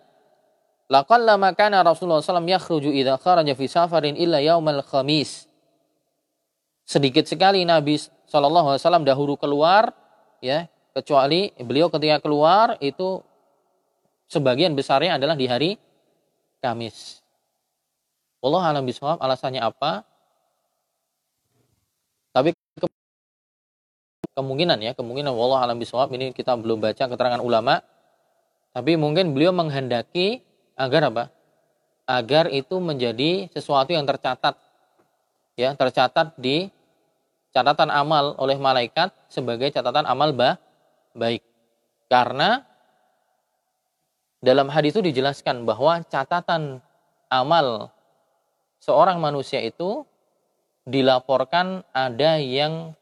laqallama 0.90 1.54
kana 1.54 1.82
Rasulullah 1.82 2.22
SAW 2.22 2.46
yakhruju 2.46 2.90
idza 2.94 3.18
kharaja 3.22 3.54
fi 3.54 3.66
safarin 3.70 4.18
illa 4.18 4.42
yaumal 4.42 4.82
khamis. 4.86 5.46
Sedikit 6.86 7.26
sekali 7.26 7.66
Nabi 7.66 7.98
SAW 8.30 8.78
dahulu 9.06 9.38
keluar 9.38 9.94
ya, 10.42 10.70
kecuali 10.98 11.54
beliau 11.62 11.94
ketika 11.94 12.18
keluar 12.26 12.74
itu 12.82 13.22
sebagian 14.26 14.74
besarnya 14.74 15.22
adalah 15.22 15.38
di 15.38 15.46
hari 15.46 15.72
Kamis. 16.58 17.22
Allah 18.42 18.74
alam 18.74 18.82
bisawab 18.82 19.22
alasannya 19.22 19.62
apa? 19.62 20.02
Tapi 22.34 22.50
ke 22.54 22.88
kemungkinan 24.34 24.82
ya, 24.82 24.98
kemungkinan 24.98 25.30
Allah 25.30 25.70
alam 25.70 25.78
bisawab 25.78 26.10
ini 26.18 26.34
kita 26.34 26.58
belum 26.58 26.82
baca 26.82 27.06
keterangan 27.06 27.42
ulama. 27.42 27.86
Tapi 28.74 28.98
mungkin 28.98 29.38
beliau 29.38 29.54
menghendaki 29.54 30.42
agar 30.74 31.14
apa? 31.14 31.24
Agar 32.10 32.50
itu 32.50 32.78
menjadi 32.82 33.54
sesuatu 33.54 33.94
yang 33.94 34.06
tercatat. 34.06 34.58
Ya, 35.58 35.74
tercatat 35.74 36.38
di 36.38 36.70
catatan 37.54 37.90
amal 37.90 38.38
oleh 38.38 38.58
malaikat 38.62 39.10
sebagai 39.30 39.74
catatan 39.74 40.06
amal 40.06 40.30
bah, 40.30 40.62
baik. 41.18 41.42
Karena 42.08 42.62
dalam 44.38 44.70
hadis 44.70 44.94
itu 44.94 45.02
dijelaskan 45.02 45.66
bahwa 45.66 46.06
catatan 46.06 46.80
amal 47.28 47.90
seorang 48.78 49.18
manusia 49.18 49.60
itu 49.60 50.06
dilaporkan 50.88 51.84
ada 51.92 52.40
yang 52.40 52.96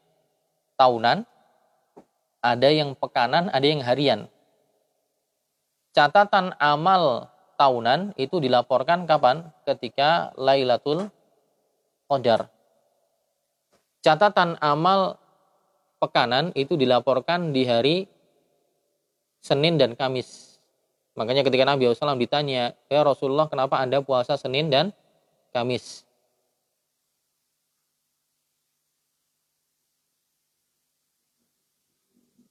tahunan, 0.74 1.22
ada 2.42 2.68
yang 2.72 2.96
pekanan, 2.98 3.52
ada 3.52 3.66
yang 3.68 3.84
harian. 3.84 4.26
Catatan 5.94 6.52
amal 6.58 7.30
tahunan 7.56 8.16
itu 8.20 8.42
dilaporkan 8.42 9.08
kapan? 9.08 9.48
Ketika 9.64 10.34
Lailatul 10.36 11.08
Qadar. 12.10 12.52
Catatan 14.04 14.60
amal 14.60 15.18
pekanan 15.96 16.52
itu 16.52 16.76
dilaporkan 16.76 17.50
di 17.50 17.62
hari 17.64 17.96
Senin 19.40 19.78
dan 19.78 19.94
Kamis. 19.94 20.58
Makanya 21.16 21.46
ketika 21.46 21.64
Nabi 21.64 21.88
SAW 21.88 22.20
ditanya, 22.20 22.76
ya 22.92 23.00
Rasulullah 23.00 23.48
kenapa 23.48 23.80
Anda 23.80 24.04
puasa 24.04 24.36
Senin 24.36 24.68
dan 24.68 24.92
Kamis? 25.54 26.04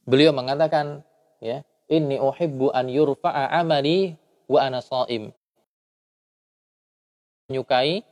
Beliau 0.06 0.34
mengatakan, 0.34 1.02
ya, 1.42 1.66
ini 1.90 2.22
uhibbu 2.22 2.70
an 2.74 2.90
yurfa'a 2.90 3.50
amali 3.58 4.14
wa 4.46 4.62
ana 4.62 4.82
shaim. 4.82 5.34
Menyukai 7.50 8.06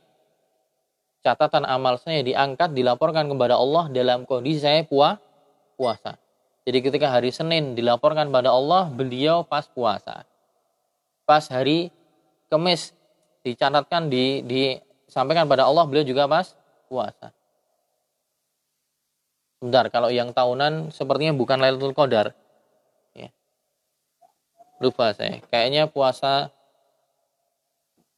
catatan 1.22 1.66
amal 1.66 1.98
saya 1.98 2.22
diangkat, 2.26 2.74
dilaporkan 2.74 3.26
kepada 3.30 3.58
Allah 3.58 3.90
dalam 3.90 4.26
kondisi 4.26 4.62
saya 4.62 4.82
puah, 4.82 5.23
puasa. 5.76 6.16
Jadi 6.64 6.78
ketika 6.80 7.12
hari 7.12 7.28
Senin 7.28 7.76
dilaporkan 7.76 8.32
kepada 8.32 8.48
Allah, 8.48 8.88
beliau 8.88 9.44
pas 9.44 9.68
puasa. 9.68 10.24
Pas 11.28 11.44
hari 11.52 11.92
Kamis 12.48 12.96
dicatatkan 13.44 14.08
di 14.08 14.40
disampaikan 14.44 15.44
pada 15.44 15.68
Allah, 15.68 15.84
beliau 15.84 16.06
juga 16.08 16.24
pas 16.24 16.56
puasa. 16.88 17.36
Bentar, 19.60 19.88
kalau 19.92 20.12
yang 20.12 20.32
tahunan 20.32 20.92
sepertinya 20.92 21.36
bukan 21.36 21.60
Lailatul 21.60 21.96
Qadar. 21.96 22.36
Ya. 23.16 23.32
Lupa 24.80 25.12
saya. 25.16 25.40
Kayaknya 25.48 25.88
puasa 25.88 26.52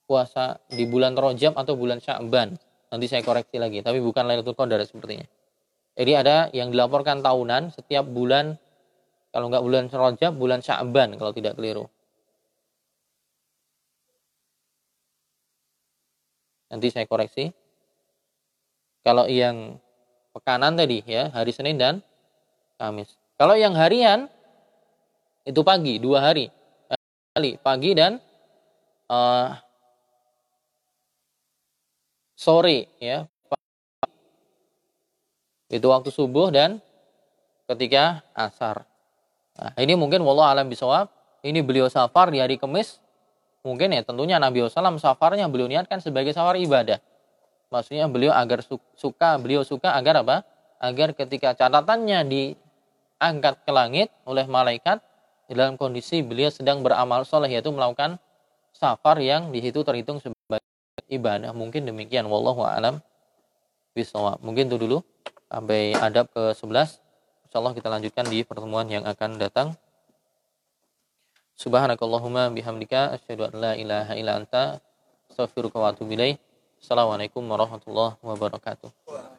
puasa 0.06 0.62
di 0.70 0.86
bulan 0.86 1.18
Rojab 1.18 1.58
atau 1.58 1.74
bulan 1.74 1.98
Sya'ban. 1.98 2.54
Nanti 2.90 3.06
saya 3.10 3.26
koreksi 3.26 3.58
lagi, 3.58 3.82
tapi 3.82 3.98
bukan 3.98 4.26
Lailatul 4.26 4.54
Qadar 4.54 4.82
sepertinya. 4.86 5.26
Jadi 5.96 6.12
ada 6.12 6.52
yang 6.52 6.68
dilaporkan 6.68 7.24
tahunan 7.24 7.72
setiap 7.72 8.04
bulan 8.04 8.60
kalau 9.32 9.48
nggak 9.48 9.64
bulan 9.64 9.84
Rojab, 9.88 10.32
bulan 10.36 10.60
Sya'ban 10.60 11.16
kalau 11.16 11.32
tidak 11.32 11.56
keliru. 11.56 11.88
Nanti 16.68 16.92
saya 16.92 17.08
koreksi. 17.08 17.52
Kalau 19.00 19.24
yang 19.30 19.80
pekanan 20.36 20.76
tadi 20.76 21.00
ya, 21.06 21.32
hari 21.32 21.54
Senin 21.54 21.80
dan 21.80 22.04
Kamis. 22.76 23.16
Kalau 23.40 23.56
yang 23.56 23.72
harian 23.72 24.28
itu 25.46 25.60
pagi, 25.62 25.96
dua 25.96 26.20
hari. 26.32 26.50
Kali 27.36 27.60
pagi 27.60 27.92
dan 27.92 28.18
uh, 29.12 29.52
sore 32.36 32.88
ya. 33.00 33.28
Itu 35.66 35.90
waktu 35.90 36.14
subuh 36.14 36.54
dan 36.54 36.78
ketika 37.66 38.22
asar. 38.32 38.86
Nah, 39.58 39.72
ini 39.80 39.98
mungkin 39.98 40.22
wallah 40.22 40.54
alam 40.54 40.70
bisawab. 40.70 41.10
Ini 41.42 41.62
beliau 41.62 41.90
safar 41.90 42.30
di 42.30 42.38
hari 42.42 42.58
Kamis. 42.58 42.98
Mungkin 43.66 43.90
ya 43.90 44.02
tentunya 44.06 44.38
Nabi 44.38 44.62
SAW 44.62 44.98
safarnya 45.02 45.50
beliau 45.50 45.66
niatkan 45.66 45.98
sebagai 45.98 46.30
safar 46.30 46.54
ibadah. 46.58 47.02
Maksudnya 47.66 48.06
beliau 48.06 48.30
agar 48.30 48.62
suka, 48.94 49.42
beliau 49.42 49.66
suka 49.66 49.90
agar 49.98 50.22
apa? 50.22 50.46
Agar 50.78 51.18
ketika 51.18 51.50
catatannya 51.50 52.22
diangkat 52.30 53.54
ke 53.66 53.70
langit 53.74 54.08
oleh 54.22 54.46
malaikat 54.46 55.02
dalam 55.50 55.74
kondisi 55.74 56.22
beliau 56.22 56.50
sedang 56.50 56.86
beramal 56.86 57.26
soleh 57.26 57.50
yaitu 57.50 57.74
melakukan 57.74 58.22
safar 58.70 59.18
yang 59.18 59.50
di 59.50 59.58
situ 59.62 59.82
terhitung 59.82 60.22
sebagai 60.22 60.62
ibadah. 61.10 61.50
Mungkin 61.50 61.90
demikian. 61.90 62.30
Wallahu 62.30 62.62
a'lam 62.62 63.02
bishawab. 63.98 64.38
Mungkin 64.46 64.70
itu 64.70 64.78
dulu 64.78 65.02
sampai 65.46 65.94
adab 65.94 66.30
ke-11. 66.34 66.98
Insyaallah 67.48 67.74
kita 67.74 67.88
lanjutkan 67.88 68.26
di 68.26 68.42
pertemuan 68.42 68.86
yang 68.90 69.06
akan 69.06 69.38
datang. 69.38 69.78
Subhanakallahumma 71.56 72.52
bihamdika 72.52 73.16
asyhadu 73.16 73.48
an 73.48 73.54
la 73.56 73.72
ilaha 73.78 74.12
illa 74.12 74.36
anta 74.36 74.82
astaghfiruka 75.32 75.80
wa 75.80 75.94
atubu 75.94 76.12
ilaik. 76.12 76.36
Assalamualaikum 76.76 77.40
warahmatullahi 77.48 78.20
wabarakatuh. 78.20 79.35